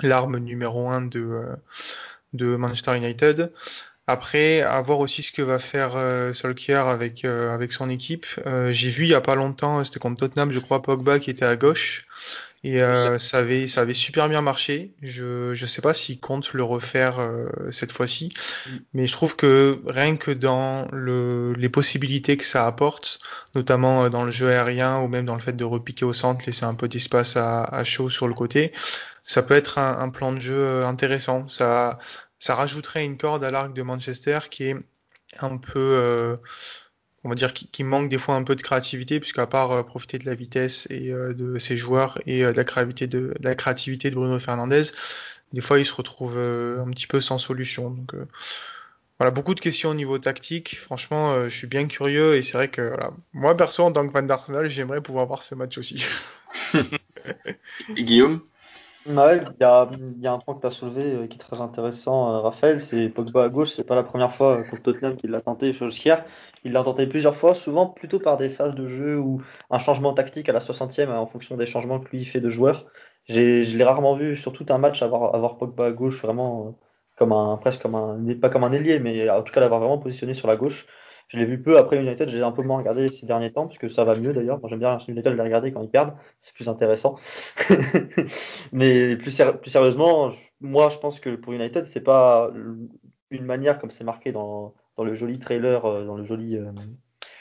l'arme 0.00 0.38
numéro 0.38 0.88
un 0.88 1.02
de, 1.02 1.46
de 2.34 2.56
Manchester 2.56 2.96
United. 2.96 3.52
Après, 4.06 4.60
à 4.60 4.82
voir 4.82 4.98
aussi 4.98 5.22
ce 5.22 5.32
que 5.32 5.40
va 5.40 5.58
faire 5.58 5.96
euh, 5.96 6.34
Solskjaer 6.34 6.88
avec 6.88 7.24
euh, 7.24 7.50
avec 7.52 7.72
son 7.72 7.88
équipe. 7.88 8.26
Euh, 8.46 8.70
j'ai 8.70 8.90
vu 8.90 9.04
il 9.04 9.08
y 9.10 9.14
a 9.14 9.22
pas 9.22 9.34
longtemps, 9.34 9.82
c'était 9.82 9.98
contre 9.98 10.20
Tottenham, 10.20 10.50
je 10.50 10.58
crois, 10.58 10.82
Pogba 10.82 11.18
qui 11.18 11.30
était 11.30 11.46
à 11.46 11.56
gauche 11.56 12.06
et 12.64 12.82
euh, 12.82 13.18
ça 13.18 13.38
avait 13.38 13.66
ça 13.66 13.80
avait 13.80 13.94
super 13.94 14.28
bien 14.28 14.42
marché. 14.42 14.92
Je 15.00 15.54
je 15.54 15.66
sais 15.66 15.80
pas 15.80 15.94
s'il 15.94 16.20
compte 16.20 16.52
le 16.52 16.62
refaire 16.62 17.18
cette 17.70 17.92
fois-ci, 17.92 18.34
mais 18.92 19.06
je 19.06 19.12
trouve 19.12 19.36
que 19.36 19.80
rien 19.86 20.16
que 20.18 20.30
dans 20.30 20.86
le 20.92 21.54
les 21.54 21.70
possibilités 21.70 22.36
que 22.36 22.44
ça 22.44 22.66
apporte, 22.66 23.20
notamment 23.54 24.10
dans 24.10 24.24
le 24.24 24.30
jeu 24.30 24.50
aérien 24.50 25.00
ou 25.00 25.08
même 25.08 25.24
dans 25.24 25.34
le 25.34 25.40
fait 25.40 25.54
de 25.56 25.64
repiquer 25.64 26.04
au 26.04 26.12
centre, 26.12 26.44
laisser 26.46 26.64
un 26.64 26.74
peu 26.74 26.88
d'espace 26.88 27.36
à, 27.38 27.64
à 27.64 27.84
chaud 27.84 28.10
sur 28.10 28.28
le 28.28 28.34
côté, 28.34 28.72
ça 29.24 29.42
peut 29.42 29.54
être 29.54 29.78
un, 29.78 29.98
un 29.98 30.10
plan 30.10 30.32
de 30.32 30.40
jeu 30.40 30.84
intéressant. 30.84 31.48
Ça 31.48 31.98
ça 32.44 32.56
rajouterait 32.56 33.06
une 33.06 33.16
corde 33.16 33.42
à 33.42 33.50
l'arc 33.50 33.72
de 33.72 33.80
Manchester 33.80 34.38
qui 34.50 34.64
est 34.64 34.76
un 35.40 35.56
peu, 35.56 35.78
euh, 35.78 36.36
on 37.24 37.30
va 37.30 37.34
dire, 37.36 37.54
qui, 37.54 37.84
manque 37.84 38.10
des 38.10 38.18
fois 38.18 38.34
un 38.34 38.44
peu 38.44 38.54
de 38.54 38.60
créativité, 38.60 39.18
puisqu'à 39.18 39.46
part 39.46 39.72
euh, 39.72 39.82
profiter 39.82 40.18
de 40.18 40.26
la 40.26 40.34
vitesse 40.34 40.86
et 40.90 41.10
euh, 41.10 41.32
de 41.32 41.58
ses 41.58 41.78
joueurs 41.78 42.20
et 42.26 42.42
de 42.42 42.50
la 42.50 42.64
créativité 43.54 44.10
de, 44.10 44.14
Bruno 44.14 44.38
Fernandez, 44.38 44.82
des 45.54 45.62
fois 45.62 45.78
il 45.78 45.86
se 45.86 45.94
retrouve 45.94 46.36
un 46.36 46.90
petit 46.90 47.06
peu 47.06 47.22
sans 47.22 47.38
solution. 47.38 47.88
Donc 47.88 48.12
voilà, 49.18 49.30
beaucoup 49.30 49.54
de 49.54 49.60
questions 49.60 49.88
au 49.88 49.94
niveau 49.94 50.18
tactique. 50.18 50.76
Franchement, 50.76 51.48
je 51.48 51.56
suis 51.56 51.66
bien 51.66 51.86
curieux 51.86 52.34
et 52.34 52.42
c'est 52.42 52.58
vrai 52.58 52.68
que 52.68 52.94
moi 53.32 53.56
perso 53.56 53.84
en 53.84 53.92
tant 53.92 54.06
que 54.06 54.12
fan 54.12 54.26
d'Arsenal, 54.26 54.68
j'aimerais 54.68 55.00
pouvoir 55.00 55.24
voir 55.24 55.42
ce 55.42 55.54
match 55.54 55.78
aussi. 55.78 56.04
Guillaume? 57.94 58.42
Ouais, 59.06 59.36
il 59.44 59.60
y 59.60 59.64
a, 59.64 59.90
y 60.20 60.26
a, 60.26 60.32
un 60.32 60.38
point 60.38 60.54
que 60.54 60.60
tu 60.62 60.66
as 60.66 60.70
soulevé 60.70 61.12
euh, 61.12 61.26
qui 61.26 61.36
est 61.36 61.40
très 61.40 61.60
intéressant, 61.60 62.36
euh, 62.36 62.40
Raphaël, 62.40 62.80
c'est 62.80 63.10
Pogba 63.10 63.44
à 63.44 63.48
gauche, 63.50 63.72
c'est 63.72 63.84
pas 63.84 63.94
la 63.94 64.02
première 64.02 64.32
fois 64.32 64.60
euh, 64.60 64.62
contre 64.64 64.80
Tottenham 64.82 65.16
qu'il 65.16 65.30
l'a 65.30 65.42
tenté 65.42 65.74
Solskjaer. 65.74 66.24
Il 66.64 66.72
l'a 66.72 66.82
tenté 66.82 67.06
plusieurs 67.06 67.36
fois, 67.36 67.54
souvent 67.54 67.86
plutôt 67.86 68.18
par 68.18 68.38
des 68.38 68.48
phases 68.48 68.74
de 68.74 68.88
jeu 68.88 69.18
ou 69.18 69.42
un 69.68 69.78
changement 69.78 70.14
tactique 70.14 70.48
à 70.48 70.54
la 70.54 70.60
60e 70.60 71.10
en 71.10 71.26
fonction 71.26 71.58
des 71.58 71.66
changements 71.66 72.00
que 72.00 72.08
lui 72.16 72.24
fait 72.24 72.40
de 72.40 72.48
joueurs. 72.48 72.86
je 73.28 73.76
l'ai 73.76 73.84
rarement 73.84 74.16
vu 74.16 74.36
sur 74.36 74.54
tout 74.54 74.64
un 74.70 74.78
match 74.78 75.02
avoir, 75.02 75.34
avoir 75.34 75.58
Pogba 75.58 75.86
à 75.86 75.90
gauche 75.92 76.22
vraiment 76.22 76.78
comme 77.16 77.32
un 77.32 77.58
presque 77.58 77.82
comme 77.82 77.94
un 77.94 78.18
pas 78.40 78.48
comme 78.48 78.64
un 78.64 78.72
ailier, 78.72 78.98
mais 79.00 79.28
en 79.28 79.42
tout 79.42 79.52
cas 79.52 79.60
l'avoir 79.60 79.80
vraiment 79.80 79.98
positionné 79.98 80.32
sur 80.34 80.48
la 80.48 80.56
gauche. 80.56 80.86
Je 81.28 81.38
l'ai 81.38 81.44
vu 81.44 81.60
peu 81.60 81.78
après 81.78 81.98
United, 82.00 82.28
j'ai 82.28 82.42
un 82.42 82.52
peu 82.52 82.62
moins 82.62 82.78
regardé 82.78 83.08
ces 83.08 83.26
derniers 83.26 83.52
temps, 83.52 83.66
puisque 83.66 83.90
ça 83.90 84.04
va 84.04 84.14
mieux 84.14 84.32
d'ailleurs. 84.32 84.60
Moi 84.60 84.68
j'aime 84.68 84.78
bien 84.78 84.98
United 85.08 85.34
les 85.34 85.42
regarder 85.42 85.72
quand 85.72 85.82
ils 85.82 85.90
perdent, 85.90 86.14
c'est 86.40 86.54
plus 86.54 86.68
intéressant. 86.68 87.16
mais 88.72 89.16
plus, 89.16 89.30
sérieusement, 89.66 90.32
moi 90.60 90.88
je 90.90 90.98
pense 90.98 91.20
que 91.20 91.34
pour 91.36 91.52
United, 91.52 91.86
c'est 91.86 92.02
pas 92.02 92.50
une 93.30 93.44
manière 93.44 93.78
comme 93.78 93.90
c'est 93.90 94.04
marqué 94.04 94.32
dans, 94.32 94.74
dans, 94.96 95.04
le 95.04 95.14
joli 95.14 95.38
trailer, 95.38 95.84
euh, 95.84 96.04
dans 96.04 96.16
le 96.16 96.24
joli 96.24 96.56
euh, 96.56 96.70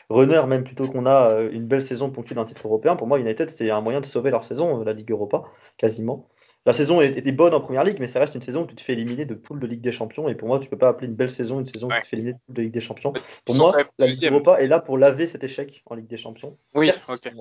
runner 0.10 0.46
même 0.48 0.64
plutôt 0.64 0.88
qu'on 0.88 1.06
a 1.06 1.30
euh, 1.30 1.52
une 1.52 1.68
belle 1.68 1.84
saison 1.84 2.10
ponctuée 2.10 2.36
d'un 2.36 2.46
titre 2.46 2.68
européen. 2.68 2.96
Pour 2.96 3.08
moi, 3.08 3.20
United, 3.20 3.50
c'est 3.50 3.70
un 3.72 3.82
moyen 3.82 4.02
de 4.02 4.06
sauver 4.06 4.32
leur 4.32 4.46
saison, 4.46 4.84
la 4.84 4.94
Ligue 4.94 5.12
Europa, 5.12 5.44
quasiment 5.78 6.28
la 6.66 6.74
saison 6.74 7.02
était 7.02 7.32
bonne 7.32 7.54
en 7.54 7.60
première 7.60 7.84
ligue, 7.84 7.98
mais 8.00 8.08
ça 8.08 8.20
reste 8.20 8.36
une 8.36 8.42
saison 8.42 8.64
où 8.64 8.68
tu 8.68 8.76
te 8.76 8.82
fais 8.82 8.94
éliminer 8.94 9.26
de 9.26 9.34
poule 9.34 9.60
de 9.60 9.68
Ligue 9.68 9.82
des 9.82 9.92
Champions. 9.92 10.30
Et 10.30 10.36
pour 10.36 10.48
moi, 10.48 10.60
tu 10.60 10.70
peux 10.70 10.78
pas 10.78 10.90
appeler 10.90 11.08
une 11.08 11.16
belle 11.16 11.32
saison 11.32 11.60
une 11.60 11.68
saison 11.68 11.88
où 11.88 11.94
tu 11.94 12.02
te 12.02 12.08
fais 12.08 12.16
éliminer 12.16 12.34
de 12.34 12.40
poule 12.46 12.56
de 12.56 12.62
Ligue 12.62 12.74
des 12.74 12.82
Champions. 12.82 13.14
Pour 13.46 13.56
moi, 13.56 13.76
la 14.00 14.08
Ligue 14.08 14.26
Europa 14.26 14.62
est 14.62 14.68
là 14.68 14.80
pour 14.80 14.98
laver 14.98 15.28
cet 15.28 15.44
échec 15.44 15.84
en 15.88 15.96
Ligue 15.96 16.08
des 16.08 16.18
Champions. 16.18 16.58
Oui, 16.74 16.90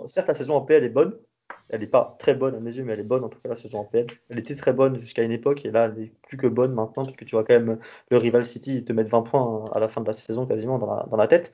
certes, 0.06 0.28
la 0.28 0.34
saison 0.34 0.56
en 0.56 0.62
PL 0.62 0.82
est 0.82 0.88
bonne. 0.88 1.16
Elle 1.68 1.80
n'est 1.80 1.86
pas 1.86 2.16
très 2.18 2.34
bonne 2.34 2.54
à 2.54 2.60
mes 2.60 2.72
yeux, 2.72 2.82
mais 2.82 2.94
elle 2.94 3.00
est 3.00 3.04
bonne 3.04 3.24
en 3.24 3.28
tout 3.28 3.38
cas 3.38 3.48
la 3.48 3.56
saison 3.56 3.78
en 3.78 3.84
PL. 3.84 4.06
Elle 4.30 4.38
était 4.38 4.54
très 4.54 4.72
bonne 4.72 4.96
jusqu'à 4.96 5.22
une 5.22 5.32
époque 5.32 5.64
et 5.64 5.70
là, 5.70 5.90
elle 5.94 6.04
est 6.04 6.12
plus 6.26 6.36
que 6.36 6.46
bonne 6.46 6.72
maintenant 6.72 7.04
parce 7.04 7.16
que 7.16 7.24
tu 7.24 7.36
vois 7.36 7.44
quand 7.44 7.54
même 7.54 7.78
le 8.10 8.16
rival 8.16 8.44
City 8.44 8.84
te 8.84 8.92
mettre 8.92 9.10
20 9.10 9.22
points 9.22 9.64
à 9.72 9.78
la 9.78 9.88
fin 9.88 10.00
de 10.00 10.06
la 10.06 10.14
saison 10.14 10.46
quasiment 10.46 10.78
dans 10.78 11.16
la, 11.16 11.28
tête. 11.28 11.52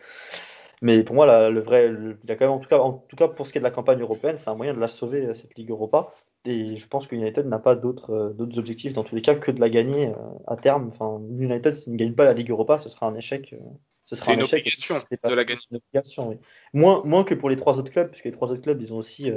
Mais 0.80 1.02
pour 1.02 1.14
moi, 1.14 1.50
le 1.50 1.60
vrai, 1.60 1.88
il 1.88 2.28
y 2.28 2.32
a 2.32 2.36
quand 2.36 2.46
même, 2.46 2.54
en 2.54 2.58
tout, 2.60 2.68
cas, 2.68 2.78
en 2.78 2.92
tout 2.92 3.16
cas, 3.16 3.28
pour 3.28 3.46
ce 3.46 3.52
qui 3.52 3.58
est 3.58 3.60
de 3.60 3.64
la 3.64 3.72
campagne 3.72 4.00
européenne, 4.00 4.36
c'est 4.38 4.48
un 4.48 4.54
moyen 4.54 4.74
de 4.74 4.80
la 4.80 4.88
sauver, 4.88 5.34
cette 5.34 5.56
Ligue 5.56 5.70
Europa. 5.70 6.14
Et 6.48 6.78
je 6.78 6.86
pense 6.88 7.06
que 7.06 7.14
United 7.14 7.46
n'a 7.46 7.58
pas 7.58 7.74
d'autres 7.74 8.10
euh, 8.10 8.30
d'autres 8.30 8.58
objectifs 8.58 8.94
dans 8.94 9.04
tous 9.04 9.14
les 9.14 9.20
cas 9.20 9.34
que 9.34 9.50
de 9.50 9.60
la 9.60 9.68
gagner 9.68 10.06
euh, 10.06 10.14
à 10.46 10.56
terme. 10.56 10.88
Enfin, 10.88 11.20
United, 11.38 11.74
s'il 11.74 11.92
ne 11.92 11.98
gagne 11.98 12.14
pas 12.14 12.24
la 12.24 12.32
Ligue 12.32 12.50
Europa, 12.50 12.78
ce 12.78 12.88
sera 12.88 13.06
un 13.06 13.14
échec. 13.14 13.52
Euh, 13.52 13.58
ce 14.06 14.16
sera 14.16 14.32
une 14.32 14.40
échec. 14.40 14.60
obligation 14.60 14.96
de 14.96 15.34
la 15.34 15.44
gagner. 15.44 15.60
Une 15.70 15.76
obligation, 15.76 16.30
oui. 16.30 16.36
moins, 16.72 17.02
moins 17.04 17.24
que 17.24 17.34
pour 17.34 17.50
les 17.50 17.56
trois 17.56 17.78
autres 17.78 17.90
clubs, 17.92 18.08
puisque 18.08 18.24
les 18.24 18.32
trois 18.32 18.50
autres 18.50 18.62
clubs, 18.62 18.80
ils 18.80 18.94
ont 18.94 18.96
aussi 18.96 19.30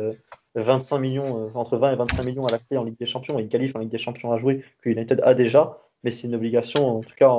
25 0.55 0.97
millions, 0.99 1.51
entre 1.55 1.75
20 1.75 1.91
et 1.91 1.95
25 1.97 2.23
millions 2.23 2.45
à 2.47 2.51
la 2.51 2.59
clé 2.59 2.77
en 2.77 2.85
Ligue 2.85 2.97
des 2.97 3.05
Champions 3.05 3.37
et 3.37 3.41
une 3.41 3.49
qualif 3.49 3.75
en 3.75 3.79
Ligue 3.79 3.89
des 3.89 3.97
Champions 3.97 4.31
à 4.31 4.37
jouer 4.37 4.63
que 4.81 4.89
United 4.89 5.19
a 5.25 5.33
déjà. 5.33 5.77
Mais 6.05 6.11
c'est 6.11 6.27
une 6.27 6.35
obligation, 6.35 6.99
en 6.99 7.01
tout 7.01 7.15
cas, 7.17 7.35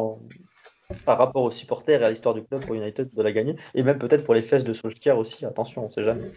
par 1.06 1.16
rapport 1.16 1.44
aux 1.44 1.50
supporters 1.50 2.02
et 2.02 2.04
à 2.04 2.10
l'histoire 2.10 2.34
du 2.34 2.44
club 2.44 2.66
pour 2.66 2.74
United 2.74 3.08
de 3.10 3.22
la 3.22 3.32
gagner. 3.32 3.56
Et 3.74 3.82
même 3.82 3.98
peut-être 3.98 4.24
pour 4.24 4.34
les 4.34 4.42
fesses 4.42 4.64
de 4.64 4.74
Solskjaer 4.74 5.16
aussi, 5.16 5.46
attention, 5.46 5.86
on 5.86 5.90
sait 5.90 6.04
jamais. 6.04 6.30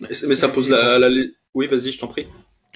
Mais 0.00 0.34
ça 0.34 0.48
pose 0.48 0.70
la, 0.70 0.98
la... 0.98 1.08
Oui, 1.52 1.66
vas-y, 1.66 1.92
je 1.92 2.00
t'en 2.00 2.08
prie. 2.08 2.26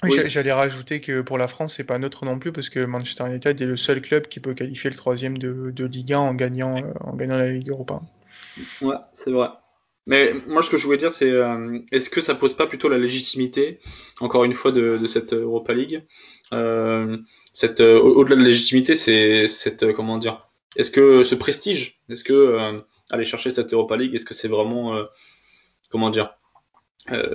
J'allais 0.03 0.51
rajouter 0.51 1.01
que 1.01 1.21
pour 1.21 1.37
la 1.37 1.47
France, 1.47 1.75
c'est 1.75 1.83
pas 1.83 1.97
neutre 1.97 2.23
non 2.23 2.39
plus 2.39 2.51
parce 2.51 2.69
que 2.69 2.79
Manchester 2.85 3.27
United 3.27 3.61
est 3.61 3.65
le 3.65 3.75
seul 3.75 4.01
club 4.01 4.27
qui 4.27 4.39
peut 4.39 4.53
qualifier 4.53 4.89
le 4.89 4.95
troisième 4.95 5.37
de, 5.37 5.71
de 5.71 5.85
Ligue 5.85 6.13
1 6.13 6.19
en 6.19 6.33
gagnant, 6.33 6.77
euh, 6.77 6.93
en 7.01 7.15
gagnant 7.15 7.37
la 7.37 7.51
Ligue 7.51 7.69
Europa. 7.69 8.01
Ouais, 8.81 8.95
c'est 9.11 9.31
vrai. 9.31 9.49
Mais 10.07 10.33
moi, 10.47 10.63
ce 10.63 10.69
que 10.69 10.77
je 10.77 10.85
voulais 10.85 10.97
dire, 10.97 11.11
c'est 11.11 11.29
euh, 11.29 11.79
est-ce 11.91 12.09
que 12.09 12.21
ça 12.21 12.33
pose 12.33 12.55
pas 12.55 12.65
plutôt 12.65 12.87
la 12.87 12.97
légitimité, 12.97 13.79
encore 14.21 14.45
une 14.45 14.53
fois, 14.53 14.71
de, 14.71 14.97
de 14.97 15.05
cette 15.05 15.33
Europa 15.33 15.73
League? 15.73 16.03
Euh, 16.53 17.17
cette, 17.51 17.81
Au-delà 17.81 18.35
de 18.35 18.41
la 18.41 18.47
légitimité, 18.47 18.95
c'est 18.95 19.47
cette 19.49 19.91
comment 19.93 20.17
dire 20.17 20.49
Est-ce 20.77 20.91
que 20.91 21.23
ce 21.23 21.35
prestige, 21.35 22.01
est-ce 22.09 22.23
que 22.23 22.81
aller 23.11 23.25
chercher 23.25 23.51
cette 23.51 23.73
Europa 23.73 23.97
League, 23.97 24.15
est-ce 24.15 24.25
que 24.25 24.33
c'est 24.33 24.47
vraiment 24.47 24.97
comment 25.89 26.09
dire 26.09 26.33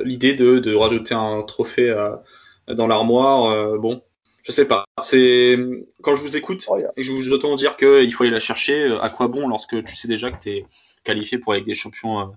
l'idée 0.03 0.35
de, 0.35 0.59
de 0.59 0.75
rajouter 0.75 1.15
un 1.15 1.43
trophée 1.43 1.91
à 1.91 2.25
dans 2.69 2.87
l'armoire. 2.87 3.47
Euh, 3.51 3.79
bon, 3.79 4.03
je 4.45 4.53
sais 4.53 4.67
pas. 4.67 4.85
C'est 5.03 5.59
quand 6.03 6.15
je 6.15 6.23
vous 6.23 6.37
écoute 6.37 6.65
oh, 6.69 6.79
et 6.79 6.85
que 6.97 7.03
je 7.03 7.13
vous 7.13 7.33
entends 7.33 7.57
dire 7.57 7.77
qu'il 7.77 8.13
faut 8.13 8.25
aller 8.25 8.33
la 8.33 8.41
chercher. 8.41 8.91
Euh, 8.91 9.01
à 9.01 9.09
quoi 9.09 9.29
bon 9.29 9.49
lorsque 9.49 9.83
tu 9.85 9.97
sais 9.97 10.07
déjà 10.07 10.31
que 10.31 10.41
tu 10.41 10.51
es 10.51 10.67
qualifié 11.03 11.39
pour 11.39 11.55
avec 11.55 11.65
des 11.65 11.75
champions 11.75 12.33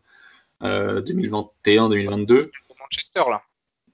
euh, 0.64 1.02
2021-2022 1.02 2.32
euh, 2.32 2.52
Pour 2.68 2.78
Manchester 2.80 3.24
là. 3.30 3.42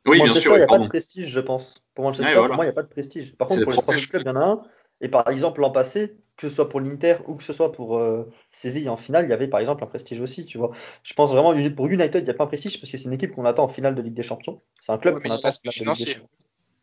Oui, 0.06 0.22
bien 0.22 0.34
sûr. 0.34 0.54
Il 0.54 0.58
n'y 0.58 0.64
a 0.64 0.68
pas 0.68 0.80
de 0.80 0.88
prestige, 0.88 1.30
je 1.30 1.40
pense. 1.40 1.82
Pour 1.96 2.06
Manchester, 2.06 2.34
pour 2.34 2.56
moi, 2.56 2.66
il 2.66 2.68
n'y 2.68 2.72
a 2.72 2.74
pas 2.74 2.84
de 2.84 2.90
prestige. 2.90 3.36
Par 3.36 3.48
contre, 3.48 3.64
pour 3.64 3.72
les 3.72 3.78
trois 3.78 3.96
clubs, 3.96 4.22
il 4.24 4.28
y 4.28 4.30
en 4.30 4.36
a 4.36 4.46
un. 4.46 4.62
Et 5.02 5.10
par 5.10 5.28
exemple, 5.30 5.62
l'an 5.62 5.72
passé, 5.72 6.18
que 6.44 6.50
ce 6.50 6.56
soit 6.56 6.68
pour 6.68 6.82
l'Inter 6.82 7.16
ou 7.28 7.36
que 7.36 7.44
ce 7.44 7.54
soit 7.54 7.72
pour 7.72 7.98
euh, 7.98 8.30
Séville 8.52 8.90
en 8.90 8.98
finale, 8.98 9.26
il 9.26 9.30
y 9.30 9.34
avait 9.34 9.48
par 9.48 9.62
exemple 9.62 9.82
un 9.82 9.88
prestige 9.88 10.20
aussi, 10.20 10.46
tu 10.46 10.58
vois. 10.58 10.72
Je 11.04 11.14
pense 11.14 11.32
vraiment 11.32 11.54
pour 11.74 11.88
United, 11.88 12.22
il 12.22 12.26
n'y 12.26 12.30
a 12.30 12.34
pas 12.34 12.44
un 12.44 12.48
prestige 12.48 12.80
parce 12.82 12.92
que 12.92 12.98
c'est 12.98 13.06
une 13.06 13.14
équipe 13.14 13.34
qu'on 13.34 13.46
attend 13.46 13.64
en 13.64 13.70
finale 13.70 13.96
de 13.96 14.02
Ligue 14.02 14.14
des 14.14 14.24
Champions. 14.24 14.60
C'est 14.82 14.92
un 14.92 14.98
club 14.98 15.22
qu'on 15.22 15.30
attend 15.30 15.48
en 15.48 15.52
finale 15.52 15.74
de 15.74 15.80
Ligue 15.80 15.98
des 15.98 16.12
Champions. 16.12 16.28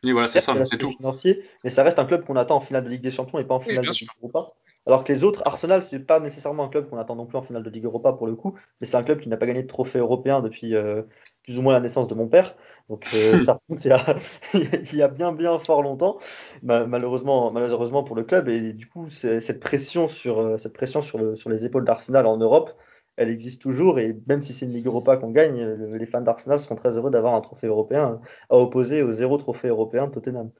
Oui, 0.03 0.13
voilà, 0.13 0.27
c'est 0.27 0.41
ça, 0.41 0.55
c'est 0.65 0.79
tout. 0.79 0.93
Financier, 0.97 1.43
mais 1.63 1.69
ça 1.69 1.83
reste 1.83 1.99
un 1.99 2.05
club 2.05 2.25
qu'on 2.25 2.35
attend 2.37 2.55
en 2.55 2.61
finale 2.61 2.83
de 2.83 2.89
Ligue 2.89 3.03
des 3.03 3.11
Champions 3.11 3.37
et 3.37 3.43
pas 3.43 3.53
en 3.53 3.59
finale 3.59 3.85
de 3.85 3.91
Ligue 3.91 4.09
Europa. 4.19 4.53
Alors 4.87 5.03
que 5.03 5.13
les 5.13 5.23
autres, 5.23 5.43
Arsenal, 5.45 5.83
c'est 5.83 5.99
pas 5.99 6.19
nécessairement 6.19 6.63
un 6.63 6.69
club 6.69 6.89
qu'on 6.89 6.97
attend 6.97 7.15
non 7.15 7.27
plus 7.27 7.37
en 7.37 7.43
finale 7.43 7.61
de 7.61 7.69
Ligue 7.69 7.85
Europa 7.85 8.13
pour 8.13 8.25
le 8.25 8.35
coup, 8.35 8.57
mais 8.79 8.87
c'est 8.87 8.97
un 8.97 9.03
club 9.03 9.19
qui 9.19 9.29
n'a 9.29 9.37
pas 9.37 9.45
gagné 9.45 9.61
de 9.61 9.67
trophée 9.67 9.99
européen 9.99 10.41
depuis 10.41 10.73
euh, 10.73 11.03
plus 11.43 11.57
ou 11.57 11.61
moins 11.61 11.73
la 11.73 11.79
naissance 11.79 12.07
de 12.07 12.15
mon 12.15 12.27
père. 12.27 12.55
Donc 12.89 13.05
euh, 13.13 13.39
ça 13.45 13.59
remonte 13.67 13.85
il 14.53 14.95
y, 14.95 15.01
a, 15.01 15.07
bien 15.07 15.31
bien 15.31 15.57
fort 15.59 15.81
longtemps, 15.81 16.19
malheureusement, 16.63 17.51
malheureusement 17.51 18.03
pour 18.03 18.15
le 18.15 18.23
club. 18.23 18.49
Et 18.49 18.73
du 18.73 18.87
coup, 18.87 19.09
cette 19.09 19.59
pression 19.59 20.07
sur 20.07 20.39
euh, 20.39 20.57
cette 20.57 20.73
pression 20.73 21.01
sur, 21.01 21.17
le, 21.17 21.35
sur 21.35 21.49
les 21.49 21.65
épaules 21.65 21.85
d'Arsenal 21.85 22.25
en 22.25 22.37
Europe, 22.37 22.71
elle 23.17 23.29
existe 23.29 23.61
toujours. 23.61 23.99
Et 23.99 24.17
même 24.27 24.41
si 24.41 24.53
c'est 24.53 24.65
une 24.65 24.73
Ligue 24.73 24.87
Europa 24.87 25.17
qu'on 25.17 25.31
gagne, 25.31 25.63
les 25.63 26.05
fans 26.05 26.21
d'Arsenal 26.21 26.59
seront 26.59 26.75
très 26.75 26.95
heureux 26.97 27.11
d'avoir 27.11 27.35
un 27.35 27.41
trophée 27.41 27.67
européen 27.67 28.19
à 28.49 28.57
opposer 28.57 29.01
au 29.01 29.11
zéro 29.11 29.37
trophée 29.37 29.69
européen 29.69 30.07
de 30.07 30.11
Tottenham. 30.11 30.51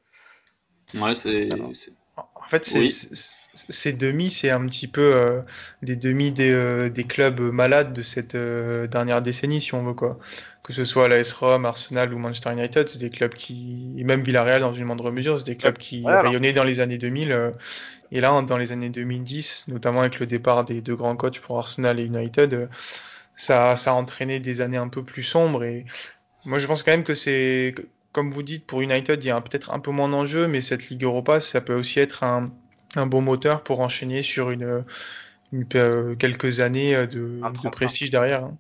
Ouais, 0.96 1.16
c'est 1.16 1.50
en 2.52 2.60
fait, 2.60 2.66
ces 3.54 3.94
demi, 3.94 4.30
c'est 4.30 4.50
un 4.50 4.66
petit 4.68 4.88
peu 4.88 5.14
euh, 5.14 5.42
des 5.82 5.96
demi 5.96 6.34
des, 6.34 6.52
euh, 6.52 6.90
des, 6.90 7.06
clubs 7.06 7.40
malades 7.40 7.94
de 7.94 8.02
cette 8.02 8.36
euh, 8.36 8.88
dernière 8.88 9.22
décennie, 9.22 9.62
si 9.62 9.74
on 9.74 9.84
veut 9.84 9.94
quoi. 9.94 10.20
Que 10.62 10.74
ce 10.74 10.84
soit 10.84 11.08
l'AS 11.08 11.32
Rome, 11.32 11.66
Arsenal 11.66 12.14
ou 12.14 12.18
Manchester 12.18 12.52
United, 12.52 12.90
c'est 12.90 13.00
des 13.00 13.10
clubs 13.10 13.34
qui, 13.34 13.94
et 13.98 14.04
même 14.04 14.22
Villarreal 14.22 14.60
dans 14.60 14.74
une 14.74 14.84
moindre 14.84 15.12
mesure, 15.12 15.38
c'est 15.38 15.46
des 15.46 15.56
clubs 15.56 15.78
qui 15.78 16.04
rayonnaient 16.06 16.52
dans 16.52 16.66
les 16.66 16.82
années 16.82 16.98
2000. 16.98 17.54
et 18.12 18.20
là, 18.20 18.42
dans 18.42 18.58
les 18.58 18.74
années 18.74 18.90
2010, 18.90 19.66
notamment 19.70 20.02
avec 20.02 20.20
le 20.20 20.26
départ 20.26 20.66
des 20.66 20.82
deux 20.82 20.96
grands 20.96 21.16
coachs 21.16 21.40
pour 21.40 21.58
Arsenal 21.58 22.02
et 22.02 22.04
United, 22.04 22.68
ça, 23.38 23.78
ça 23.78 23.92
a 23.92 23.94
entraîné 23.94 24.42
des 24.42 24.60
années 24.60 24.78
un 24.78 24.90
peu 24.90 25.04
plus 25.04 25.24
sombres. 25.24 25.64
Et 25.64 25.86
moi, 26.44 26.60
je 26.60 26.68
pense 26.68 26.84
quand 26.84 26.92
même 26.92 27.06
que 27.06 27.16
c'est 27.16 27.76
comme 28.12 28.32
vous 28.32 28.44
dites, 28.44 28.66
pour 28.66 28.82
United, 28.82 29.24
il 29.24 29.28
y 29.28 29.32
a 29.32 29.40
peut-être 29.42 29.72
un 29.72 29.80
peu 29.80 29.92
moins 29.92 30.10
d'enjeux, 30.10 30.48
mais 30.48 30.62
cette 30.62 30.90
Ligue 30.90 31.04
Europa, 31.04 31.40
ça 31.40 31.62
peut 31.62 31.76
aussi 31.76 32.00
être 32.00 32.24
un, 32.24 32.52
un 32.96 33.06
bon 33.06 33.22
moteur 33.22 33.64
pour 33.64 33.80
enchaîner 33.80 34.24
sur 34.24 34.52
une, 34.52 34.84
euh, 35.76 36.16
quelques 36.16 36.60
années 36.60 37.08
de, 37.08 37.40
de 37.64 37.70
prestige 37.70 38.12
derrière. 38.12 38.46
Hein. 38.46 38.58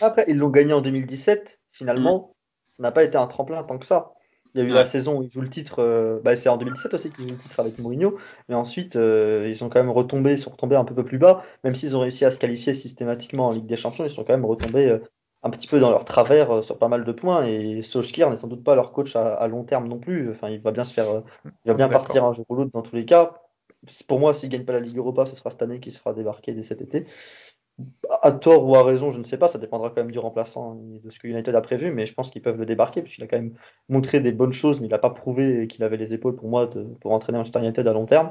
Après, 0.00 0.24
ils 0.28 0.36
l'ont 0.36 0.50
gagné 0.50 0.72
en 0.72 0.80
2017, 0.80 1.60
finalement, 1.72 2.18
mm. 2.18 2.76
ça 2.76 2.82
n'a 2.82 2.92
pas 2.92 3.04
été 3.04 3.16
un 3.16 3.26
tremplin 3.26 3.62
tant 3.62 3.78
que 3.78 3.86
ça. 3.86 4.12
Il 4.54 4.60
y 4.60 4.64
a 4.64 4.66
eu 4.68 4.72
la 4.72 4.84
saison 4.84 5.18
où 5.18 5.22
ils 5.24 5.32
jouent 5.32 5.40
le 5.40 5.50
titre, 5.50 5.80
euh, 5.80 6.20
bah, 6.22 6.36
c'est 6.36 6.48
en 6.48 6.56
2017 6.56 6.94
aussi 6.94 7.10
qu'ils 7.10 7.28
jouent 7.28 7.34
le 7.34 7.40
titre 7.40 7.58
avec 7.58 7.76
Mourinho, 7.80 8.18
mais 8.48 8.54
ensuite 8.54 8.94
euh, 8.94 9.48
ils 9.48 9.56
sont 9.56 9.68
quand 9.68 9.80
même 9.80 9.90
retombés, 9.90 10.32
ils 10.32 10.38
sont 10.38 10.50
retombés 10.50 10.76
un 10.76 10.84
peu 10.84 11.02
plus 11.04 11.18
bas, 11.18 11.44
même 11.64 11.74
s'ils 11.74 11.96
ont 11.96 12.00
réussi 12.00 12.24
à 12.24 12.30
se 12.30 12.38
qualifier 12.38 12.72
systématiquement 12.72 13.48
en 13.48 13.50
Ligue 13.50 13.66
des 13.66 13.76
Champions, 13.76 14.04
ils 14.04 14.12
sont 14.12 14.22
quand 14.22 14.32
même 14.32 14.44
retombés 14.44 14.96
un 15.44 15.50
petit 15.50 15.66
peu 15.68 15.78
dans 15.78 15.90
leur 15.90 16.06
travers 16.06 16.50
euh, 16.50 16.62
sur 16.62 16.78
pas 16.78 16.88
mal 16.88 17.04
de 17.04 17.12
points 17.12 17.46
et 17.46 17.82
Solskjaer 17.82 18.30
n'est 18.30 18.36
sans 18.36 18.48
doute 18.48 18.64
pas 18.64 18.74
leur 18.74 18.92
coach 18.92 19.14
à, 19.14 19.46
long 19.46 19.62
terme 19.62 19.86
non 19.86 19.98
plus. 19.98 20.30
Enfin, 20.30 20.48
il 20.48 20.60
va 20.60 20.72
bien 20.72 20.84
se 20.84 20.92
faire, 20.92 21.10
euh, 21.10 21.20
il 21.44 21.68
va 21.68 21.74
bien 21.74 21.88
partir 21.88 22.24
un 22.24 22.32
jour 22.32 22.46
ou 22.48 22.56
l'autre 22.56 22.70
dans 22.72 22.82
tous 22.82 22.96
les 22.96 23.04
cas. 23.04 23.34
Pour 24.08 24.18
moi, 24.18 24.32
s'il 24.32 24.48
gagne 24.48 24.64
pas 24.64 24.72
la 24.72 24.80
Ligue 24.80 24.96
Europa, 24.96 25.26
ce 25.26 25.36
sera 25.36 25.50
cette 25.50 25.60
année 25.60 25.80
qui 25.80 25.90
se 25.90 25.98
fera 25.98 26.14
débarquer 26.14 26.54
dès 26.54 26.62
cet 26.62 26.80
été. 26.80 27.06
À 28.22 28.32
tort 28.32 28.66
ou 28.66 28.74
à 28.76 28.84
raison, 28.84 29.10
je 29.10 29.18
ne 29.18 29.24
sais 29.24 29.36
pas, 29.36 29.48
ça 29.48 29.58
dépendra 29.58 29.90
quand 29.90 29.96
même 29.96 30.12
du 30.12 30.18
remplaçant 30.18 30.80
et 30.94 31.00
de 31.00 31.10
ce 31.10 31.18
que 31.18 31.26
United 31.26 31.54
a 31.54 31.60
prévu, 31.60 31.90
mais 31.90 32.06
je 32.06 32.14
pense 32.14 32.30
qu'ils 32.30 32.40
peuvent 32.40 32.56
le 32.56 32.64
débarquer 32.64 33.02
parce 33.02 33.12
qu'il 33.12 33.24
a 33.24 33.26
quand 33.26 33.36
même 33.36 33.54
montré 33.88 34.20
des 34.20 34.32
bonnes 34.32 34.52
choses, 34.52 34.80
mais 34.80 34.86
il 34.86 34.90
n'a 34.90 34.98
pas 34.98 35.10
prouvé 35.10 35.66
qu'il 35.66 35.82
avait 35.82 35.96
les 35.96 36.14
épaules 36.14 36.36
pour 36.36 36.48
moi 36.48 36.66
de, 36.66 36.84
pour 37.00 37.12
entraîner 37.12 37.36
Manchester 37.36 37.58
United 37.58 37.86
à 37.86 37.92
long 37.92 38.06
terme. 38.06 38.30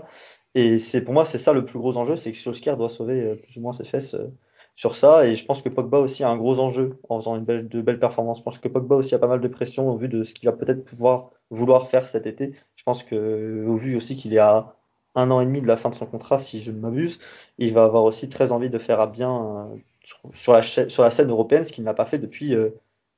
Et 0.55 0.79
c'est 0.79 1.01
pour 1.01 1.13
moi, 1.13 1.25
c'est 1.25 1.37
ça 1.37 1.53
le 1.53 1.65
plus 1.65 1.77
gros 1.77 1.97
enjeu, 1.97 2.15
c'est 2.15 2.31
que 2.31 2.37
Solskjaer 2.37 2.77
doit 2.77 2.89
sauver 2.89 3.21
euh, 3.21 3.35
plus 3.35 3.57
ou 3.57 3.61
moins 3.61 3.73
ses 3.73 3.83
fesses 3.83 4.15
sur 4.75 4.95
ça. 4.95 5.27
Et 5.27 5.35
je 5.35 5.45
pense 5.45 5.61
que 5.61 5.69
Pogba 5.69 5.99
aussi 5.99 6.23
a 6.23 6.29
un 6.29 6.37
gros 6.37 6.59
enjeu 6.59 6.99
en 7.09 7.19
faisant 7.19 7.35
une 7.35 7.45
belle, 7.45 7.67
de 7.67 7.81
belles 7.81 7.99
performances. 7.99 8.39
Je 8.39 8.43
pense 8.43 8.59
que 8.59 8.67
Pogba 8.67 8.95
aussi 8.95 9.15
a 9.15 9.19
pas 9.19 9.27
mal 9.27 9.41
de 9.41 9.47
pression 9.47 9.89
au 9.89 9.97
vu 9.97 10.07
de 10.07 10.23
ce 10.23 10.33
qu'il 10.33 10.49
va 10.49 10.55
peut-être 10.55 10.83
pouvoir 10.85 11.31
vouloir 11.49 11.87
faire 11.87 12.07
cet 12.09 12.25
été. 12.27 12.53
Je 12.75 12.83
pense 12.83 13.03
que 13.03 13.65
au 13.67 13.75
vu 13.75 13.95
aussi 13.95 14.15
qu'il 14.15 14.33
est 14.33 14.39
à 14.39 14.75
un 15.15 15.31
an 15.31 15.41
et 15.41 15.45
demi 15.45 15.61
de 15.61 15.67
la 15.67 15.77
fin 15.77 15.89
de 15.89 15.95
son 15.95 16.05
contrat, 16.05 16.39
si 16.39 16.61
je 16.61 16.71
ne 16.71 16.79
m'abuse, 16.79 17.19
il 17.57 17.73
va 17.73 17.83
avoir 17.83 18.03
aussi 18.03 18.29
très 18.29 18.51
envie 18.51 18.69
de 18.69 18.79
faire 18.79 18.99
à 18.99 19.07
bien 19.07 19.71
euh, 19.73 19.75
sur, 20.33 20.53
la, 20.53 20.61
sur 20.63 21.03
la 21.03 21.11
scène 21.11 21.29
européenne, 21.29 21.65
ce 21.65 21.71
qu'il 21.71 21.83
n'a 21.83 21.93
pas 21.93 22.05
fait 22.05 22.17
depuis, 22.19 22.55
euh, 22.55 22.69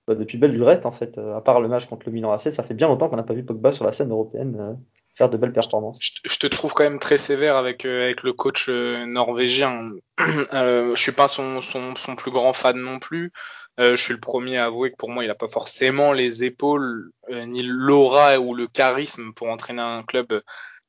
bah, 0.07 0.15
depuis 0.15 0.37
belle 0.37 0.51
lurette 0.51 0.85
en 0.85 0.91
fait. 0.91 1.17
Euh, 1.17 1.35
à 1.37 1.41
part 1.41 1.61
le 1.61 1.67
match 1.69 1.85
contre 1.85 2.05
le 2.07 2.11
Milan 2.11 2.31
AC, 2.31 2.51
ça 2.51 2.63
fait 2.63 2.73
bien 2.73 2.87
longtemps 2.87 3.09
qu'on 3.09 3.15
n'a 3.15 3.23
pas 3.23 3.33
vu 3.33 3.45
Pogba 3.45 3.71
sur 3.71 3.85
la 3.85 3.93
scène 3.93 4.11
européenne 4.11 4.77
faire 5.17 5.29
de 5.29 5.37
belles 5.37 5.53
performances. 5.53 5.97
Je, 6.01 6.37
te 6.37 6.47
trouve 6.47 6.73
quand 6.73 6.83
même 6.83 6.99
très 6.99 7.17
sévère 7.17 7.55
avec, 7.55 7.85
euh, 7.85 8.03
avec 8.03 8.23
le 8.23 8.33
coach 8.33 8.67
euh, 8.69 9.05
norvégien. 9.05 9.89
Euh, 10.53 10.95
je 10.95 11.01
suis 11.01 11.11
pas 11.11 11.27
son, 11.27 11.61
son, 11.61 11.95
son, 11.95 12.15
plus 12.15 12.31
grand 12.31 12.53
fan 12.53 12.77
non 12.77 12.99
plus. 12.99 13.33
je 13.77 13.95
suis 13.95 14.13
le 14.13 14.19
premier 14.19 14.57
à 14.57 14.65
avouer 14.65 14.91
que 14.91 14.95
pour 14.95 15.09
moi, 15.09 15.23
il 15.23 15.27
n'a 15.27 15.35
pas 15.35 15.49
forcément 15.49 16.13
les 16.13 16.45
épaules, 16.45 17.11
ni 17.29 17.63
l'aura 17.63 18.39
ou 18.39 18.53
le 18.53 18.67
charisme 18.67 19.33
pour 19.33 19.49
entraîner 19.49 19.81
un 19.81 20.03
club 20.03 20.41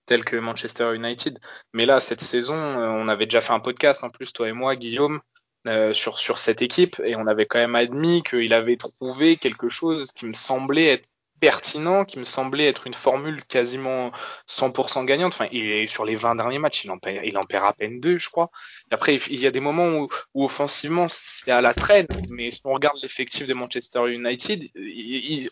tel 0.06 0.24
que 0.24 0.36
Manchester 0.36 0.94
United. 0.94 1.40
Mais 1.72 1.86
là, 1.86 1.98
cette 1.98 2.20
saison, 2.20 2.54
on 2.56 3.08
avait 3.08 3.26
déjà 3.26 3.40
fait 3.40 3.52
un 3.52 3.60
podcast 3.60 4.04
en 4.04 4.10
plus, 4.10 4.32
toi 4.32 4.48
et 4.48 4.52
moi, 4.52 4.76
Guillaume. 4.76 5.20
sur, 5.92 6.18
sur 6.18 6.38
cette 6.38 6.62
équipe 6.62 7.00
et 7.04 7.16
on 7.16 7.26
avait 7.26 7.46
quand 7.46 7.58
même 7.58 7.74
admis 7.74 8.22
qu'il 8.22 8.54
avait 8.54 8.76
trouvé 8.76 9.36
quelque 9.36 9.68
chose 9.68 10.12
qui 10.12 10.26
me 10.26 10.34
semblait 10.34 10.86
être 10.86 11.08
pertinent, 11.40 12.04
qui 12.04 12.18
me 12.18 12.24
semblait 12.24 12.66
être 12.66 12.86
une 12.86 12.94
formule 12.94 13.44
quasiment 13.44 14.10
100% 14.48 15.04
gagnante. 15.04 15.32
Enfin, 15.32 15.48
il 15.52 15.70
est 15.70 15.86
sur 15.86 16.04
les 16.04 16.16
20 16.16 16.36
derniers 16.36 16.58
matchs, 16.58 16.84
il 16.84 16.90
en 16.90 16.98
perd, 16.98 17.24
il 17.24 17.36
en 17.38 17.44
perd 17.44 17.66
à 17.66 17.72
peine 17.72 18.00
deux, 18.00 18.18
je 18.18 18.28
crois. 18.28 18.50
après, 18.90 19.16
il 19.16 19.40
y 19.40 19.46
a 19.46 19.50
des 19.50 19.60
moments 19.60 19.88
où, 19.88 20.08
où 20.34 20.44
offensivement, 20.44 21.06
c'est 21.08 21.50
à 21.50 21.60
la 21.60 21.74
traîne, 21.74 22.06
mais 22.30 22.50
si 22.50 22.60
on 22.64 22.72
regarde 22.72 22.96
l'effectif 23.02 23.46
de 23.46 23.54
Manchester 23.54 24.10
United, 24.12 24.64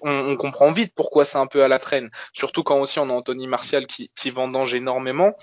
on, 0.02 0.10
on, 0.10 0.36
comprend 0.36 0.72
vite 0.72 0.92
pourquoi 0.94 1.24
c'est 1.24 1.38
un 1.38 1.46
peu 1.46 1.62
à 1.62 1.68
la 1.68 1.78
traîne. 1.78 2.10
Surtout 2.32 2.62
quand 2.62 2.78
aussi 2.80 2.98
on 2.98 3.10
a 3.10 3.12
Anthony 3.12 3.46
Martial 3.46 3.86
qui, 3.86 4.10
qui 4.16 4.30
vendange 4.30 4.74
énormément. 4.74 5.34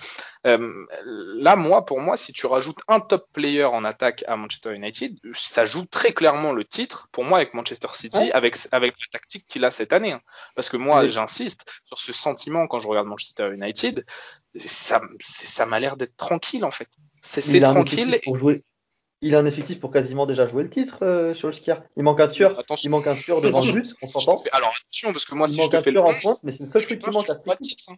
Euh, 0.47 0.87
là, 1.05 1.55
moi, 1.55 1.85
pour 1.85 1.99
moi, 1.99 2.17
si 2.17 2.33
tu 2.33 2.47
rajoutes 2.47 2.79
un 2.87 2.99
top 2.99 3.27
player 3.31 3.65
en 3.65 3.83
attaque 3.83 4.23
à 4.27 4.35
Manchester 4.37 4.73
United, 4.73 5.17
ça 5.33 5.65
joue 5.65 5.85
très 5.85 6.13
clairement 6.13 6.51
le 6.51 6.65
titre, 6.65 7.09
pour 7.11 7.23
moi, 7.23 7.37
avec 7.37 7.53
Manchester 7.53 7.89
City, 7.93 8.31
avec, 8.31 8.57
avec 8.71 8.95
la 8.99 9.07
tactique 9.11 9.45
qu'il 9.47 9.63
a 9.65 9.71
cette 9.71 9.93
année. 9.93 10.13
Hein. 10.13 10.21
Parce 10.55 10.69
que 10.69 10.77
moi, 10.77 11.07
j'insiste 11.07 11.65
sur 11.85 11.99
ce 11.99 12.13
sentiment 12.13 12.67
quand 12.67 12.79
je 12.79 12.87
regarde 12.87 13.07
Manchester 13.07 13.51
United, 13.53 14.05
ça, 14.55 15.01
ça 15.21 15.65
m'a 15.65 15.79
l'air 15.79 15.97
d'être 15.97 16.15
tranquille, 16.15 16.65
en 16.65 16.71
fait. 16.71 16.89
C'est 17.21 17.59
tranquille. 17.59 18.19
Pour 18.23 18.37
jouer. 18.37 18.63
Il 19.23 19.35
a 19.35 19.39
un 19.39 19.45
effectif 19.45 19.79
pour 19.79 19.91
quasiment 19.91 20.25
déjà 20.25 20.47
jouer 20.47 20.63
le 20.63 20.69
titre 20.69 20.97
euh, 21.03 21.35
sur 21.35 21.47
le 21.47 21.53
skier. 21.53 21.75
Il 21.95 22.01
manque 22.01 22.19
un 22.19 22.27
tueur. 22.27 22.63
Il 22.83 22.89
manque 22.89 23.05
un 23.05 23.15
tueur 23.15 23.39
devant 23.39 23.63
le 23.63 23.71
but, 23.71 23.93
on 24.01 24.07
s'entend. 24.07 24.35
Alors 24.51 24.73
attention, 24.75 25.13
parce 25.13 25.25
que 25.25 25.35
moi, 25.35 25.47
il 25.47 25.51
si 25.51 25.57
manque 25.59 25.67
je 25.67 25.71
te 25.71 25.77
un 25.77 25.83
fais 25.83 25.91
tueur 25.91 26.05
en 26.05 26.11
France, 26.11 26.41
mais 26.43 26.51
c'est 26.51 26.63
le 26.63 26.71
seul 26.71 26.85
truc 26.85 26.99
qui 26.99 27.09
manque 27.11 27.29
à 27.29 27.35
ce 27.35 27.57
titre. 27.61 27.83
Hein. 27.89 27.95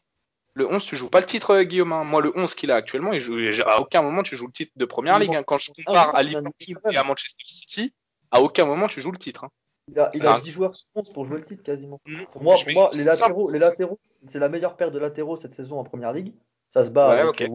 Le 0.56 0.72
11, 0.72 0.84
tu 0.86 0.96
joues 0.98 1.10
pas 1.10 1.22
le 1.22 1.26
titre, 1.26 1.52
euh, 1.52 1.64
Guillaume. 1.64 1.94
Hein. 1.94 2.04
Moi, 2.04 2.22
le 2.22 2.32
11 2.38 2.54
qu'il 2.56 2.72
a 2.72 2.76
actuellement, 2.76 3.14
il 3.14 3.22
joue, 3.22 3.38
à 3.66 3.80
aucun 3.80 4.02
moment 4.02 4.22
tu 4.22 4.36
joues 4.36 4.48
le 4.48 4.52
titre 4.52 4.74
de 4.76 4.86
première 4.86 5.18
ligue. 5.18 5.36
Hein. 5.36 5.44
Quand 5.44 5.58
je 5.58 5.72
compare 5.72 6.12
ah, 6.14 6.18
à 6.18 6.24
Liverpool 6.24 6.52
et 6.92 6.98
à 6.98 7.04
Manchester 7.04 7.44
City, 7.48 7.94
à 8.30 8.42
aucun 8.42 8.66
moment 8.66 8.88
tu 8.88 9.02
joues 9.02 9.12
le 9.12 9.18
titre. 9.18 9.46
Hein. 9.46 9.50
Il 9.90 10.00
a, 10.00 10.12
il 10.14 10.26
a 10.26 10.40
10 10.40 10.52
joueurs 10.52 10.74
11 10.96 11.10
pour 11.10 11.26
jouer 11.26 11.38
le 11.38 11.46
titre 11.46 11.64
quasiment. 11.64 12.00
Mm. 12.06 12.24
Pour 12.32 12.44
moi, 12.44 12.56
pour 12.64 12.74
moi 12.74 12.90
les 12.94 13.04
latéraux, 13.04 13.52
les 13.52 13.60
latéraux, 13.60 14.00
c'est 14.30 14.40
la 14.40 14.50
meilleure 14.50 14.78
paire 14.78 14.92
de 14.92 15.00
latéraux 15.00 15.38
cette 15.38 15.56
saison 15.56 15.80
en 15.80 15.84
première 15.84 16.14
ligue. 16.14 16.34
Ça 16.70 16.84
se 16.86 16.90
bat 16.90 17.12
avec 17.12 17.30
okay. 17.30 17.50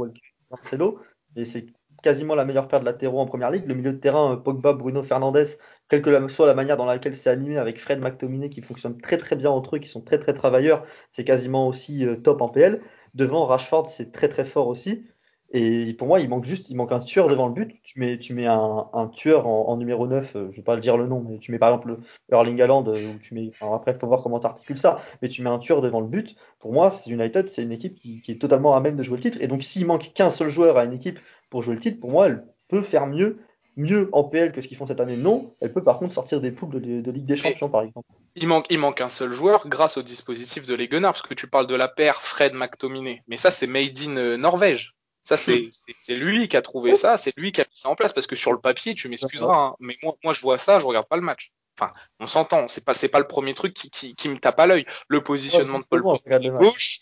Marcelo. 0.51 1.01
Et 1.37 1.45
c'est 1.45 1.67
quasiment 2.03 2.35
la 2.35 2.45
meilleure 2.45 2.69
paire 2.69 2.81
de 2.81 2.85
latéraux 2.85 3.21
en 3.21 3.27
première 3.27 3.51
ligue. 3.51 3.67
Le 3.67 3.75
milieu 3.75 3.93
de 3.93 3.99
terrain, 3.99 4.33
euh, 4.33 4.37
Pogba, 4.37 4.73
Bruno 4.73 5.03
Fernandez, 5.03 5.45
quelle 5.89 6.03
que 6.03 6.29
soit 6.29 6.47
la 6.47 6.55
manière 6.55 6.77
dans 6.77 6.85
laquelle 6.85 7.15
c'est 7.15 7.31
animé 7.31 7.59
avec 7.59 7.79
Fred 7.79 8.01
McTominay 8.01 8.51
qui 8.51 8.63
fonctionne 8.63 9.01
très 9.01 9.19
très 9.19 9.37
bien 9.37 9.51
entre 9.51 9.77
eux, 9.77 9.79
qui 9.79 9.89
sont 9.89 10.01
très 10.01 10.19
très 10.19 10.35
travailleurs, 10.35 10.85
c'est 11.13 11.25
quasiment 11.25 11.69
aussi 11.69 12.07
euh, 12.07 12.17
top 12.17 12.41
en 12.41 12.49
PL. 12.49 12.83
Devant 13.15 13.47
Rashford, 13.47 13.89
c'est 13.89 14.13
très 14.13 14.29
très 14.29 14.45
fort 14.45 14.69
aussi. 14.69 15.05
Et 15.51 15.95
pour 15.95 16.09
moi, 16.09 16.21
il 16.21 16.29
manque 16.29 16.45
juste, 16.45 16.69
il 16.69 16.75
manque 16.75 16.93
un 16.93 17.01
tueur 17.01 17.29
devant 17.29 17.49
le 17.49 17.55
but. 17.55 17.83
Tu 17.83 17.99
mets, 17.99 18.19
tu 18.19 18.35
mets 18.35 18.47
un, 18.47 18.87
un 18.93 19.09
tueur 19.09 19.47
en, 19.47 19.69
en, 19.69 19.77
numéro 19.79 20.07
9, 20.07 20.37
euh, 20.37 20.49
je 20.51 20.57
vais 20.57 20.63
pas 20.63 20.75
le 20.75 20.83
dire 20.83 20.99
le 20.99 21.07
nom, 21.07 21.25
mais 21.27 21.39
tu 21.39 21.53
mets 21.53 21.59
par 21.59 21.71
exemple 21.71 21.99
Erling 22.31 22.61
Haaland, 22.61 22.87
euh, 22.89 23.15
ou 23.15 23.19
tu 23.19 23.35
mets, 23.35 23.51
alors 23.63 23.75
après, 23.75 23.93
il 23.93 23.99
faut 23.99 24.07
voir 24.07 24.23
comment 24.23 24.41
tu 24.41 24.47
articules 24.47 24.79
ça, 24.79 25.01
mais 25.23 25.29
tu 25.29 25.43
mets 25.43 25.49
un 25.49 25.59
tueur 25.59 25.81
devant 25.81 26.01
le 26.01 26.07
but. 26.07 26.37
Pour 26.59 26.73
moi, 26.73 26.93
United, 27.07 27.49
c'est 27.49 27.63
une 27.63 27.73
équipe 27.73 27.95
qui, 27.95 28.21
qui, 28.21 28.33
est 28.33 28.39
totalement 28.39 28.75
à 28.75 28.81
même 28.81 28.97
de 28.97 29.03
jouer 29.03 29.17
le 29.17 29.23
titre. 29.23 29.39
Et 29.41 29.49
donc, 29.49 29.63
s'il 29.63 29.87
manque 29.87 30.13
qu'un 30.13 30.29
seul 30.29 30.51
joueur 30.51 30.77
à 30.77 30.85
une 30.85 30.93
équipe 30.93 31.19
pour 31.49 31.63
jouer 31.63 31.77
le 31.77 31.81
titre, 31.81 31.99
pour 31.99 32.11
moi, 32.11 32.27
elle 32.27 32.45
peut 32.69 32.83
faire 32.83 33.07
mieux 33.07 33.39
mieux 33.79 34.09
en 34.13 34.25
PL 34.25 34.53
que 34.53 34.61
ce 34.61 34.67
qu'ils 34.67 34.77
font 34.77 34.87
cette 34.87 35.01
année 35.01 35.17
Non. 35.17 35.55
Elle 35.61 35.73
peut 35.73 35.85
par 35.85 35.99
contre 35.99 36.13
sortir 36.13 36.41
des 36.41 36.51
poules 36.51 36.81
de, 36.81 37.01
de 37.01 37.11
Ligue 37.11 37.27
des 37.27 37.37
Champions, 37.37 37.71
par 37.71 37.83
exemple. 37.83 38.07
Il 38.35 38.49
manque, 38.49 38.67
il 38.71 38.79
manque 38.79 39.01
un 39.01 39.09
seul 39.09 39.33
joueur 39.33 39.69
grâce 39.69 39.97
au 39.97 40.03
dispositif 40.03 40.67
de 40.67 40.75
Leguenard, 40.75 41.13
parce 41.13 41.23
que 41.23 41.35
tu 41.35 41.47
parles 41.47 41.69
de 41.69 41.77
la 41.77 41.89
paire 41.89 42.21
Fred 42.21 42.55
McTominay. 42.55 43.23
Mais 43.29 43.37
ça, 43.37 43.51
c'est 43.51 43.69
made 43.69 43.99
in 44.05 44.17
euh, 44.17 44.37
Norvège. 44.37 44.98
Ça, 45.29 45.37
c'est 45.37 46.15
lui 46.15 46.49
qui 46.49 46.57
a 46.57 46.63
trouvé 46.63 46.95
ça, 46.95 47.19
c'est 47.19 47.37
lui 47.37 47.53
qui 47.53 47.61
a 47.61 47.65
mis 47.65 47.71
ça 47.75 47.91
en 47.91 47.95
place, 47.95 48.15
parce 48.15 48.27
que 48.27 48.35
sur 48.35 48.51
le 48.51 48.59
papier, 48.59 48.95
tu 48.95 49.11
m'excuseras, 49.11 49.55
hein, 49.55 49.77
mais 49.79 49.99
moi, 50.03 50.15
moi, 50.25 50.33
je 50.33 50.41
vois 50.41 50.57
ça, 50.57 50.81
je 50.81 50.87
regarde 50.87 51.07
pas 51.07 51.17
le 51.17 51.23
match. 51.23 51.53
Enfin, 51.79 51.93
on 52.19 52.27
s'entend, 52.27 52.67
c'est 52.67 52.83
pas, 52.83 52.95
pas 52.95 53.19
le 53.19 53.27
premier 53.27 53.53
truc 53.53 53.75
qui, 53.75 53.91
qui, 53.91 54.15
qui 54.15 54.31
me 54.31 54.39
tape 54.39 54.59
à 54.59 54.67
l'œil. 54.67 54.87
Le 55.09 55.23
positionnement 55.23 55.81
de 55.81 55.85
Paul 55.85 56.03
Pogba 56.03 56.39
gauche, 56.39 57.01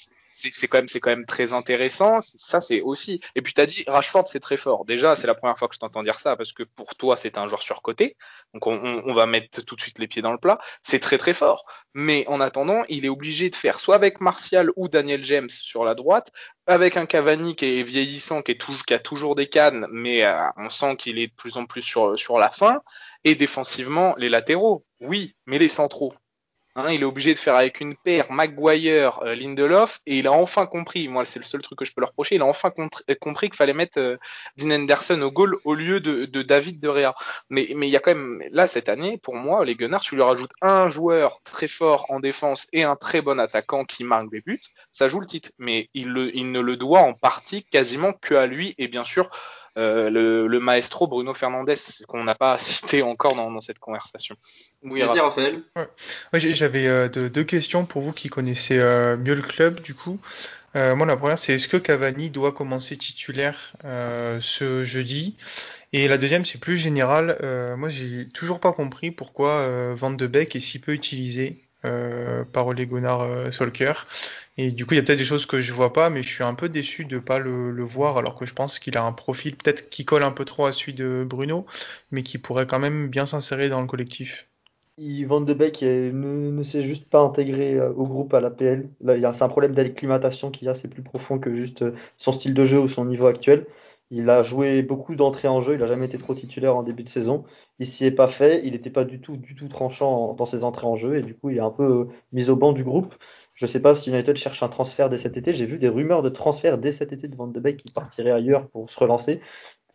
c'est 0.51 0.69
quand 0.69 0.79
même 0.79 0.89
c'est 0.89 1.01
quand 1.01 1.11
même 1.11 1.27
très 1.27 1.53
intéressant. 1.53 2.21
Ça 2.21 2.61
c'est 2.61 2.81
aussi. 2.81 3.21
Et 3.35 3.43
puis 3.43 3.53
tu 3.55 3.61
as 3.61 3.67
dit 3.67 3.85
Rashford 3.87 4.27
c'est 4.27 4.41
très 4.41 4.57
fort. 4.57 4.85
Déjà 4.85 5.17
c'est 5.17 5.27
la 5.27 5.35
première 5.35 5.57
fois 5.59 5.69
que 5.69 5.75
je 5.75 5.81
t'entends 5.81 6.03
dire 6.03 6.19
ça 6.19 6.37
parce 6.37 6.53
que 6.53 6.63
pour 6.63 6.95
toi 6.95 7.17
c'est 7.17 7.39
un 7.39 7.47
joueur 7.49 7.63
surcoté. 7.63 8.17
Donc 8.55 8.67
on, 8.67 9.13
va 9.13 9.27
mettre 9.27 9.65
tout 9.65 9.77
de 9.77 9.81
suite 9.81 9.99
les 9.99 10.07
pieds 10.07 10.23
dans 10.23 10.33
le 10.33 10.39
plat. 10.39 10.59
C'est 10.83 11.01
très 11.01 11.19
très 11.19 11.35
fort. 11.35 11.65
Mais 11.95 12.25
en 12.29 12.41
attendant 12.41 12.85
il 12.89 13.05
est 13.05 13.09
obligé 13.09 13.51
de 13.51 13.55
faire 13.55 13.81
soit 13.81 13.95
avec 13.95 14.21
Martial 14.21 14.71
ou 14.77 14.89
Daniel 14.89 15.25
James 15.25 15.49
sur 15.49 15.85
la 15.85 15.95
droite, 15.95 16.31
avec 16.67 16.97
un 16.97 17.07
Cavani 17.07 17.57
qui 17.57 17.81
est 17.81 17.83
vieillissant, 17.83 18.43
qui, 18.43 18.53
est 18.53 18.85
qui 18.87 18.95
a 18.95 18.99
toujours 18.99 19.35
des 19.35 19.49
cannes, 19.49 19.87
mais 19.91 20.25
euh, 20.25 20.37
on 20.57 20.71
sent 20.71 20.97
qu'il 20.97 21.19
est 21.19 21.29
de 21.29 21.35
plus 21.35 21.57
en 21.57 21.65
plus 21.67 21.83
sur 21.83 22.19
sur 22.19 22.39
la 22.39 22.51
fin. 22.51 22.83
Et 23.25 23.35
défensivement 23.35 24.15
les 24.19 24.29
latéraux, 24.29 24.85
oui, 25.01 25.35
mais 25.47 25.59
les 25.59 25.69
centraux. 25.69 26.13
Hein, 26.79 26.91
il 26.93 27.01
est 27.01 27.07
obligé 27.07 27.33
de 27.33 27.39
faire 27.39 27.57
avec 27.57 27.81
une 27.81 27.97
paire 27.97 28.31
Maguire, 28.31 29.19
euh, 29.23 29.35
Lindelof, 29.35 30.03
et 30.05 30.19
il 30.19 30.27
a 30.27 30.33
enfin 30.33 30.67
compris, 30.67 31.09
moi 31.09 31.25
c'est 31.25 31.39
le 31.39 31.47
seul 31.47 31.63
truc 31.63 31.79
que 31.79 31.87
je 31.87 31.93
peux 31.95 32.03
leur 32.03 32.11
reprocher, 32.11 32.35
il 32.35 32.43
a 32.43 32.45
enfin 32.45 32.71
euh, 32.79 33.15
compris 33.19 33.49
qu'il 33.49 33.57
fallait 33.57 33.73
mettre 33.73 33.99
euh, 33.99 34.19
Dean 34.59 34.71
Anderson 34.71 35.23
au 35.23 35.31
goal 35.31 35.57
au 35.65 35.75
lieu 35.75 36.01
de, 36.01 36.27
David 36.43 36.79
De 36.79 36.89
Rea. 36.89 37.15
Mais, 37.49 37.63
il 37.71 37.85
y 37.87 37.97
a 37.97 38.01
quand 38.01 38.15
même, 38.15 38.43
là 38.51 38.67
cette 38.67 38.91
année, 38.91 39.17
pour 39.17 39.37
moi, 39.37 39.65
les 39.65 39.75
Gunners, 39.75 40.03
tu 40.03 40.17
lui 40.17 40.23
rajoutes 40.23 40.53
un 40.61 40.89
joueur 40.89 41.41
très 41.45 41.67
fort 41.67 42.05
en 42.11 42.21
défense 42.21 42.67
et 42.75 42.83
un 42.83 42.95
très 42.95 43.23
bon 43.23 43.41
attaquant 43.41 43.87
qui 43.87 44.05
marque 44.05 44.31
des 44.31 44.43
buts, 44.43 44.61
ça 44.93 45.09
joue 45.09 45.21
le 45.21 45.27
titre. 45.27 45.53
Mais 45.59 45.89
il, 45.95 46.31
il 46.35 46.53
ne 46.53 46.61
le 46.61 46.77
doit 46.77 47.01
en 47.01 47.15
partie 47.15 47.65
quasiment 47.65 48.13
que 48.13 48.35
à 48.35 48.47
lui, 48.47 48.75
et 48.77 48.89
bien 48.89 49.05
sûr, 49.05 49.31
euh, 49.77 50.11
le, 50.11 50.47
le, 50.47 50.61
maestro 50.61 51.07
Bruno 51.07 51.35
Fernandez, 51.35 51.75
qu'on 52.09 52.25
n'a 52.25 52.35
pas 52.35 52.59
cité 52.59 53.03
encore 53.03 53.35
dans, 53.35 53.51
dans, 53.51 53.61
cette 53.61 53.79
conversation. 53.79 54.37
Oui, 54.83 55.01
Merci 55.01 55.21
Raphaël. 55.21 55.63
Ouais. 55.77 56.41
J'avais 56.41 56.87
euh, 56.87 57.09
deux, 57.09 57.29
deux, 57.29 57.45
questions 57.45 57.85
pour 57.85 58.03
vous 58.03 58.13
qui 58.13 58.29
connaissez 58.29 58.79
euh, 58.79 59.17
mieux 59.17 59.35
le 59.35 59.43
club 59.43 59.81
du 59.81 59.95
coup. 59.95 60.19
Euh, 60.77 60.95
moi, 60.95 61.07
la 61.07 61.17
première, 61.17 61.39
c'est 61.39 61.55
est-ce 61.55 61.69
que 61.69 61.79
Cavani 61.79 62.29
doit 62.29 62.53
commencer 62.53 62.97
titulaire 62.99 63.73
euh, 63.85 64.39
ce 64.43 64.85
jeudi? 64.85 65.37
Et 65.95 66.07
la 66.07 66.19
deuxième, 66.19 66.45
c'est 66.45 66.61
plus 66.61 66.77
général. 66.77 67.39
Euh, 67.43 67.77
moi, 67.77 67.89
j'ai 67.89 68.29
toujours 68.29 68.61
pas 68.61 68.73
compris 68.73 69.11
pourquoi 69.11 69.95
Van 69.95 70.11
de 70.11 70.27
Beek 70.27 70.55
est 70.55 70.61
si 70.61 70.79
peu 70.79 70.93
utilisé 70.93 71.66
euh, 71.87 72.45
par 72.45 72.67
Ole 72.67 72.85
Gunnar 72.85 73.23
euh, 73.23 73.51
Solker. 73.51 73.93
Et 74.59 74.71
du 74.71 74.87
coup, 74.87 74.95
il 74.95 74.97
y 74.97 75.01
a 75.01 75.03
peut-être 75.03 75.19
des 75.19 75.25
choses 75.25 75.47
que 75.47 75.61
je 75.61 75.73
vois 75.73 75.93
pas, 75.93 76.11
mais 76.11 76.23
je 76.23 76.29
suis 76.29 76.45
un 76.45 76.55
peu 76.55 76.69
déçu 76.69 77.05
de 77.05 77.19
pas 77.19 77.39
le, 77.39 77.83
voir, 77.85 78.19
alors 78.19 78.35
que 78.37 78.47
je 78.47 78.55
pense 78.55 78.79
qu'il 78.79 78.97
a 78.97 79.05
un 79.05 79.13
profil 79.13 79.57
peut-être 79.57 79.91
qui 79.91 80.05
colle 80.05 80.23
un 80.23 80.33
peu 80.33 80.45
trop 80.45 80.67
à 80.67 80.73
celui 80.73 80.95
de 80.95 81.25
Bruno, 81.29 81.67
mais 82.11 82.23
qui 82.23 82.39
pourrait 82.39 82.67
quand 82.67 82.79
même 82.79 83.09
bien 83.09 83.27
s'insérer 83.27 83.69
dans 83.69 83.81
le 83.81 83.87
collectif. 83.87 84.47
Van 84.99 85.43
de 85.43 85.53
Beek 85.53 85.83
ne, 85.83 86.51
ne 86.51 86.63
s'est 86.63 86.83
juste 86.83 87.07
pas 87.07 87.21
intégré 87.21 87.75
euh, 87.75 87.91
au 87.93 88.07
groupe 88.07 88.33
à 88.33 88.41
l'APL. 88.41 88.89
Là, 89.03 89.33
c'est 89.35 89.45
un 89.45 89.49
problème 89.49 89.75
d'acclimatation 89.75 90.51
qu'il 90.51 90.67
y 90.67 90.71
a, 90.71 90.75
c'est 90.75 90.89
plus 90.89 91.03
profond 91.03 91.39
que 91.39 91.55
juste 91.55 91.85
son 92.17 92.33
style 92.33 92.55
de 92.55 92.65
jeu 92.65 92.81
ou 92.81 92.89
son 92.89 93.05
niveau 93.05 93.27
actuel. 93.27 93.67
Il 94.11 94.31
a 94.31 94.43
joué 94.43 94.83
beaucoup 94.83 95.17
d'entrées 95.17 95.49
en 95.49 95.61
jeu, 95.61 95.75
il 95.75 95.81
n'a 95.81 95.87
jamais 95.87 96.07
été 96.07 96.19
trop 96.19 96.35
titulaire 96.35 96.77
en 96.77 96.83
début 96.83 97.03
de 97.03 97.09
saison. 97.09 97.45
Il 97.79 97.87
s'y 97.87 98.05
est 98.05 98.13
pas 98.13 98.29
fait, 98.29 98.63
il 98.65 98.73
n'était 98.73 98.91
pas 98.91 99.05
du 99.05 99.21
tout, 99.21 99.37
du 99.37 99.55
tout 99.57 99.69
tranchant 99.69 100.35
dans 100.35 100.47
ses 100.47 100.63
entrées 100.65 100.87
en 100.87 100.97
jeu 100.97 101.19
et 101.19 101.23
du 101.23 101.35
coup 101.37 101.51
il 101.51 101.57
est 101.57 101.61
un 101.61 101.71
peu 101.71 101.85
euh, 101.85 102.05
mis 102.33 102.49
au 102.49 102.57
banc 102.57 102.73
du 102.73 102.85
groupe. 102.85 103.15
Je 103.55 103.65
ne 103.65 103.69
sais 103.71 103.81
pas 103.81 103.95
si 103.97 104.11
United 104.11 104.37
cherche 104.37 104.63
un 104.63 104.69
transfert 104.69 105.09
dès 105.11 105.19
cet 105.19 105.37
été. 105.37 105.55
J'ai 105.55 105.67
vu 105.67 105.79
des 105.79 105.89
rumeurs 105.89 106.23
de 106.23 106.29
transfert 106.29 106.79
dès 106.79 106.93
cet 106.93 107.13
été 107.13 107.27
de 107.27 107.37
Van 107.37 107.49
de 107.49 107.59
Beek 107.61 107.79
qui 107.79 107.93
partirait 107.93 108.31
ailleurs 108.31 108.69
pour 108.69 108.89
se 108.91 108.99
relancer, 109.01 109.41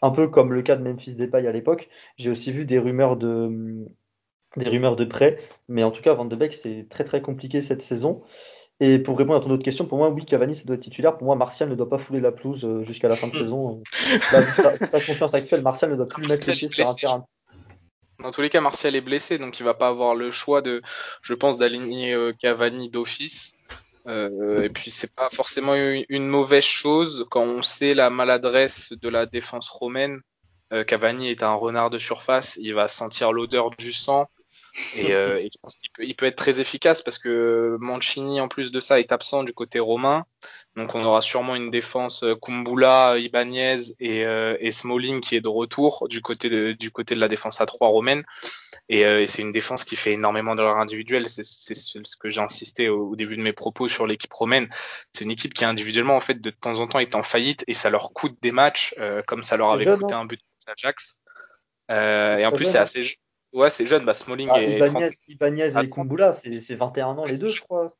un 0.01 0.12
peu 0.12 0.28
comme 0.28 0.53
le 0.53 0.62
cas 0.64 0.76
de 0.76 0.84
Memphis 0.84 1.16
Depay 1.16 1.47
à 1.47 1.51
l'époque. 1.51 1.89
J'ai 2.18 2.32
aussi 2.32 2.51
vu 2.51 2.66
des 2.66 2.80
rumeurs 2.80 3.18
de 3.18 3.86
des 4.57 4.68
rumeurs 4.68 4.97
de 4.97 5.05
prêt, 5.05 5.39
mais 5.70 5.84
en 5.84 5.91
tout 5.91 6.01
cas 6.01 6.14
Van 6.14 6.26
de 6.26 6.36
Beek 6.36 6.53
c'est 6.53 6.88
très 6.89 7.03
très 7.05 7.22
compliqué 7.22 7.62
cette 7.62 7.82
saison. 7.82 8.24
Et 8.82 8.99
pour 8.99 9.17
répondre 9.17 9.39
à 9.39 9.43
ton 9.43 9.51
autre 9.51 9.63
question, 9.63 9.86
pour 9.86 9.99
moi, 9.99 10.09
oui, 10.09 10.25
Cavani, 10.25 10.55
ça 10.55 10.63
doit 10.65 10.75
être 10.75 10.82
titulaire. 10.82 11.15
Pour 11.15 11.25
moi, 11.25 11.36
Martial 11.36 11.69
ne 11.69 11.75
doit 11.75 11.88
pas 11.88 11.99
fouler 11.99 12.19
la 12.19 12.32
pelouse 12.32 12.65
euh, 12.65 12.84
jusqu'à 12.84 13.07
la 13.07 13.15
fin 13.15 13.27
de 13.27 13.34
saison. 13.38 13.82
Sa, 13.91 14.88
sa 14.88 14.99
confiance 14.99 15.34
actuelle, 15.34 15.61
Martial 15.61 15.91
ne 15.91 15.95
doit 15.95 16.07
plus 16.07 16.27
mettre 16.27 16.49
le 16.49 16.55
pied 16.55 16.69
sur 16.69 16.89
un 16.89 16.93
terrain. 16.95 17.25
Dans 18.21 18.32
tous 18.32 18.41
les 18.41 18.49
cas, 18.49 18.61
Martial 18.61 18.95
est 18.95 19.01
blessé, 19.01 19.38
donc 19.38 19.59
il 19.59 19.63
va 19.63 19.73
pas 19.73 19.88
avoir 19.88 20.15
le 20.15 20.29
choix 20.32 20.61
de, 20.61 20.82
je 21.21 21.34
pense, 21.34 21.57
d'aligner 21.57 22.13
euh, 22.13 22.34
Cavani 22.39 22.89
d'office. 22.89 23.55
Euh, 24.07 24.63
et 24.63 24.69
puis 24.69 24.89
c'est 24.89 25.13
pas 25.13 25.29
forcément 25.29 25.75
une, 25.75 26.27
mauvaise 26.27 26.63
chose 26.63 27.27
quand 27.29 27.43
on 27.43 27.61
sait 27.61 27.93
la 27.93 28.09
maladresse 28.09 28.93
de 28.93 29.09
la 29.09 29.25
défense 29.25 29.69
romaine. 29.69 30.21
Euh, 30.73 30.84
Cavani 30.84 31.29
est 31.29 31.43
un 31.43 31.53
renard 31.53 31.89
de 31.89 31.99
surface, 31.99 32.57
il 32.59 32.73
va 32.73 32.88
sentir 32.88 33.32
l'odeur 33.32 33.69
du 33.71 33.93
sang. 33.93 34.27
Et, 34.95 35.13
euh, 35.13 35.39
et, 35.39 35.49
je 35.53 35.57
pense 35.61 35.76
qu'il 35.76 35.89
peut, 35.91 36.05
il 36.05 36.15
peut 36.15 36.26
être 36.26 36.36
très 36.36 36.59
efficace 36.59 37.01
parce 37.01 37.17
que 37.17 37.78
Mancini, 37.80 38.39
en 38.39 38.47
plus 38.47 38.72
de 38.72 38.80
ça, 38.80 38.99
est 38.99 39.11
absent 39.11 39.43
du 39.43 39.53
côté 39.53 39.80
romain. 39.80 40.26
Donc 40.78 40.95
on 40.95 41.03
aura 41.03 41.22
sûrement 41.22 41.55
une 41.55 41.69
défense 41.69 42.24
euh, 42.24 42.36
Kumbula, 42.36 43.17
Ibanez 43.17 43.93
et, 43.99 44.26
euh, 44.26 44.55
et, 44.61 44.72
Smalling 44.72 45.19
qui 45.19 45.36
est 45.36 45.41
de 45.41 45.49
retour 45.49 46.07
du 46.07 46.22
côté 46.22 46.49
de, 46.49 46.72
du 46.72 46.91
côté 46.91 47.13
de 47.13 47.19
la 47.19 47.28
défense 47.28 47.59
à 47.59 47.65
3 47.65 47.89
romaine. 47.89 48.24
Et, 48.88 49.05
euh, 49.05 49.22
et 49.22 49.26
c'est 49.26 49.41
une 49.41 49.51
défense 49.51 49.84
qui 49.84 49.97
fait 49.97 50.13
énormément 50.13 50.55
d'erreurs 50.55 50.78
individuelles. 50.78 51.30
C'est 51.30 51.43
ce 51.43 52.17
que 52.17 52.30
j'ai 52.30 52.39
insisté 52.39 52.88
au, 52.88 53.15
début 53.17 53.36
de 53.36 53.41
mes 53.41 53.51
propos 53.51 53.89
sur 53.89 54.07
l'équipe 54.07 54.32
romaine. 54.32 54.69
C'est 55.13 55.26
une 55.26 55.32
équipe 55.32 55.53
qui 55.53 55.65
individuellement 55.65 56.15
en 56.15 56.22
fait 56.22 56.39
de 56.39 56.49
temps 56.49 56.80
en 56.80 56.88
temps 56.88 56.99
est 56.99 57.15
en 57.15 57.24
faillite 57.24 57.65
et 57.67 57.74
ça 57.74 57.89
leur 57.89 58.13
coûte 58.13 58.38
des 58.41 58.51
matchs 58.51 58.95
comme 59.28 59.43
ça 59.43 59.57
leur 59.57 59.72
avait 59.72 59.86
coûté 59.86 60.13
hein. 60.13 60.22
un 60.22 60.26
but 60.26 60.39
contre 60.39 60.74
Ajax. 60.78 61.17
et 61.89 62.45
en 62.45 62.51
plus 62.51 62.65
c'est 62.65 62.78
assez 62.78 63.17
Ouais, 63.54 63.70
c'est 63.70 63.86
jeune, 63.86 64.06
bah, 64.06 64.14
Smalling 64.14 64.49
ah, 64.52 64.62
et 64.62 64.78
Ibanez, 64.78 65.12
Ibanez 65.28 65.74
et 65.84 65.89
Kumbula, 65.89 66.34
c'est 66.34 66.76
21 66.76 67.08
ans 67.18 67.26
les 67.26 67.38
deux, 67.38 67.49
je 67.49 67.62
crois. 67.62 67.93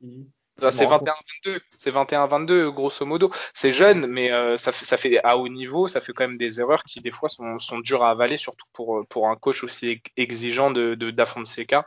Bah, 0.60 0.70
c'est 0.70 0.86
21-22, 0.86 1.60
c'est 1.76 1.90
21-22 1.90 2.70
grosso 2.70 3.04
modo. 3.04 3.30
C'est 3.54 3.72
jeune, 3.72 4.06
mais 4.06 4.32
euh, 4.32 4.56
ça, 4.56 4.70
fait, 4.70 4.84
ça 4.84 4.96
fait 4.96 5.20
à 5.24 5.36
haut 5.36 5.48
niveau, 5.48 5.88
ça 5.88 6.00
fait 6.00 6.12
quand 6.12 6.26
même 6.26 6.36
des 6.36 6.60
erreurs 6.60 6.84
qui 6.84 7.00
des 7.00 7.10
fois 7.10 7.28
sont, 7.28 7.58
sont 7.58 7.80
dures 7.80 8.04
à 8.04 8.10
avaler, 8.10 8.36
surtout 8.36 8.66
pour, 8.72 9.06
pour 9.08 9.28
un 9.28 9.36
coach 9.36 9.64
aussi 9.64 10.02
exigeant 10.16 10.70
de, 10.70 10.94
de 10.94 11.10
d'Afonseca, 11.10 11.86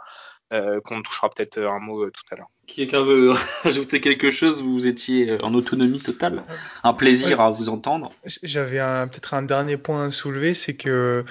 euh, 0.54 0.80
qu'on 0.82 1.02
touchera 1.02 1.30
peut-être 1.30 1.60
un 1.60 1.80
mot 1.80 2.04
euh, 2.04 2.12
tout 2.12 2.24
à 2.32 2.36
l'heure. 2.38 2.50
Quelqu'un 2.68 3.04
veut 3.04 3.32
ajouter 3.64 4.02
quelque 4.02 4.32
chose 4.32 4.62
Vous 4.62 4.88
étiez 4.88 5.32
euh, 5.32 5.38
en 5.44 5.54
autonomie 5.54 6.00
totale. 6.00 6.44
Un 6.84 6.94
plaisir 6.94 7.42
à 7.42 7.52
vous 7.52 7.70
entendre. 7.70 8.12
J'avais 8.44 8.80
peut-être 9.08 9.34
un 9.34 9.44
dernier 9.44 9.78
point 9.78 10.08
à 10.08 10.12
soulever, 10.12 10.54
c'est 10.54 10.76
que 10.76 11.24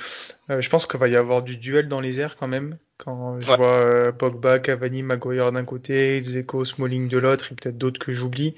je 0.49 0.69
pense 0.69 0.87
qu'il 0.87 1.01
va 1.01 1.09
y 1.09 1.17
avoir 1.17 1.43
du 1.43 1.57
duel 1.57 1.89
dans 1.89 2.01
les 2.01 2.21
airs 2.21 2.37
quand 2.37 2.49
même. 2.49 2.77
Quand 2.97 3.41
je 3.41 3.47
vois 3.47 3.81
euh, 3.81 4.13
Pogba, 4.13 4.61
Cavani, 4.61 5.03
Maguire 5.03 5.51
d'un 5.51 5.65
côté, 5.65 6.23
Zeko, 6.23 6.65
Smalling 6.65 7.09
de 7.09 7.19
l'autre 7.19 7.51
et 7.51 7.55
peut-être 7.57 7.77
d'autres 7.77 7.99
que 7.99 8.13
j'oublie, 8.13 8.55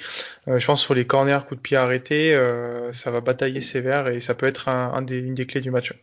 euh, 0.47 0.59
je 0.59 0.67
pense 0.67 0.83
sur 0.83 0.95
les 0.95 1.07
corners, 1.07 1.41
coups 1.49 1.59
de 1.59 1.63
pied 1.63 1.77
arrêtés, 1.77 2.35
euh, 2.35 2.93
ça 2.93 3.11
va 3.11 3.23
batailler 3.23 3.63
sévère 3.63 4.09
et 4.09 4.21
ça 4.21 4.35
peut 4.35 4.47
être 4.47 4.69
un, 4.69 5.01
des, 5.01 5.19
une 5.19 5.35
des 5.35 5.47
clés 5.47 5.63
du 5.63 5.71
match. 5.71 5.95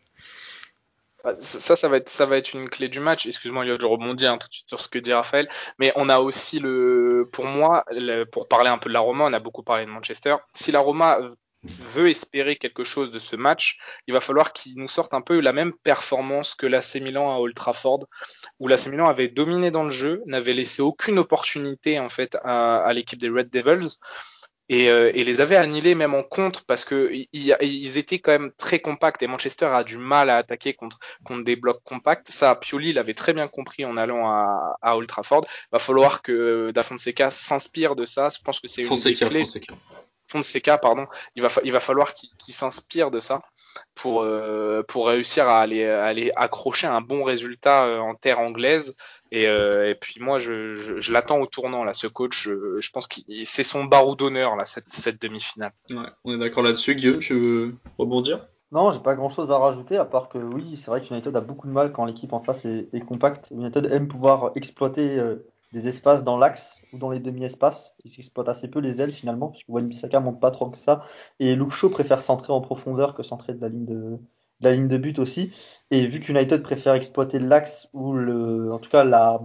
Bah, 1.23 1.35
ça, 1.39 1.75
ça 1.75 1.87
va 1.87 1.97
être, 1.97 2.09
ça 2.09 2.25
va 2.25 2.37
être 2.37 2.53
une 2.53 2.69
clé 2.69 2.89
du 2.89 2.99
match. 2.99 3.25
Excuse-moi, 3.25 3.65
je 3.65 3.85
rebondis 3.85 4.25
un 4.25 4.37
tout 4.37 4.47
de 4.49 4.53
suite 4.53 4.67
sur 4.67 4.79
ce 4.79 4.87
que 4.87 4.99
dit 4.99 5.13
Raphaël. 5.13 5.47
Mais 5.79 5.91
on 5.95 6.09
a 6.09 6.19
aussi 6.19 6.59
le, 6.59 7.29
pour 7.31 7.45
moi, 7.45 7.85
pour 8.31 8.47
parler 8.47 8.69
un 8.69 8.77
peu 8.77 8.89
de 8.89 8.93
la 8.93 8.99
Roma, 8.99 9.25
on 9.25 9.33
a 9.33 9.39
beaucoup 9.39 9.63
parlé 9.63 9.85
de 9.85 9.89
Manchester. 9.89 10.35
Si 10.53 10.71
la 10.71 10.79
Roma 10.79 11.19
veut 11.63 12.09
espérer 12.09 12.55
quelque 12.55 12.83
chose 12.83 13.11
de 13.11 13.19
ce 13.19 13.35
match, 13.35 13.77
il 14.07 14.13
va 14.13 14.19
falloir 14.19 14.53
qu'il 14.53 14.77
nous 14.77 14.87
sorte 14.87 15.13
un 15.13 15.21
peu 15.21 15.39
la 15.39 15.53
même 15.53 15.73
performance 15.73 16.55
que 16.55 16.65
l'AC 16.65 16.95
Milan 16.95 17.33
à 17.33 17.37
Old 17.37 17.55
Trafford, 17.55 18.05
où 18.59 18.67
l'AC 18.67 18.87
Milan 18.87 19.07
avait 19.07 19.29
dominé 19.29 19.71
dans 19.71 19.83
le 19.83 19.89
jeu, 19.89 20.21
n'avait 20.25 20.53
laissé 20.53 20.81
aucune 20.81 21.19
opportunité 21.19 21.99
en 21.99 22.09
fait 22.09 22.37
à, 22.43 22.91
l'équipe 22.93 23.19
des 23.19 23.29
Red 23.29 23.49
Devils. 23.49 23.97
Euh, 24.71 25.11
et, 25.13 25.23
les 25.23 25.41
avait 25.41 25.57
annihilés 25.57 25.93
même 25.93 26.13
en 26.13 26.23
contre 26.23 26.65
parce 26.65 26.85
que 26.85 27.11
ils 27.33 27.97
étaient 27.97 28.19
quand 28.19 28.31
même 28.31 28.51
très 28.57 28.79
compacts 28.79 29.21
et 29.21 29.27
Manchester 29.27 29.65
a 29.65 29.83
du 29.83 29.97
mal 29.97 30.29
à 30.29 30.37
attaquer 30.37 30.73
contre, 30.73 30.99
contre 31.25 31.43
des 31.43 31.55
blocs 31.55 31.83
compacts. 31.83 32.29
Ça, 32.29 32.55
Pioli 32.55 32.93
l'avait 32.93 33.13
très 33.13 33.33
bien 33.33 33.47
compris 33.47 33.83
en 33.83 33.97
allant 33.97 34.29
à, 34.29 34.77
à 34.81 34.95
Old 34.95 35.07
Trafford. 35.07 35.45
Va 35.71 35.79
falloir 35.79 36.21
que 36.21 36.71
Da 36.71 36.81
Fonseca 36.81 37.29
s'inspire 37.29 37.95
de 37.95 38.05
ça. 38.05 38.29
Je 38.29 38.41
pense 38.41 38.59
que 38.59 38.67
c'est 38.67 38.83
une 38.83 38.95
des 38.95 39.15
clés. 39.15 39.45
Fonseca, 40.33 40.77
pardon, 40.77 41.05
il 41.35 41.43
va, 41.43 41.49
il 41.63 41.71
va 41.71 41.79
falloir 41.79 42.13
qu'il 42.13 42.53
s'inspire 42.53 43.11
de 43.11 43.19
ça 43.19 43.41
pour, 43.93 44.23
euh, 44.23 44.81
pour 44.83 45.07
réussir 45.07 45.47
à 45.47 45.61
aller, 45.61 45.85
aller 45.85 46.31
accrocher 46.35 46.87
un 46.87 47.01
bon 47.01 47.23
résultat 47.23 47.85
euh, 47.85 47.99
en 47.99 48.15
terre 48.15 48.39
anglaise. 48.39 48.95
Et, 49.33 49.47
euh, 49.47 49.89
et 49.89 49.95
puis 49.95 50.19
moi, 50.21 50.37
je, 50.37 50.75
je, 50.75 51.11
l'attends 51.11 51.39
au 51.39 51.47
tournant, 51.47 51.83
là, 51.83 51.93
ce 51.93 52.05
coach. 52.05 52.47
Je, 52.47 52.91
pense 52.91 53.07
que 53.07 53.19
c'est 53.43 53.63
son 53.63 53.85
barreau 53.85 54.15
d'honneur, 54.15 54.55
là, 54.55 54.63
cette, 54.63 54.93
cette 54.93 55.19
demi-finale. 55.19 55.71
Ouais, 55.89 56.05
on 56.23 56.35
est 56.35 56.37
d'accord 56.37 56.61
là-dessus. 56.61 56.93
Guillaume, 56.93 57.17
tu 57.17 57.33
veux 57.33 57.75
rebondir? 57.97 58.47
Non, 58.71 58.91
j'ai 58.91 58.99
pas 58.99 59.15
grand 59.15 59.31
chose 59.31 59.49
à 59.49 59.57
rajouter, 59.57 59.97
à 59.97 60.05
part 60.05 60.29
que 60.29 60.37
oui, 60.37 60.77
c'est 60.77 60.91
vrai 60.91 61.01
que 61.01 61.11
United 61.11 61.35
a 61.35 61.41
beaucoup 61.41 61.65
de 61.65 61.71
mal 61.71 61.91
quand 61.91 62.05
l'équipe 62.05 62.31
en 62.31 62.41
face 62.41 62.63
est, 62.65 62.89
est 62.93 63.01
compacte. 63.01 63.49
United 63.49 63.91
aime 63.91 64.07
pouvoir 64.07 64.51
exploiter 64.53 65.19
des 65.73 65.87
espaces 65.87 66.23
dans 66.23 66.37
l'axe 66.37 66.79
ou 66.91 66.99
dans 66.99 67.09
les 67.09 67.19
demi-espaces. 67.19 67.95
Il 68.05 68.11
s'exploite 68.11 68.49
assez 68.49 68.67
peu 68.67 68.79
les 68.79 69.01
ailes 69.01 69.11
finalement, 69.11 69.49
puisque 69.49 69.67
Wan-Bissaka 69.67 70.19
monte 70.19 70.39
pas 70.39 70.51
trop 70.51 70.69
que 70.69 70.77
ça. 70.77 71.05
Et 71.39 71.55
Luke 71.55 71.71
Shaw 71.71 71.89
préfère 71.89 72.21
centrer 72.21 72.53
en 72.53 72.61
profondeur 72.61 73.15
que 73.15 73.23
centrer 73.23 73.53
de 73.53 73.61
la 73.61 73.69
ligne 73.69 73.85
de, 73.85 74.19
la 74.63 74.73
ligne 74.73 74.87
de 74.87 74.97
but 74.97 75.19
aussi. 75.19 75.51
Et 75.91 76.07
vu 76.07 76.19
qu'United 76.19 76.63
préfère 76.63 76.93
exploiter 76.93 77.39
l'axe 77.39 77.87
ou 77.93 78.13
le, 78.13 78.73
en 78.73 78.79
tout 78.79 78.89
cas 78.89 79.03
la, 79.03 79.39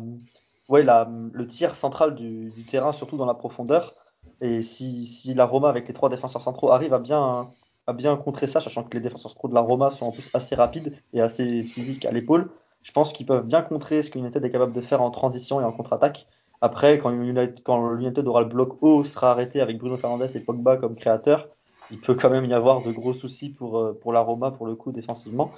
ouais, 0.68 0.82
la, 0.82 1.08
le 1.32 1.46
tiers 1.46 1.74
central 1.74 2.14
du, 2.14 2.52
terrain, 2.70 2.92
surtout 2.92 3.16
dans 3.16 3.26
la 3.26 3.34
profondeur. 3.34 3.94
Et 4.40 4.62
si, 4.62 5.06
si, 5.06 5.34
la 5.34 5.44
Roma 5.46 5.68
avec 5.68 5.88
les 5.88 5.94
trois 5.94 6.08
défenseurs 6.08 6.42
centraux 6.42 6.70
arrive 6.70 6.94
à 6.94 6.98
bien, 6.98 7.50
à 7.86 7.92
bien 7.92 8.16
contrer 8.16 8.46
ça, 8.46 8.60
sachant 8.60 8.84
que 8.84 8.94
les 8.94 9.00
défenseurs 9.00 9.32
centraux 9.32 9.48
de 9.48 9.54
la 9.54 9.60
Roma 9.60 9.90
sont 9.90 10.06
en 10.06 10.12
plus 10.12 10.30
assez 10.34 10.54
rapides 10.54 10.96
et 11.12 11.20
assez 11.20 11.62
physiques 11.62 12.04
à 12.04 12.12
l'épaule, 12.12 12.50
je 12.82 12.92
pense 12.92 13.12
qu'ils 13.12 13.26
peuvent 13.26 13.46
bien 13.46 13.62
contrer 13.62 14.02
ce 14.02 14.10
que 14.10 14.18
United 14.18 14.44
est 14.44 14.50
capable 14.50 14.72
de 14.72 14.80
faire 14.80 15.02
en 15.02 15.10
transition 15.10 15.60
et 15.60 15.64
en 15.64 15.72
contre-attaque. 15.72 16.26
Après, 16.60 16.98
quand 16.98 17.10
United, 17.10 17.62
quand 17.62 17.78
aura 17.78 18.40
le 18.40 18.48
bloc 18.48 18.78
haut, 18.80 19.04
sera 19.04 19.30
arrêté 19.30 19.60
avec 19.60 19.78
Bruno 19.78 19.96
Fernandes 19.96 20.28
et 20.34 20.40
Pogba 20.40 20.76
comme 20.76 20.96
créateurs, 20.96 21.48
il 21.90 22.00
peut 22.00 22.14
quand 22.14 22.30
même 22.30 22.44
y 22.44 22.54
avoir 22.54 22.82
de 22.82 22.92
gros 22.92 23.14
soucis 23.14 23.50
pour, 23.50 23.78
euh, 23.78 23.98
pour 24.00 24.12
la 24.12 24.20
Roma, 24.20 24.50
pour 24.50 24.66
le 24.66 24.74
coup, 24.74 24.92
défensivement. 24.92 25.52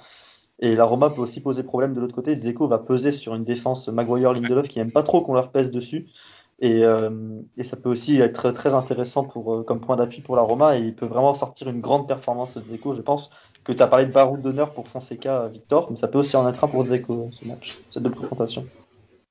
Et 0.59 0.75
la 0.75 0.85
Roma 0.85 1.09
peut 1.09 1.21
aussi 1.21 1.41
poser 1.41 1.63
problème 1.63 1.93
de 1.93 1.99
l'autre 1.99 2.13
côté. 2.13 2.35
Zeko 2.37 2.67
va 2.67 2.77
peser 2.77 3.11
sur 3.11 3.33
une 3.33 3.43
défense 3.43 3.87
Maguire-Lindelof 3.87 4.67
qui 4.67 4.79
n'aime 4.79 4.91
pas 4.91 5.03
trop 5.03 5.21
qu'on 5.21 5.33
leur 5.33 5.51
pèse 5.51 5.71
dessus. 5.71 6.07
Et, 6.59 6.83
euh, 6.83 7.09
et, 7.57 7.63
ça 7.63 7.75
peut 7.75 7.89
aussi 7.89 8.19
être 8.19 8.51
très 8.51 8.75
intéressant 8.75 9.23
pour, 9.23 9.55
euh, 9.55 9.63
comme 9.63 9.79
point 9.79 9.95
d'appui 9.95 10.21
pour 10.21 10.35
la 10.35 10.43
Roma. 10.43 10.77
Et 10.77 10.81
il 10.81 10.95
peut 10.95 11.07
vraiment 11.07 11.33
sortir 11.33 11.67
une 11.69 11.81
grande 11.81 12.07
performance 12.07 12.55
de 12.55 12.63
Zeko, 12.69 12.95
je 12.95 13.01
pense, 13.01 13.31
que 13.63 13.71
tu 13.71 13.81
as 13.81 13.87
parlé 13.87 14.05
de 14.05 14.11
baroud 14.11 14.41
d'honneur 14.41 14.71
pour 14.71 14.87
Fonseca, 14.87 15.47
Victor, 15.47 15.89
mais 15.89 15.97
ça 15.97 16.07
peut 16.07 16.19
aussi 16.19 16.35
en 16.35 16.47
être 16.47 16.63
un 16.63 16.67
pour 16.67 16.85
Zeko, 16.85 17.29
ce 17.33 17.47
match, 17.47 17.79
cette 17.89 18.03
double 18.03 18.15
confrontation. 18.15 18.65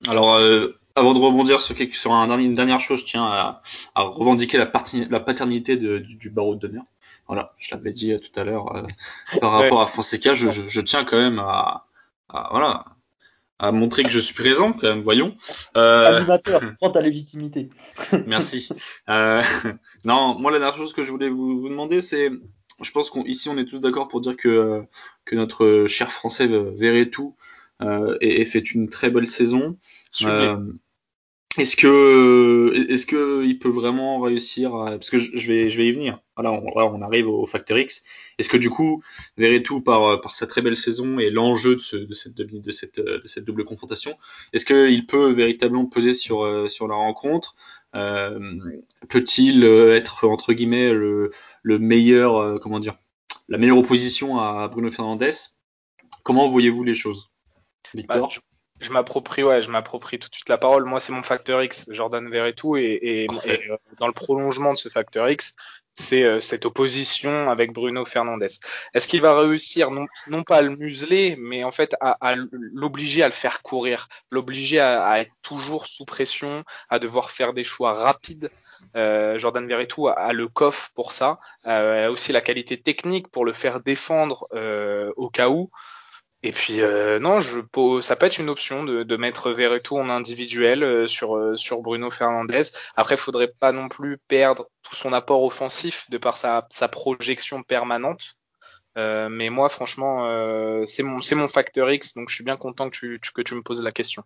Alors, 0.09 0.35
euh, 0.35 0.80
avant 0.97 1.15
de 1.15 1.19
rebondir 1.19 1.61
sur, 1.61 1.75
quelque, 1.75 1.97
sur 1.97 2.13
un, 2.13 2.39
une 2.39 2.55
dernière 2.55 2.81
chose, 2.81 3.01
je 3.01 3.07
tiens 3.07 3.25
à, 3.25 3.63
à 3.95 4.03
revendiquer 4.03 4.59
la, 4.59 4.67
partie, 4.67 5.07
la 5.09 5.21
paternité 5.21 5.77
de, 5.77 5.99
du, 5.99 6.17
du 6.17 6.31
baroud 6.31 6.59
d'honneur. 6.59 6.85
Voilà, 7.27 7.55
je 7.59 7.73
l'avais 7.73 7.93
dit 7.93 8.13
euh, 8.13 8.19
tout 8.19 8.41
à 8.41 8.43
l'heure 8.43 8.75
euh, 8.75 8.83
par 9.41 9.53
rapport 9.53 9.81
à 9.81 9.87
Fonseca, 9.87 10.35
je, 10.35 10.51
je, 10.51 10.67
je, 10.67 10.81
tiens 10.81 11.05
quand 11.05 11.17
même 11.17 11.39
à, 11.39 11.87
à, 12.29 12.49
voilà, 12.51 12.85
à 13.61 13.71
montrer 13.71 14.03
que 14.03 14.11
je 14.11 14.19
suis 14.19 14.35
présent, 14.35 14.73
quand 14.73 14.89
même, 14.89 15.03
voyons. 15.03 15.37
Euh... 15.77 16.17
Animateur, 16.17 16.61
prends 16.81 16.91
ta 16.91 17.01
légitimité. 17.01 17.71
Merci. 18.27 18.69
Euh, 19.09 19.43
non, 20.05 20.41
moi, 20.41 20.51
la 20.51 20.59
dernière 20.59 20.77
chose 20.77 20.93
que 20.93 21.05
je 21.05 21.11
voulais 21.13 21.29
vous, 21.29 21.57
vous 21.57 21.69
demander, 21.69 22.01
c'est 22.01 22.31
je 22.83 22.91
pense 22.91 23.11
qu'ici 23.11 23.49
on 23.49 23.59
est 23.59 23.67
tous 23.67 23.79
d'accord 23.79 24.09
pour 24.09 24.23
dire 24.23 24.37
que, 24.37 24.83
que 25.25 25.37
notre 25.37 25.85
cher 25.87 26.11
français 26.11 26.49
verrait 26.49 27.11
tout 27.11 27.37
et, 28.21 28.41
et, 28.41 28.45
fait 28.45 28.73
une 28.73 28.89
très 28.89 29.11
belle 29.11 29.29
saison. 29.29 29.77
Euh, 30.23 30.73
est-ce 31.59 31.77
que 31.77 32.73
est-ce 32.89 33.07
que 33.07 33.45
il 33.45 33.59
peut 33.59 33.71
vraiment 33.71 34.21
réussir 34.21 34.75
à... 34.75 34.91
parce 34.93 35.11
que 35.11 35.19
je 35.19 35.47
vais 35.49 35.69
je 35.69 35.77
vais 35.77 35.89
y 35.89 35.93
venir. 35.93 36.21
Voilà, 36.37 36.53
on, 36.53 36.65
on 36.75 37.03
arrive 37.03 37.29
au 37.29 37.45
facteur 37.47 37.77
X. 37.79 38.03
Est-ce 38.39 38.49
que 38.49 38.57
du 38.57 38.71
coup 38.71 39.03
tout 39.65 39.81
par 39.81 40.21
par 40.21 40.35
sa 40.35 40.47
très 40.47 40.63
belle 40.63 40.77
saison 40.77 41.19
et 41.19 41.31
l'enjeu 41.31 41.75
de, 41.75 41.81
ce, 41.81 41.97
de, 41.97 42.15
cette 42.15 42.35
de 42.35 42.71
cette 42.71 43.01
de 43.01 43.27
cette 43.27 43.45
double 43.45 43.65
confrontation, 43.65 44.17
est-ce 44.53 44.65
qu'il 44.65 45.07
peut 45.07 45.31
véritablement 45.33 45.87
peser 45.87 46.15
sur 46.15 46.71
sur 46.71 46.87
la 46.87 46.95
rencontre? 46.95 47.57
Euh, 47.97 48.39
Peut-il 49.09 49.65
être 49.65 50.29
entre 50.29 50.53
guillemets 50.53 50.93
le 50.93 51.33
le 51.63 51.79
meilleur, 51.81 52.37
euh, 52.37 52.59
comment 52.59 52.79
dire, 52.79 52.97
la 53.49 53.59
meilleure 53.59 53.79
opposition 53.79 54.39
à 54.39 54.69
Bruno 54.69 54.91
Fernandez. 54.91 55.33
Comment 56.23 56.49
voyez-vous 56.49 56.85
les 56.85 56.95
choses, 56.95 57.31
Victor? 57.95 58.21
Bah, 58.21 58.29
je, 58.31 58.39
m'approprie, 58.89 59.43
ouais, 59.43 59.61
je 59.61 59.71
m'approprie 59.71 60.19
tout 60.19 60.31
de 60.31 60.35
suite 60.35 60.49
la 60.49 60.57
parole. 60.57 60.85
Moi, 60.87 61.01
c'est 61.01 61.13
mon 61.13 61.23
facteur 61.23 61.63
X, 61.63 61.89
Jordan 61.91 62.27
Verretou, 62.31 62.79
et, 62.79 62.83
et, 62.83 63.25
et, 63.25 63.71
euh, 63.71 63.77
dans 63.99 64.07
le 64.07 64.15
prolongement 64.15 64.73
de 64.73 64.79
ce 64.79 64.89
facteur 64.89 65.29
X, 65.29 65.55
c'est 65.93 66.23
euh, 66.23 66.41
cette 66.41 66.65
opposition 66.65 67.51
avec 67.51 67.73
Bruno 67.73 68.07
Fernandez. 68.07 68.49
Est-ce 68.95 69.07
qu'il 69.07 69.21
va 69.21 69.39
réussir? 69.39 69.91
Non, 69.91 70.07
non, 70.29 70.43
pas 70.43 70.57
à 70.57 70.63
le 70.63 70.75
museler, 70.75 71.37
mais 71.39 71.63
en 71.65 71.71
fait 71.71 71.95
à, 72.01 72.17
à 72.27 72.37
l'obliger 72.37 73.23
à 73.23 73.27
le 73.27 73.35
faire 73.35 73.61
courir, 73.61 74.09
l'obliger 74.31 74.81
à, 74.81 75.05
à, 75.05 75.19
être 75.19 75.33
toujours 75.43 75.87
sous 75.87 76.07
pression, 76.07 76.65
à 76.89 76.99
devoir 76.99 77.31
faire 77.31 77.53
des 77.53 77.65
choix 77.65 77.93
rapides 77.93 78.51
euh, 78.97 79.39
Jordan 79.39 79.67
Verretou 79.67 80.09
a, 80.09 80.33
le 80.33 80.49
coffre 80.49 80.91
pour 80.95 81.13
ça, 81.13 81.39
euh, 81.67 82.07
a 82.07 82.11
aussi 82.11 82.33
la 82.33 82.41
qualité 82.41 82.81
technique 82.81 83.29
pour 83.29 83.45
le 83.45 83.53
faire 83.53 83.81
défendre 83.81 84.47
euh, 84.53 85.13
au 85.17 85.29
cas 85.29 85.49
où. 85.49 85.71
Et 86.43 86.53
puis 86.53 86.81
euh, 86.81 87.19
non, 87.19 87.41
je, 87.43 87.61
ça 88.01 88.17
peut 88.17 88.27
être 88.27 88.39
une 88.39 88.49
option 88.49 88.85
de, 88.85 89.03
de 89.03 89.17
mettre 89.17 89.51
Verretou 89.51 89.99
en 89.99 90.09
individuel 90.09 90.83
euh, 90.83 91.07
sur 91.07 91.37
euh, 91.37 91.57
sur 91.57 91.83
Bruno 91.83 92.09
Fernandez. 92.09 92.63
Après, 92.97 93.17
il 93.17 93.19
faudrait 93.19 93.53
pas 93.53 93.73
non 93.73 93.89
plus 93.91 94.17
perdre 94.17 94.71
tout 94.83 94.95
son 94.95 95.13
apport 95.13 95.43
offensif 95.43 96.09
de 96.09 96.17
par 96.17 96.39
sa, 96.39 96.67
sa 96.71 96.89
projection 96.89 97.63
permanente. 97.63 98.37
mais 98.97 99.51
moi, 99.51 99.69
franchement, 99.69 100.25
c'est 100.87 101.03
mon 101.03 101.21
c'est 101.21 101.35
mon 101.35 101.49
facteur 101.49 101.91
X, 101.91 102.15
donc 102.15 102.31
je 102.31 102.35
suis 102.37 102.45
bien 102.45 102.57
content 102.57 102.89
que 102.89 102.97
tu, 102.97 103.21
que 103.35 103.43
tu 103.43 103.55
me 103.55 103.63
poses 103.63 103.83
la 103.83 103.93
question. 103.93 104.25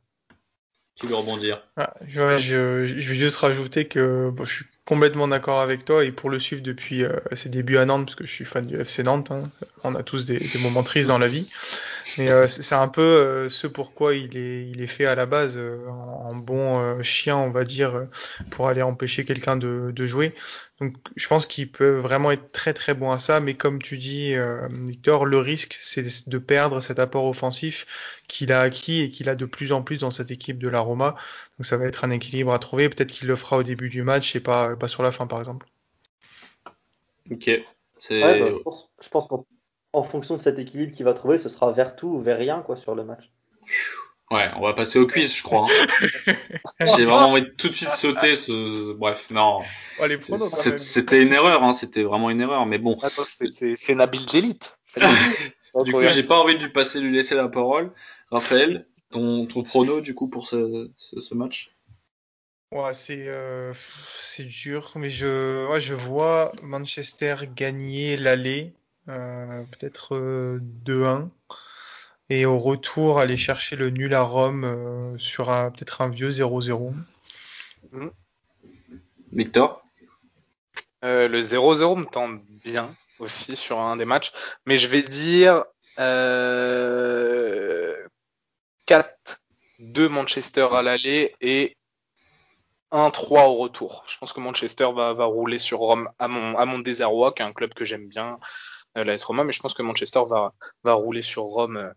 qui 0.95 1.07
veut 1.07 1.17
rebondir? 1.17 1.67
Ah, 1.77 1.95
je, 2.07 2.39
je, 2.39 2.87
je, 2.87 3.09
vais 3.09 3.15
juste 3.15 3.37
rajouter 3.37 3.89
que 3.89 4.31
bon, 4.31 4.45
je 4.45 4.55
suis 4.55 4.67
complètement 4.87 5.29
d'accord 5.29 5.61
avec 5.61 5.85
toi 5.85 6.05
et 6.05 6.13
pour 6.13 6.29
le 6.29 6.39
suivre 6.39 6.63
depuis 6.63 7.05
euh, 7.05 7.17
ses 7.33 7.49
débuts 7.49 7.79
à 7.79 7.87
Nantes, 7.87 8.07
parce 8.07 8.17
que 8.17 8.27
je 8.27 8.33
suis 8.33 8.45
fan 8.45 8.67
du 8.67 8.79
FC 8.79 9.03
Nantes, 9.03 9.31
hein, 9.31 9.49
on 9.83 9.95
a 9.95 10.03
tous 10.03 10.27
des, 10.27 10.41
moments 10.61 10.83
tristes 10.83 11.09
dans 11.09 11.19
la 11.19 11.29
vie, 11.29 11.49
mais 12.19 12.29
euh, 12.29 12.47
c'est 12.49 12.75
un 12.75 12.89
peu 12.89 13.01
euh, 13.01 13.49
ce 13.49 13.67
pourquoi 13.67 14.15
il 14.15 14.37
est, 14.37 14.69
il 14.69 14.83
est 14.83 14.87
fait 14.87 15.07
à 15.07 15.15
la 15.15 15.25
base 15.25 15.59
en, 15.89 16.35
bon 16.35 17.03
chien, 17.03 17.37
on 17.37 17.51
va 17.51 17.65
dire, 17.65 18.07
pour 18.51 18.69
aller 18.69 18.83
empêcher 18.83 19.25
quelqu'un 19.25 19.57
de, 19.57 19.93
de, 19.95 20.07
jouer. 20.07 20.35
Donc 20.81 20.97
je 21.17 21.29
pense 21.29 21.47
qu'il 21.47 21.71
peut 21.71 21.97
vraiment 21.97 22.33
être 22.33 22.51
très 22.53 22.75
très 22.75 22.93
bon 22.93 23.11
à 23.13 23.19
ça, 23.19 23.41
mais 23.41 23.55
comme 23.55 23.81
tu 23.81 23.97
dis, 23.97 24.35
Victor, 24.71 25.25
le 25.25 25.39
risque 25.39 25.77
c'est 25.81 26.29
de 26.29 26.39
perdre 26.39 26.81
cet 26.81 26.99
apport 26.99 27.25
offensif 27.27 27.87
qu'il 28.27 28.53
a 28.53 28.61
acquis 28.61 29.03
et 29.03 29.11
qu'il 29.11 29.29
a 29.29 29.35
de 29.35 29.45
plus 29.45 29.73
en 29.73 29.83
plus 29.83 29.99
dans 29.99 30.11
cette 30.11 30.31
équipe 30.31 30.59
de 30.59 30.69
la 30.69 30.81
Roma. 30.81 31.15
Donc 31.59 31.67
ça 31.67 31.77
va 31.77 31.87
être 31.87 32.05
un 32.05 32.11
équilibre 32.11 32.53
à 32.53 32.59
trouver. 32.59 32.89
Peut-être 32.89 33.13
qu'il 33.13 33.29
le 33.29 33.37
fera 33.37 33.59
au 33.59 33.63
début 33.63 33.89
du 33.89 34.03
match 34.03 34.35
et 34.35 34.41
pas, 34.41 34.74
pas 34.79 34.89
sur 34.89 35.03
la 35.03 35.13
fin, 35.13 35.27
par 35.27 35.39
exemple. 35.39 35.67
Ok. 37.31 37.47
Ouais, 37.47 37.65
bah, 38.11 38.51
je 38.51 38.63
pense, 38.63 38.91
je 39.01 39.09
pense 39.09 39.29
qu'en 39.29 40.03
fonction 40.03 40.37
de 40.37 40.41
cet 40.41 40.59
équilibre 40.59 40.93
qu'il 40.93 41.05
va 41.05 41.15
trouver, 41.15 41.39
ce 41.39 41.49
sera 41.49 41.73
vers 41.73 41.97
tout 41.97 42.09
ou 42.09 42.21
vers 42.21 42.39
rien 42.39 42.61
quoi, 42.61 42.77
sur 42.77 42.95
le 42.95 43.05
match. 43.05 43.31
Ouais, 44.31 44.51
on 44.57 44.63
va 44.63 44.73
passer 44.73 44.99
au 44.99 45.07
quiz, 45.07 45.37
je 45.37 45.43
crois. 45.43 45.67
Hein. 45.69 46.35
J'ai 46.97 47.05
vraiment 47.05 47.29
envie 47.29 47.43
de 47.43 47.49
tout 47.49 47.69
de 47.69 47.75
suite 47.75 47.91
sauter 47.91 48.37
ce. 48.37 48.93
Bref, 48.93 49.31
non. 49.31 49.61
Oh, 50.01 50.05
c'était 50.77 51.23
une 51.23 51.33
erreur, 51.33 51.63
hein. 51.63 51.73
c'était 51.73 52.03
vraiment 52.03 52.31
une 52.31 52.41
erreur, 52.41 52.67
mais 52.67 52.79
bon. 52.79 52.99
C'est 53.29 53.95
Nabil 53.95 54.29
Jelit. 54.29 54.59
du 55.85 55.93
coup, 55.93 56.03
j'ai 56.03 56.23
pas 56.23 56.41
envie 56.41 56.57
de 56.57 56.65
lui 56.65 56.73
passer, 56.73 57.01
lui 57.01 57.13
laisser 57.13 57.35
la 57.35 57.49
parole. 57.49 57.93
Raphaël, 58.31 58.87
ton, 59.11 59.47
ton 59.47 59.63
prono 59.63 60.01
du 60.01 60.15
coup 60.15 60.29
pour 60.29 60.47
ce, 60.47 60.91
ce, 60.97 61.21
ce 61.21 61.35
match? 61.35 61.74
Ouais, 62.75 62.93
c'est 62.93 63.29
euh, 63.29 63.73
c'est 64.19 64.43
dur, 64.47 64.91
mais 64.97 65.09
je 65.09 65.65
ouais, 65.69 65.81
je 65.81 65.95
vois 65.95 66.51
Manchester 66.61 67.37
gagner 67.55 68.17
l'aller, 68.17 68.73
euh, 69.09 69.63
peut-être 69.71 70.17
euh, 70.17 70.59
2-1, 70.85 71.29
et 72.31 72.47
au 72.47 72.59
retour 72.59 73.21
aller 73.21 73.37
chercher 73.37 73.77
le 73.77 73.91
nul 73.91 74.13
à 74.13 74.23
Rome 74.23 74.65
euh, 74.65 75.17
sur 75.19 75.51
un 75.51 75.71
peut-être 75.71 76.01
un 76.01 76.09
vieux 76.09 76.31
0-0. 76.31 76.93
Mmh. 77.93 78.09
Victor? 79.31 79.85
Euh, 81.05 81.29
Le 81.29 81.43
0-0 81.43 82.01
me 82.01 82.07
tente 82.07 82.43
bien 82.65 82.97
aussi 83.21 83.55
sur 83.55 83.79
un 83.79 83.95
des 83.97 84.05
matchs, 84.05 84.33
mais 84.67 84.79
je 84.79 84.89
vais 84.89 85.03
dire 85.03 85.65
euh, 86.01 87.95
4-2 88.89 90.09
Manchester 90.09 90.67
à 90.73 90.83
l'aller 90.83 91.37
et 91.41 91.77
1-3 92.95 93.49
au 93.49 93.57
retour. 93.57 94.05
Je 94.07 94.17
pense 94.19 94.33
que 94.33 94.41
Manchester 94.41 94.87
va, 94.95 95.13
va 95.13 95.25
rouler 95.25 95.59
sur 95.59 95.81
Rome 95.81 96.09
à 96.19 96.29
mon, 96.29 96.57
à 96.57 96.65
mon 96.65 96.79
désarroi, 96.79 97.33
qui 97.33 97.43
est 97.43 97.45
un 97.45 97.53
club 97.53 97.75
que 97.75 97.85
j'aime 97.85 98.07
bien, 98.07 98.39
euh, 98.97 99.05
l'AS 99.05 99.23
Roma, 99.25 99.43
mais 99.43 99.53
je 99.53 99.61
pense 99.61 99.75
que 99.75 99.83
Manchester 99.83 100.21
va, 100.29 100.55
va 100.85 100.93
rouler 100.93 101.23
sur 101.23 101.43
Rome 101.43 101.77
euh, 101.77 101.91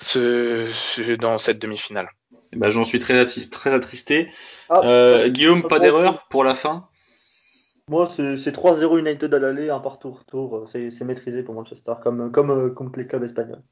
ce, 0.00 0.66
ce, 0.66 1.12
dans 1.12 1.38
cette 1.38 1.60
demi-finale. 1.60 2.08
Ben, 2.52 2.70
J'en 2.70 2.84
suis 2.84 2.98
très, 2.98 3.24
très 3.24 3.72
attristé. 3.72 4.28
Ah, 4.68 4.80
euh, 4.84 5.28
Guillaume, 5.28 5.62
pas 5.62 5.78
d'erreur 5.78 6.26
pour 6.28 6.42
la 6.42 6.56
fin? 6.56 6.88
Moi, 7.88 8.06
c'est 8.06 8.54
3-0 8.54 8.98
United 8.98 9.32
à 9.32 9.38
l'aller, 9.38 9.70
un 9.70 9.80
partout 9.80 10.10
retour. 10.10 10.68
C'est 10.68 11.00
maîtrisé 11.02 11.42
pour 11.42 11.54
Manchester, 11.54 11.94
comme, 12.02 12.32
comme 12.32 12.74
contre 12.74 12.98
les 12.98 13.06
clubs 13.06 13.22
espagnols. 13.22 13.62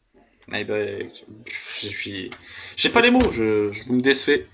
Eh 0.53 0.65
ben, 0.65 1.11
je 1.47 1.89
suis, 1.89 2.31
j'ai 2.77 2.89
pas 2.89 3.03
les 3.03 3.11
mots. 3.11 3.31
Je, 3.31 3.71
je, 3.71 3.85
vous 3.85 3.95
me 3.95 4.01
décevez, 4.01 4.49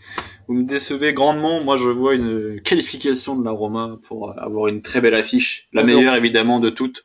vous 0.48 0.54
me 0.54 0.64
décevez 0.64 1.12
grandement. 1.12 1.62
Moi, 1.62 1.76
je 1.76 1.88
vois 1.88 2.14
une 2.14 2.60
qualification 2.62 3.36
de 3.36 3.44
la 3.44 3.50
Roma 3.50 3.98
pour 4.04 4.38
avoir 4.38 4.68
une 4.68 4.82
très 4.82 5.00
belle 5.00 5.14
affiche, 5.14 5.68
la 5.72 5.82
meilleure 5.82 6.14
évidemment 6.14 6.60
de 6.60 6.70
toutes. 6.70 7.02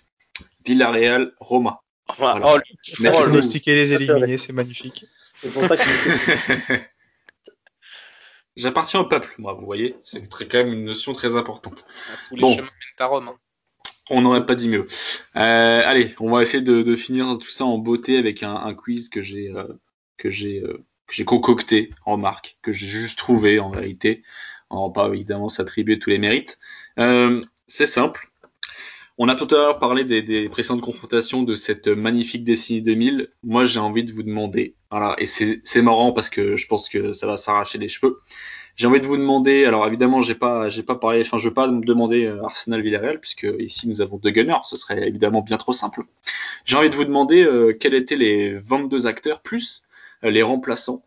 Villarreal, 0.66 1.34
Roma. 1.39 1.82
Voilà. 2.18 2.54
Oh, 2.54 2.58
le... 2.58 3.10
oh, 3.10 3.26
les 3.66 3.68
éliminés, 3.94 4.38
c'est 4.38 4.54
magnifique. 4.54 5.06
C'est 5.42 5.52
pour 5.52 5.66
ça 5.66 5.78
que 5.78 5.84
J'appartiens 8.58 9.00
au 9.00 9.06
peuple, 9.06 9.34
moi, 9.38 9.54
vous 9.54 9.66
voyez. 9.66 9.96
C'est 10.04 10.22
quand 10.30 10.58
même 10.58 10.74
une 10.74 10.86
notion 10.86 11.14
très 11.14 11.36
importante. 11.36 11.86
Tous 12.28 12.36
les 12.36 12.42
bon. 12.42 12.50
chemins 12.50 12.64
mènent 12.64 13.00
à 13.00 13.06
Rome. 13.06 13.28
Hein. 13.30 13.36
On 14.10 14.22
n'aurait 14.22 14.46
pas 14.46 14.56
dit 14.56 14.68
mieux. 14.68 14.88
Euh, 15.38 15.82
allez, 15.86 16.14
on 16.20 16.32
va 16.32 16.42
essayer 16.42 16.62
de, 16.62 16.82
de, 16.82 16.96
finir 16.98 17.38
tout 17.38 17.48
ça 17.48 17.64
en 17.64 17.78
beauté 17.78 18.18
avec 18.18 18.44
un, 18.44 18.56
un 18.56 18.74
quiz 18.74 19.08
que 19.08 19.22
j'ai 19.22 19.50
euh, 19.50 19.68
que 20.18 20.30
j'ai 20.30 20.62
euh, 20.62 20.84
que 21.12 21.18
j'ai 21.18 21.26
concocté 21.26 21.91
en 22.05 22.18
marque, 22.18 22.57
que 22.62 22.72
j'ai 22.72 22.88
juste 22.88 23.20
trouvé 23.20 23.59
en 23.59 23.70
vérité. 23.70 24.24
Va 24.70 24.89
pas 24.95 25.09
évidemment 25.09 25.49
s'attribuer 25.49 25.99
tous 25.99 26.09
les 26.09 26.18
mérites. 26.18 26.57
Euh, 26.99 27.41
c'est 27.68 27.86
simple. 27.86 28.32
On 29.18 29.28
a 29.28 29.36
tout 29.36 29.53
à 29.53 29.57
l'heure 29.57 29.80
parlé 29.80 30.05
des, 30.05 30.47
précédentes 30.47 30.82
confrontations 30.82 31.43
de 31.43 31.55
cette 31.55 31.89
magnifique 31.89 32.45
décennie 32.45 32.82
2000. 32.82 33.28
Moi, 33.43 33.66
j'ai 33.66 33.82
envie 33.82 34.05
de 34.05 34.14
vous 34.14 34.24
demander, 34.24 34.76
voilà, 34.89 35.16
et 35.20 35.26
c'est 35.28 35.82
marrant 35.82 36.14
parce 36.14 36.30
que 36.30 36.55
je 36.55 36.66
pense 36.66 36.88
que 36.88 37.12
ça 37.12 37.28
va 37.28 37.36
s'arracher 37.36 37.78
les 37.78 37.89
cheveux. 37.89 38.18
J'ai 38.78 38.88
envie 38.88 39.01
de 39.01 39.05
vous 39.05 39.18
demander, 39.18 39.66
alors 39.66 39.86
évidemment, 39.86 40.22
j'ai 40.22 40.34
pas, 40.34 40.70
j'ai 40.70 40.82
pas 40.82 40.95
parlé, 40.95 41.22
enfin, 41.22 41.38
je 41.38 41.49
veux 41.49 41.53
pas 41.53 41.68
me 41.68 41.84
demander 41.84 42.34
Arsenal 42.41 42.82
Villarreal 42.82 43.20
puisque 43.20 43.45
ici 43.59 43.89
nous 43.89 44.01
avons 44.01 44.18
deux 44.18 44.32
gunners, 44.32 44.64
ce 44.64 44.78
serait 44.78 45.05
évidemment 45.09 45.41
bien 45.41 45.57
trop 45.57 45.74
simple. 45.74 46.03
J'ai 46.64 46.78
envie 46.78 46.89
de 46.89 46.95
vous 46.95 47.03
demander 47.03 47.43
euh, 47.43 47.74
quels 47.78 47.93
étaient 47.93 48.16
les 48.16 48.55
22 48.55 49.07
acteurs 49.07 49.41
plus 49.41 49.84
euh, 49.84 49.91
les 50.24 50.41
remplaçants, 50.41 51.05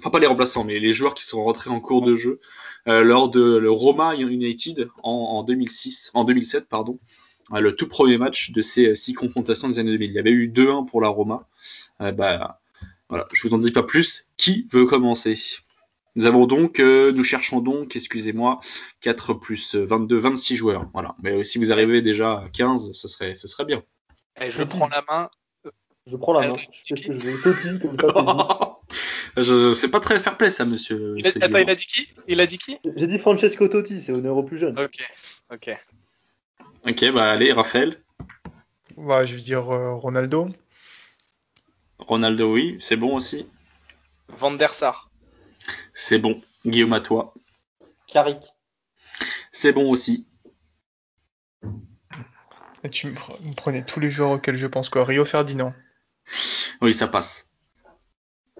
enfin 0.00 0.10
pas 0.10 0.18
les 0.18 0.26
remplaçants, 0.26 0.64
mais 0.64 0.78
les 0.78 0.92
joueurs 0.92 1.14
qui 1.14 1.24
sont 1.24 1.42
rentrés 1.42 1.70
en 1.70 1.80
cours 1.80 2.02
de 2.02 2.14
jeu 2.14 2.40
euh, 2.86 3.02
lors 3.02 3.30
de 3.30 3.56
le 3.56 3.70
Roma 3.70 4.14
United 4.16 4.88
en, 5.02 5.10
en 5.10 5.42
2006, 5.42 6.10
en 6.14 6.24
2007, 6.24 6.68
pardon, 6.68 6.98
le 7.52 7.74
tout 7.74 7.88
premier 7.88 8.18
match 8.18 8.52
de 8.52 8.62
ces 8.62 8.94
six 8.94 9.14
confrontations 9.14 9.68
des 9.68 9.78
années 9.78 9.92
2000. 9.92 10.10
Il 10.10 10.14
y 10.14 10.18
avait 10.18 10.30
eu 10.30 10.48
2-1 10.48 10.86
pour 10.86 11.00
la 11.00 11.08
Roma. 11.08 11.48
bah, 11.98 12.60
voilà, 13.08 13.26
je 13.32 13.48
vous 13.48 13.54
en 13.54 13.58
dis 13.58 13.70
pas 13.70 13.82
plus. 13.82 14.26
Qui 14.36 14.68
veut 14.70 14.84
commencer? 14.84 15.38
Nous 16.18 16.26
avons 16.26 16.46
donc, 16.46 16.80
euh, 16.80 17.12
nous 17.12 17.22
cherchons 17.22 17.60
donc, 17.60 17.94
excusez-moi, 17.94 18.60
4 19.02 19.34
plus 19.34 19.76
22, 19.76 20.18
26 20.18 20.56
joueurs. 20.56 20.90
Voilà. 20.92 21.14
Mais 21.22 21.44
si 21.44 21.58
vous 21.58 21.70
arrivez 21.70 22.02
déjà 22.02 22.40
à 22.40 22.48
15, 22.48 22.92
ce 22.92 23.08
serait, 23.08 23.34
ce 23.34 23.46
serait 23.46 23.64
bien. 23.64 23.82
Et 24.40 24.50
je 24.50 24.64
prends 24.64 24.88
la 24.88 25.04
main. 25.08 25.30
Je 26.10 26.16
prends 26.16 26.32
la 26.32 26.48
main. 26.48 26.54
C'est 26.82 26.96
ce 26.96 27.06
que 27.06 27.18
je 27.18 27.78
comme 27.78 27.98
ça, 28.00 28.78
je, 29.36 29.72
C'est 29.74 29.90
pas 29.90 30.00
très 30.00 30.18
fair 30.18 30.36
play, 30.36 30.50
ça, 30.50 30.64
monsieur. 30.64 31.14
Il 31.18 31.26
a, 31.26 31.30
attends, 31.42 31.58
il 31.58 31.68
a 31.68 31.74
dit 31.74 31.86
qui? 31.86 32.08
Il 32.26 32.40
a 32.40 32.46
dit 32.46 32.58
qui? 32.58 32.78
J'ai 32.96 33.06
dit 33.06 33.18
Francesco 33.18 33.68
Totti, 33.68 34.00
c'est 34.00 34.12
honneur 34.12 34.36
au 34.36 34.42
plus 34.42 34.58
jeune. 34.58 34.78
Ok, 34.78 34.98
ok. 35.52 35.76
Ok, 36.88 37.12
bah 37.12 37.30
allez, 37.30 37.52
Raphaël. 37.52 38.00
Bah, 38.96 39.24
je 39.24 39.36
vais 39.36 39.42
dire 39.42 39.70
euh, 39.70 39.94
Ronaldo. 39.94 40.48
Ronaldo, 41.98 42.52
oui, 42.52 42.78
c'est 42.80 42.96
bon 42.96 43.14
aussi. 43.14 43.46
Van 44.28 44.52
der 44.52 44.72
Sar. 44.72 45.10
C'est 45.92 46.18
bon. 46.18 46.40
Guillaume, 46.64 46.94
à 46.94 47.00
toi. 47.00 47.34
Carrick. 48.06 48.38
C'est 49.52 49.72
bon 49.72 49.90
aussi. 49.90 50.26
Et 52.84 52.90
tu 52.90 53.08
me 53.08 53.54
prenais 53.54 53.84
tous 53.84 54.00
les 54.00 54.10
joueurs 54.10 54.30
auxquels 54.30 54.56
je 54.56 54.66
pense 54.66 54.88
quoi. 54.88 55.04
Rio 55.04 55.24
Ferdinand. 55.24 55.74
Oui, 56.80 56.94
ça 56.94 57.08
passe. 57.08 57.48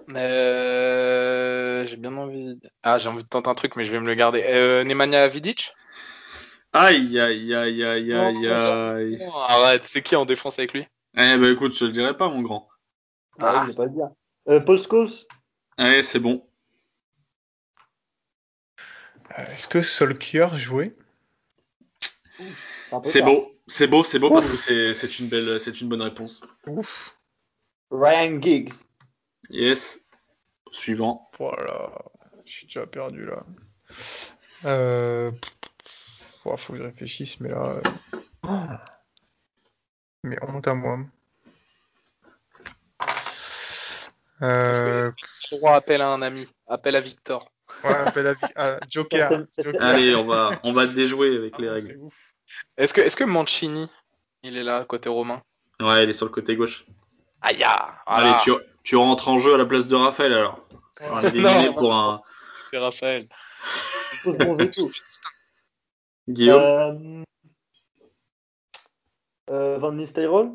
Euh... 0.09 1.87
J'ai 1.87 1.97
bien 1.97 2.15
envie. 2.15 2.59
Ah, 2.83 2.97
j'ai 2.97 3.09
envie 3.09 3.23
de 3.23 3.29
tenter 3.29 3.49
un 3.49 3.55
truc, 3.55 3.75
mais 3.75 3.85
je 3.85 3.91
vais 3.91 3.99
me 3.99 4.07
le 4.07 4.15
garder. 4.15 4.43
Euh, 4.43 4.83
Nemanja 4.83 5.27
Vidic? 5.27 5.73
Aïe, 6.73 7.19
aïe, 7.19 7.53
aïe, 7.55 7.83
aïe, 7.83 8.13
aïe, 8.13 8.47
aïe. 8.47 9.27
Arrête, 9.47 9.85
c'est 9.85 10.01
qui 10.01 10.15
en 10.15 10.25
défense 10.25 10.59
avec 10.59 10.73
lui? 10.73 10.85
Eh 11.15 11.37
ben 11.37 11.45
écoute, 11.45 11.75
je 11.75 11.85
le 11.85 11.91
dirai 11.91 12.15
pas, 12.15 12.29
mon 12.29 12.41
grand. 12.41 12.69
Ah, 13.39 13.63
je 13.63 13.71
vais 13.71 13.75
pas 13.75 13.85
le 13.85 13.91
dire. 13.91 14.09
Euh, 14.47 14.59
Paul 14.59 14.79
Scholes? 14.79 15.09
Ouais, 15.79 16.03
c'est 16.03 16.19
bon. 16.19 16.45
Est-ce 19.37 19.67
que 19.67 19.81
Solskjaer 19.81 20.57
jouait? 20.57 20.95
C'est 23.03 23.21
beau, 23.21 23.55
c'est 23.67 23.87
beau, 23.87 24.03
c'est 24.03 24.19
beau 24.19 24.29
parce 24.29 24.47
que 24.47 24.93
c'est 24.93 25.19
une 25.19 25.27
belle, 25.29 25.59
c'est 25.59 25.81
une 25.81 25.89
bonne 25.89 26.01
réponse. 26.01 26.41
Ouf. 26.67 27.18
Ryan 27.91 28.41
Giggs. 28.41 28.73
Yes. 29.49 29.99
Suivant. 30.71 31.29
Voilà, 31.39 31.91
je 32.45 32.51
suis 32.51 32.65
déjà 32.67 32.85
perdu 32.85 33.25
là. 33.25 33.43
Euh... 34.65 35.31
faut 36.43 36.55
que 36.55 36.77
je 36.77 36.83
réfléchisse, 36.83 37.39
mais 37.39 37.49
là. 37.49 37.79
Euh, 38.45 38.77
mais 40.23 40.37
honte 40.43 40.67
à 40.67 40.73
moi. 40.75 40.99
Euh... 44.41 45.11
droit 45.51 45.75
appel 45.75 46.01
à 46.01 46.09
un 46.09 46.21
ami, 46.21 46.47
appel 46.67 46.95
à 46.95 46.99
Victor. 46.99 47.51
Ouais, 47.83 47.95
appel 47.95 48.27
à, 48.27 48.33
à 48.55 48.79
Joker. 48.89 49.45
Joker. 49.57 49.81
Allez, 49.81 50.15
on 50.15 50.25
va, 50.25 50.59
on 50.63 50.71
va 50.71 50.87
déjouer 50.87 51.35
avec 51.35 51.53
ah, 51.57 51.61
les 51.61 51.69
règles. 51.69 51.99
Est-ce 52.77 52.93
que, 52.93 53.01
est-ce 53.01 53.15
que 53.15 53.23
Mancini, 53.23 53.89
il 54.43 54.57
est 54.57 54.63
là, 54.63 54.85
côté 54.85 55.09
romain? 55.09 55.41
Ouais, 55.79 56.03
il 56.03 56.09
est 56.09 56.13
sur 56.13 56.25
le 56.25 56.31
côté 56.31 56.55
gauche. 56.55 56.85
Aïe, 57.41 57.63
ah, 57.63 57.95
voilà. 58.05 58.31
Allez, 58.31 58.43
tu, 58.43 58.51
tu 58.83 58.95
rentres 58.95 59.27
en 59.29 59.39
jeu 59.39 59.53
à 59.53 59.57
la 59.57 59.65
place 59.65 59.87
de 59.87 59.95
Raphaël 59.95 60.33
alors. 60.33 60.65
On 61.01 61.15
va 61.15 61.21
l'éliminer 61.29 61.73
pour 61.77 61.95
un, 61.95 62.21
c'est 62.69 62.77
Raphaël. 62.77 63.25
Guillaume 66.27 66.61
euh, 66.61 67.23
euh, 69.49 69.77
Van 69.79 69.91
Nistelrooy 69.91 70.49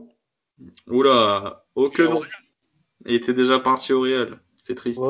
Oula, 0.87 1.64
aucun 1.74 2.05
nom. 2.05 2.22
Il 3.07 3.14
était 3.14 3.32
déjà 3.32 3.59
parti 3.59 3.93
au 3.93 4.03
Real. 4.03 4.39
C'est 4.61 4.76
triste. 4.76 5.03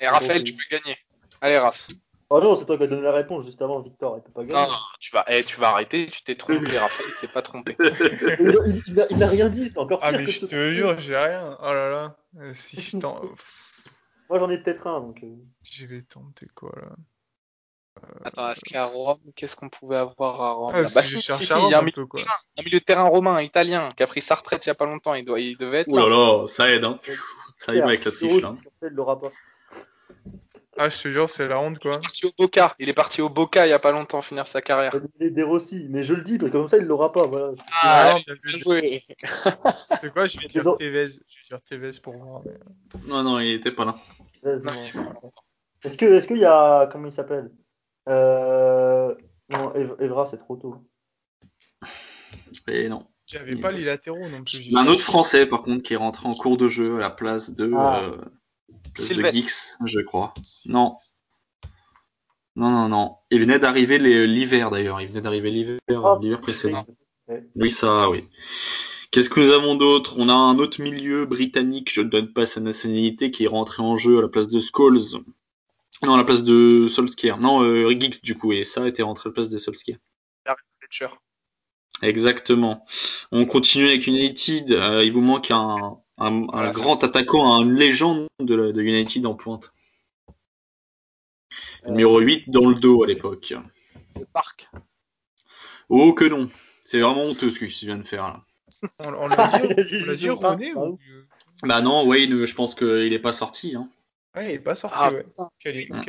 Et 0.00 0.06
Raphaël, 0.06 0.44
tu 0.44 0.52
peux 0.52 0.64
gagner. 0.70 0.96
Allez, 1.40 1.58
Raph. 1.58 1.88
Oh 2.32 2.40
non, 2.40 2.56
c'est 2.56 2.64
toi 2.64 2.76
qui 2.76 2.84
as 2.84 2.86
donné 2.86 3.02
la 3.02 3.10
réponse 3.10 3.44
juste 3.44 3.60
avant, 3.60 3.80
Victor. 3.80 4.16
Il 4.16 4.22
peut 4.22 4.30
pas 4.30 4.44
gagner. 4.44 4.68
Non, 4.68 4.72
tu 5.00 5.10
vas, 5.12 5.24
eh, 5.28 5.42
tu 5.42 5.58
vas 5.58 5.70
arrêter. 5.70 6.06
Tu 6.06 6.22
t'es 6.22 6.36
trompé, 6.36 6.58
Raphaël. 6.78 7.08
Il 7.08 7.18
s'est 7.18 7.26
pas 7.32 7.42
trompé. 7.42 7.76
il, 7.80 9.18
n'a 9.18 9.26
rien 9.26 9.48
dit. 9.48 9.68
C'est 9.68 9.78
encore 9.78 9.98
Ah, 10.00 10.10
pire 10.10 10.20
mais 10.20 10.26
que 10.26 10.30
je 10.30 10.46
te 10.46 10.72
jure, 10.72 10.96
j'ai 10.98 11.16
rien. 11.16 11.58
Oh 11.60 11.72
là 11.72 11.90
là. 11.90 12.16
Euh, 12.38 12.54
Si 12.54 12.80
je 12.80 12.98
t'en. 12.98 13.20
Moi, 14.30 14.38
j'en 14.38 14.48
ai 14.48 14.58
peut-être 14.58 14.86
un. 14.86 15.00
Donc, 15.00 15.18
euh. 15.24 15.34
Je 15.64 15.86
vais 15.86 16.02
tenter 16.02 16.46
quoi 16.54 16.72
là 16.76 16.90
Attends, 18.24 18.48
est-ce 18.48 18.60
qu'à 18.60 18.84
Rome, 18.86 19.18
qu'est-ce 19.34 19.56
qu'on 19.56 19.68
pouvait 19.68 19.96
avoir 19.96 20.40
à 20.40 20.52
Rome? 20.52 20.72
Ah, 20.74 20.88
si 20.88 20.94
Bah 20.94 21.02
si, 21.02 21.20
si, 21.20 21.42
il 21.42 21.70
y 21.70 21.74
a 21.74 21.80
un 21.80 21.82
milieu, 21.82 22.06
quoi. 22.06 22.20
terrain, 22.22 22.36
un 22.58 22.62
milieu 22.62 22.78
de 22.78 22.84
terrain 22.84 23.08
romain, 23.08 23.42
italien, 23.42 23.88
qui 23.94 24.04
a 24.04 24.06
pris 24.06 24.22
sa 24.22 24.36
retraite 24.36 24.64
il 24.64 24.68
y 24.68 24.70
a 24.70 24.74
pas 24.76 24.86
longtemps. 24.86 25.14
Il, 25.14 25.24
doit, 25.24 25.40
il 25.40 25.56
devait 25.58 25.80
être 25.80 25.92
Ouh 25.92 25.96
là. 25.96 26.08
là 26.08 26.46
ça 26.46 26.70
aide, 26.70 26.84
hein. 26.84 27.00
Ça 27.58 27.74
y 27.74 27.80
va 27.80 27.86
avec 27.86 28.04
la 28.04 28.12
triche, 28.12 28.40
là. 28.40 28.52
Ah, 30.76 30.88
je 30.88 31.02
te 31.02 31.08
jure, 31.08 31.28
c'est 31.28 31.48
la 31.48 31.58
honte 31.60 31.78
quoi. 31.80 31.94
Il 31.94 31.98
est 31.98 32.00
parti 32.02 32.26
au 32.26 32.30
Boca. 32.38 32.74
Il 32.78 32.88
est 32.88 32.94
parti 32.94 33.20
au 33.22 33.28
Boca 33.28 33.66
il 33.66 33.70
y 33.70 33.72
a 33.72 33.78
pas 33.78 33.90
longtemps 33.90 34.22
finir 34.22 34.46
sa 34.46 34.62
carrière. 34.62 34.92
Il 35.18 35.26
est 35.26 35.30
des 35.30 35.42
Rossi, 35.42 35.86
mais 35.90 36.02
je 36.04 36.14
le 36.14 36.22
dis 36.22 36.38
parce 36.38 36.50
que 36.52 36.56
comme 36.56 36.68
ça, 36.68 36.76
il 36.78 36.84
l'aura 36.84 37.12
pas. 37.12 37.26
Voilà. 37.26 37.52
Ah, 37.82 38.14
non, 38.28 38.34
vu. 38.44 38.50
joué. 38.60 39.00
C'est 39.08 40.12
quoi 40.12 40.26
Je 40.26 40.38
vais 40.38 40.46
dire. 40.46 40.62
Tevez. 40.78 41.08
Je 41.08 41.18
vais 41.18 41.48
dire 41.48 41.60
Tevez 41.62 41.90
pour 42.00 42.14
voir. 42.16 42.42
mais- 42.46 43.00
Non, 43.08 43.22
non, 43.24 43.38
il 43.40 43.54
était 43.54 43.72
pas 43.72 43.84
là. 43.84 43.94
Est-ce 45.84 45.96
que, 45.98 46.04
est-ce 46.06 46.26
qu'il 46.28 46.38
y 46.38 46.44
a, 46.44 46.86
comment 46.90 47.06
il 47.08 47.12
s'appelle? 47.12 47.50
Euh... 48.08 49.14
Non, 49.48 49.74
Ev- 49.74 49.96
Evra, 50.00 50.28
c'est 50.30 50.38
trop 50.38 50.56
tôt. 50.56 50.76
Et 52.68 52.88
non. 52.88 53.06
J'avais 53.26 53.56
pas 53.56 53.70
les 53.70 53.84
latéraux 53.84 54.28
non 54.28 54.42
plus. 54.42 54.58
Il 54.58 54.72
y 54.72 54.76
a 54.76 54.80
un 54.80 54.86
autre 54.88 55.02
français, 55.02 55.46
par 55.46 55.62
contre, 55.62 55.82
qui 55.82 55.94
est 55.94 55.96
rentré 55.96 56.28
en 56.28 56.34
cours 56.34 56.56
de 56.56 56.68
jeu 56.68 56.96
à 56.96 57.00
la 57.00 57.10
place 57.10 57.50
de, 57.54 57.72
Ah. 57.76 58.00
euh, 58.02 58.10
place 58.16 58.20
de 58.24 58.30
Sylvestre. 58.94 59.36
Gix, 59.36 59.78
je 59.84 60.00
crois. 60.00 60.34
Non. 60.66 60.96
Non, 62.56 62.70
non, 62.70 62.88
non. 62.88 63.16
Il 63.30 63.40
venait 63.40 63.58
d'arriver 63.58 63.98
l'hiver, 63.98 64.70
d'ailleurs. 64.70 65.00
Il 65.00 65.08
venait 65.08 65.20
d'arriver 65.20 65.50
l'hiver, 65.50 65.78
l'hiver 66.20 66.40
précédent. 66.40 66.86
Oui, 67.54 67.70
ça, 67.70 68.10
oui. 68.10 68.28
Qu'est-ce 69.10 69.30
que 69.30 69.40
nous 69.40 69.50
avons 69.50 69.74
d'autre? 69.74 70.14
On 70.18 70.28
a 70.28 70.34
un 70.34 70.58
autre 70.58 70.80
milieu 70.80 71.26
britannique, 71.26 71.92
je 71.92 72.00
ne 72.00 72.08
donne 72.08 72.32
pas 72.32 72.46
sa 72.46 72.60
nationalité, 72.60 73.30
qui 73.30 73.44
est 73.44 73.48
rentré 73.48 73.82
en 73.82 73.98
jeu 73.98 74.18
à 74.18 74.22
la 74.22 74.28
place 74.28 74.48
de 74.48 74.60
Scholes. 74.60 75.00
Non, 76.02 76.14
à 76.14 76.16
la 76.16 76.24
place 76.24 76.44
de 76.44 76.86
Solskjaer. 76.88 77.38
Non, 77.38 77.62
euh, 77.62 77.90
Giggs, 77.90 78.22
du 78.22 78.36
coup, 78.38 78.52
et 78.52 78.64
ça 78.64 78.82
a 78.84 78.88
été 78.88 79.02
rentré 79.02 79.28
à 79.28 79.30
la 79.30 79.34
place 79.34 79.48
de 79.48 79.58
Solskjaer. 79.58 79.98
Fletcher. 80.80 81.14
Exactement. 82.02 82.84
On 83.32 83.44
continue 83.46 83.88
avec 83.88 84.06
United. 84.06 84.72
Euh, 84.72 85.04
il 85.04 85.12
vous 85.12 85.20
manque 85.20 85.50
un, 85.50 85.76
un, 86.20 86.26
un 86.42 86.46
Voilà, 86.46 86.70
grand 86.70 87.02
attaquant, 87.04 87.60
une 87.62 87.74
légende 87.74 88.28
de, 88.40 88.54
la- 88.54 88.72
de 88.72 88.82
United 88.82 89.26
en 89.26 89.34
pointe. 89.34 89.72
Numéro 91.86 92.20
8 92.20 92.50
dans 92.50 92.68
le 92.68 92.74
dos 92.76 93.02
à 93.02 93.06
l'époque. 93.06 93.54
Le 94.18 94.24
parc. 94.26 94.68
Oh 95.88 96.12
que 96.12 96.24
non. 96.24 96.50
C'est 96.84 97.00
vraiment 97.00 97.22
honteux 97.22 97.50
ce 97.50 97.58
que 97.58 97.64
tu 97.66 97.86
viens 97.86 97.96
de 97.96 98.02
faire 98.06 98.22
là. 98.28 98.44
On, 99.00 99.12
on 99.14 99.26
l'a 99.28 99.48
dit, 99.48 100.30
on 100.30 100.54
dit 100.54 100.72
ah 100.74 100.78
ou... 100.78 100.98
Bah 101.62 101.80
non, 101.82 102.06
Wayne, 102.06 102.46
je 102.46 102.54
pense 102.54 102.74
qu'il 102.74 103.12
est 103.12 103.18
pas 103.18 103.32
sorti. 103.32 103.74
Hein. 103.76 103.88
Ouais, 104.36 104.50
il 104.50 104.54
est 104.56 104.58
pas 104.60 104.74
sorti, 104.74 104.96
Ah, 104.98 105.10
ouais. 105.12 105.26
Quelle, 105.58 105.86
Ah, 105.92 106.00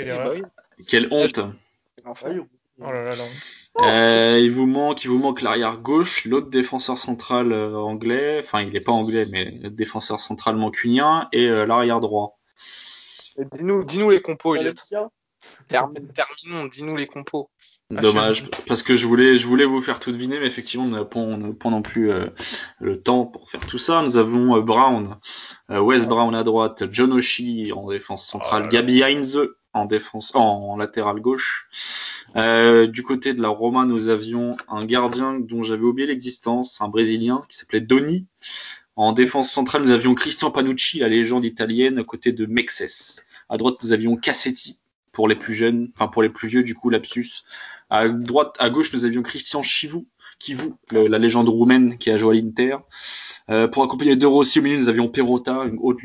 quelle 0.88 1.07
honte. 1.12 1.39
Ah 2.05 2.14
oui. 2.26 2.41
Oh 2.80 2.91
là 2.91 3.03
là, 3.03 3.16
la 3.16 3.24
honte. 3.24 3.32
Euh, 3.80 4.38
il 4.41 4.51
vous 4.51 4.65
manque, 4.65 5.03
il 5.05 5.09
vous 5.09 5.17
manque 5.17 5.41
l'arrière 5.41 5.78
gauche, 5.78 6.26
l'autre 6.26 6.49
défenseur 6.49 6.97
central 6.97 7.53
euh, 7.53 7.78
anglais, 7.78 8.41
enfin 8.43 8.61
il 8.61 8.76
est 8.76 8.82
pas 8.82 8.91
anglais 8.91 9.26
mais 9.30 9.45
le 9.45 9.69
défenseur 9.69 10.19
central 10.19 10.57
mancunien 10.57 11.30
et 11.32 11.47
euh, 11.47 11.65
l'arrière 11.65 12.01
droit. 12.01 12.38
Dis-nous, 13.38 13.86
dis-nous 13.86 14.09
les 14.09 14.22
compos, 14.22 14.55
Elliot. 14.55 14.74
Terminons, 15.67 16.65
dis-nous 16.67 16.97
les 16.97 17.07
compos. 17.07 17.49
Ah, 17.95 18.01
Dommage, 18.01 18.49
parce 18.67 18.84
que 18.84 18.95
je 18.95 19.05
voulais, 19.05 19.38
je 19.38 19.47
voulais 19.47 19.65
vous 19.65 19.82
faire 19.82 19.99
tout 19.99 20.11
deviner, 20.11 20.39
mais 20.39 20.47
effectivement, 20.47 20.86
on 20.86 20.89
n'a 20.89 21.53
pas, 21.53 21.69
non 21.69 21.82
plus 21.82 22.11
euh, 22.11 22.28
le 22.80 23.01
temps 23.01 23.26
pour 23.26 23.49
faire 23.49 23.65
tout 23.65 23.78
ça. 23.78 24.01
Nous 24.01 24.17
avons 24.17 24.55
euh, 24.55 24.61
Brown, 24.61 25.17
euh, 25.72 25.80
Wes 25.80 26.05
Brown 26.05 26.34
à 26.34 26.43
droite, 26.43 26.84
John 26.91 27.11
Oshie 27.11 27.72
en 27.74 27.89
défense 27.89 28.26
centrale, 28.26 28.63
Oh 28.63 28.65
là. 28.65 28.72
Gabi 28.72 29.03
Heinze 29.03 29.39
en 29.74 29.86
défense, 29.86 30.32
en, 30.36 30.76
latéral 30.78 31.19
gauche. 31.19 31.67
Euh, 32.36 32.88
du 32.88 33.03
côté 33.03 33.34
de 33.34 33.41
la 33.41 33.49
Roma, 33.49 33.86
nous 33.86 34.09
avions 34.09 34.57
un 34.69 34.86
gardien 34.86 35.39
dont 35.39 35.63
j'avais 35.63 35.84
oublié 35.84 36.07
l'existence, 36.07 36.82
un 36.82 36.88
Brésilien 36.88 37.43
qui 37.49 37.57
s'appelait 37.57 37.82
Doni. 37.82 38.28
En 38.95 39.13
défense 39.13 39.51
centrale, 39.51 39.84
nous 39.84 39.91
avions 39.91 40.15
Christian 40.15 40.51
Panucci, 40.51 40.99
la 40.99 41.07
légende 41.09 41.45
italienne, 41.45 41.97
à 41.97 42.03
côté 42.03 42.32
de 42.32 42.45
Mexes. 42.45 43.24
À 43.49 43.57
droite, 43.57 43.76
nous 43.84 43.93
avions 43.93 44.15
Cassetti 44.15 44.80
pour 45.11 45.28
les 45.28 45.36
plus 45.36 45.53
jeunes, 45.53 45.89
enfin 45.95 46.07
pour 46.07 46.22
les 46.22 46.30
plus 46.30 46.47
vieux, 46.47 46.63
du 46.63 46.76
coup, 46.76 46.89
lapsus. 46.89 47.43
À 47.89 48.07
droite, 48.07 48.55
à 48.59 48.69
gauche, 48.69 48.93
nous 48.93 49.05
avions 49.05 49.24
Christian 49.24 49.63
Chivou, 49.63 50.07
Kivou, 50.39 50.78
le- 50.91 51.07
la 51.07 51.17
légende 51.17 51.49
roumaine 51.49 51.97
qui 51.97 52.09
a 52.11 52.17
joué 52.17 52.38
à 52.38 52.41
l'Inter. 52.41 52.78
Euh, 53.49 53.67
pour 53.67 53.83
accompagner 53.83 54.15
De 54.15 54.25
Rossi 54.25 54.59
au 54.59 54.61
milieu, 54.61 54.77
nous 54.77 54.87
avions 54.89 55.07
Perrotta, 55.09 55.65
une 55.65 55.77
autre, 55.81 55.99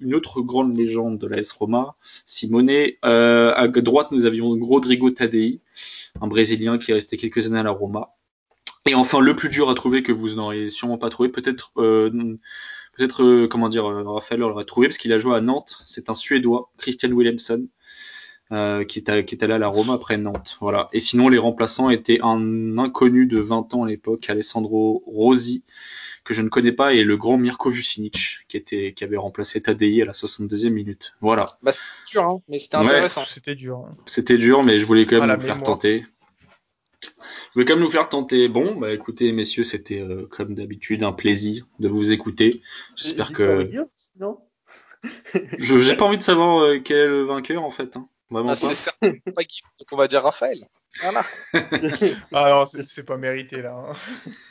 une 0.00 0.14
autre 0.14 0.42
grande 0.42 0.76
légende 0.76 1.18
de 1.18 1.26
l'AS 1.26 1.50
Roma, 1.52 1.96
Simone. 2.26 2.70
Euh, 3.04 3.52
à 3.56 3.66
droite, 3.68 4.08
nous 4.12 4.26
avions 4.26 4.50
Rodrigo 4.60 5.10
Tadei, 5.10 5.60
un 6.20 6.26
Brésilien 6.28 6.78
qui 6.78 6.90
est 6.90 6.94
resté 6.94 7.16
quelques 7.16 7.46
années 7.46 7.58
à 7.58 7.62
la 7.64 7.70
Roma. 7.70 8.10
Et 8.86 8.94
enfin, 8.94 9.20
le 9.20 9.34
plus 9.34 9.48
dur 9.48 9.70
à 9.70 9.74
trouver 9.74 10.02
que 10.02 10.12
vous 10.12 10.34
n'auriez 10.34 10.68
sûrement 10.68 10.98
pas 10.98 11.08
trouvé, 11.08 11.30
peut-être, 11.30 11.72
euh, 11.78 12.10
peut-être, 12.96 13.22
euh, 13.24 13.48
comment 13.48 13.70
dire, 13.70 13.86
euh, 13.90 14.02
Raphaël 14.04 14.40
l'aurait 14.40 14.66
trouvé 14.66 14.88
parce 14.88 14.98
qu'il 14.98 15.12
a 15.14 15.18
joué 15.18 15.34
à 15.34 15.40
Nantes. 15.40 15.78
C'est 15.86 16.10
un 16.10 16.14
Suédois, 16.14 16.70
Christian 16.76 17.10
Williamson, 17.12 17.66
euh, 18.52 18.84
qui, 18.84 18.98
est 18.98 19.08
à- 19.08 19.22
qui 19.22 19.34
est 19.34 19.42
allé 19.42 19.54
à 19.54 19.58
la 19.58 19.68
Roma 19.68 19.94
après 19.94 20.18
Nantes. 20.18 20.58
Voilà. 20.60 20.90
Et 20.92 21.00
sinon, 21.00 21.30
les 21.30 21.38
remplaçants 21.38 21.88
étaient 21.88 22.18
un 22.22 22.76
inconnu 22.76 23.26
de 23.26 23.40
20 23.40 23.72
ans 23.74 23.84
à 23.84 23.88
l'époque, 23.88 24.28
Alessandro 24.28 25.02
Rosi, 25.06 25.64
que 26.24 26.32
je 26.34 26.42
ne 26.42 26.48
connais 26.48 26.72
pas, 26.72 26.94
et 26.94 27.04
le 27.04 27.16
grand 27.16 27.36
Mirko 27.36 27.70
Vucinic, 27.70 28.38
qui 28.48 28.56
était, 28.56 28.94
qui 28.96 29.04
avait 29.04 29.16
remplacé 29.18 29.60
Tadei 29.60 30.00
à 30.02 30.06
la 30.06 30.12
62e 30.12 30.70
minute. 30.70 31.14
Voilà. 31.20 31.44
Bah, 31.62 31.70
c'était 31.72 31.86
dur, 32.12 32.24
hein, 32.24 32.40
mais 32.48 32.58
c'était 32.58 32.78
Ouais. 32.78 32.84
intéressant. 32.84 33.24
C'était 33.26 33.54
dur. 33.54 33.78
hein. 33.86 33.96
C'était 34.06 34.38
dur, 34.38 34.62
mais 34.62 34.78
je 34.78 34.86
voulais 34.86 35.04
quand 35.06 35.20
même 35.20 35.30
Ah, 35.30 35.36
vous 35.36 35.42
faire 35.42 35.56
mémoire. 35.56 35.72
tenter. 35.76 36.06
Je 37.02 37.10
voulais 37.54 37.66
quand 37.66 37.74
même 37.74 37.84
nous 37.84 37.90
faire 37.90 38.08
tenter. 38.08 38.48
Bon, 38.48 38.74
bah 38.76 38.92
écoutez, 38.92 39.30
messieurs, 39.32 39.64
c'était 39.64 40.00
euh, 40.00 40.26
comme 40.26 40.54
d'habitude 40.54 41.02
un 41.04 41.12
plaisir 41.12 41.66
de 41.78 41.88
vous 41.88 42.10
écouter. 42.10 42.62
J'espère 42.96 43.32
que 43.32 43.62
dire, 43.64 43.84
sinon. 43.94 44.38
je 45.58 45.78
j'ai 45.78 45.94
pas 45.96 46.04
envie 46.06 46.18
de 46.18 46.22
savoir 46.22 46.58
euh, 46.64 46.78
quel 46.82 46.96
est 46.96 47.06
le 47.06 47.24
vainqueur 47.24 47.62
en 47.62 47.70
fait. 47.70 47.96
Hein. 47.96 48.08
Vraiment 48.30 48.50
Ah, 48.50 48.56
pas. 48.60 48.74
c'est 48.74 48.90
pas 48.90 49.42
Guillaume, 49.42 49.70
donc 49.78 49.88
on 49.92 49.96
va 49.96 50.08
dire 50.08 50.22
Raphaël. 50.22 50.66
Voilà. 51.02 51.24
Ah 52.32 52.50
non, 52.50 52.66
c'est 52.66 53.04
pas 53.04 53.16
mérité 53.16 53.60
là. 53.62 53.74
hein. 53.76 53.94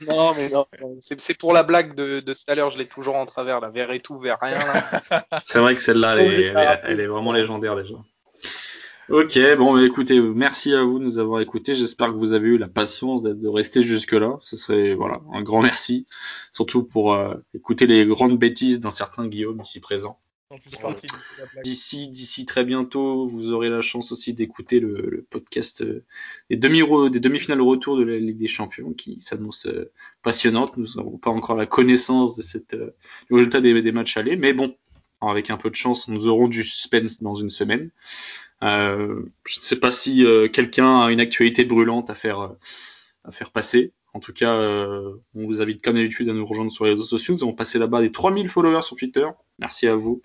Non, 0.08 0.34
mais 0.36 0.50
non, 0.50 0.68
c'est 1.00 1.38
pour 1.38 1.54
la 1.54 1.64
blague 1.64 1.96
de, 1.96 2.20
de 2.20 2.34
tout 2.34 2.40
à 2.48 2.56
l'heure, 2.56 2.70
je 2.70 2.78
l'ai 2.78 2.88
toujours 2.88 3.16
en 3.16 3.26
travers, 3.26 3.60
là, 3.62 3.70
vers 3.70 3.92
et 3.92 4.00
tout, 4.02 4.20
vers 4.20 4.38
rien. 4.42 4.60
Là. 4.60 5.22
C'est 5.46 5.60
vrai 5.60 5.76
que 5.76 5.82
celle-là, 5.82 6.18
elle, 6.18 6.34
est- 6.34 6.44
elle, 6.48 6.58
est- 6.58 6.80
elle 6.84 7.00
est 7.00 7.08
vraiment 7.08 7.32
légendaire 7.32 7.76
déjà. 7.76 7.96
Ok, 9.10 9.38
bon, 9.58 9.74
bah, 9.74 9.84
écoutez, 9.84 10.20
merci 10.22 10.74
à 10.74 10.82
vous 10.84 10.98
de 10.98 11.04
nous 11.04 11.20
avoir 11.20 11.42
écoutés. 11.42 11.76
J'espère 11.76 12.08
que 12.08 12.14
vous 12.18 12.32
avez 12.34 12.48
eu 12.50 12.58
la 12.58 12.70
patience 12.70 13.22
de 13.22 13.48
rester 13.50 13.84
jusque-là. 13.84 14.38
Ce 14.40 14.56
serait, 14.56 14.94
voilà, 14.96 15.20
un 15.34 15.42
grand 15.42 15.62
merci. 15.62 16.08
Surtout 16.54 16.84
pour 16.84 17.14
euh, 17.14 17.34
écouter 17.54 17.86
les 17.86 18.06
grandes 18.06 18.38
bêtises 18.40 18.80
d'un 18.80 18.92
certain 18.92 19.28
Guillaume 19.28 19.60
ici 19.62 19.82
présent. 19.82 20.20
D'ici, 21.64 22.10
d'ici 22.10 22.46
très 22.46 22.64
bientôt, 22.64 23.28
vous 23.28 23.52
aurez 23.52 23.70
la 23.70 23.82
chance 23.82 24.12
aussi 24.12 24.34
d'écouter 24.34 24.80
le, 24.80 25.10
le 25.10 25.22
podcast 25.30 25.82
euh, 25.82 26.04
des 26.50 26.58
demi 26.58 26.82
des 27.10 27.20
demi-finales 27.20 27.62
retour 27.62 27.98
de 27.98 28.04
la 28.04 28.18
Ligue 28.18 28.38
des 28.38 28.48
Champions 28.48 28.94
qui 28.94 29.22
s'annonce 29.22 29.66
euh, 29.66 29.92
passionnante. 30.22 30.78
Nous 30.78 30.88
n'avons 30.96 31.18
pas 31.18 31.32
encore 31.32 31.56
la 31.56 31.66
connaissance 31.66 32.36
de 32.36 32.42
cette 32.42 32.74
euh, 32.74 32.96
du 33.30 33.36
résultat 33.36 33.62
des, 33.62 33.82
des 33.82 33.92
matchs 33.92 34.18
allés, 34.18 34.36
mais 34.36 34.54
bon, 34.54 34.76
avec 35.22 35.50
un 35.50 35.58
peu 35.58 35.70
de 35.70 35.76
chance, 35.76 36.08
nous 36.08 36.28
aurons 36.28 36.48
du 36.48 36.64
suspense 36.64 37.22
dans 37.22 37.36
une 37.36 37.50
semaine. 37.50 37.92
Euh, 38.64 39.24
je 39.46 39.60
ne 39.60 39.64
sais 39.64 39.80
pas 39.80 39.92
si 39.92 40.26
euh, 40.26 40.48
quelqu'un 40.48 41.02
a 41.02 41.12
une 41.12 41.20
actualité 41.20 41.66
brûlante 41.66 42.10
à 42.10 42.16
faire 42.16 42.52
à 43.24 43.32
faire 43.32 43.52
passer. 43.52 43.94
En 44.14 44.20
tout 44.20 44.34
cas, 44.34 44.56
euh, 44.56 45.16
on 45.36 45.46
vous 45.46 45.62
invite 45.62 45.82
comme 45.84 45.96
d'habitude 45.96 46.30
à 46.30 46.34
nous 46.34 46.46
rejoindre 46.46 46.72
sur 46.72 46.86
les 46.86 46.92
réseaux 46.92 47.04
sociaux. 47.04 47.34
Nous 47.34 47.44
avons 47.44 47.54
passé 47.54 47.80
là-bas 47.80 48.02
des 48.02 48.12
3000 48.12 48.48
followers 48.48 48.84
sur 48.84 48.96
Twitter. 48.96 49.26
Merci 49.60 49.88
à 49.88 49.96
vous. 49.96 50.22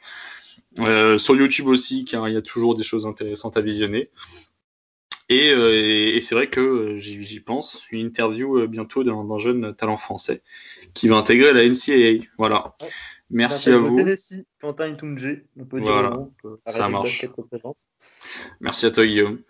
Euh, 0.78 1.16
sur 1.16 1.34
YouTube 1.36 1.68
aussi, 1.68 2.05
car 2.05 2.28
il 2.28 2.34
y 2.34 2.36
a 2.36 2.43
toujours 2.43 2.74
des 2.74 2.82
choses 2.82 3.07
intéressantes 3.07 3.57
à 3.57 3.62
visionner. 3.62 4.11
Et, 5.30 5.51
euh, 5.51 5.72
et, 5.74 6.16
et 6.16 6.20
c'est 6.20 6.34
vrai 6.34 6.49
que 6.49 6.97
j'y 6.97 7.41
pense, 7.41 7.82
une 7.91 8.07
interview 8.07 8.66
bientôt 8.66 9.05
d'un 9.05 9.39
jeune 9.39 9.74
talent 9.74 9.97
français 9.97 10.43
qui 10.95 11.09
va 11.09 11.16
intégrer 11.16 11.53
la 11.53 11.66
NCAA. 11.66 12.26
Voilà. 12.36 12.76
Merci 13.30 13.70
à 13.70 13.78
vous. 13.78 13.97
Tennessee, 13.97 14.47
Quentin 14.61 14.89
Itunje, 14.89 15.43
on 15.59 15.64
peut 15.66 15.80
Voilà. 15.80 16.01
dire 16.01 16.11
le 16.11 16.16
nom, 16.16 16.32
on 16.45 16.49
peut 16.49 16.59
Ça 16.66 16.89
marche. 16.89 17.26
Merci 18.61 18.87
à 18.87 18.91
toi 18.91 19.07
Guillaume. 19.07 19.41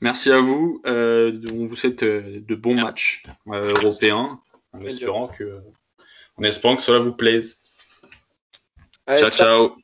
Merci 0.00 0.30
à 0.30 0.40
vous. 0.40 0.80
Euh, 0.86 1.40
on 1.52 1.66
vous 1.66 1.76
souhaite 1.76 2.02
euh, 2.02 2.40
de 2.46 2.54
bons 2.54 2.74
matchs 2.74 3.22
euh, 3.48 3.74
européens, 3.74 4.40
en 4.72 4.80
espérant 4.80 5.28
que, 5.28 5.60
en 6.36 6.42
espérant 6.42 6.76
que 6.76 6.82
cela 6.82 6.98
vous 6.98 7.12
plaise. 7.12 7.60
Allez, 9.06 9.20
ciao. 9.20 9.30
ciao. 9.30 9.76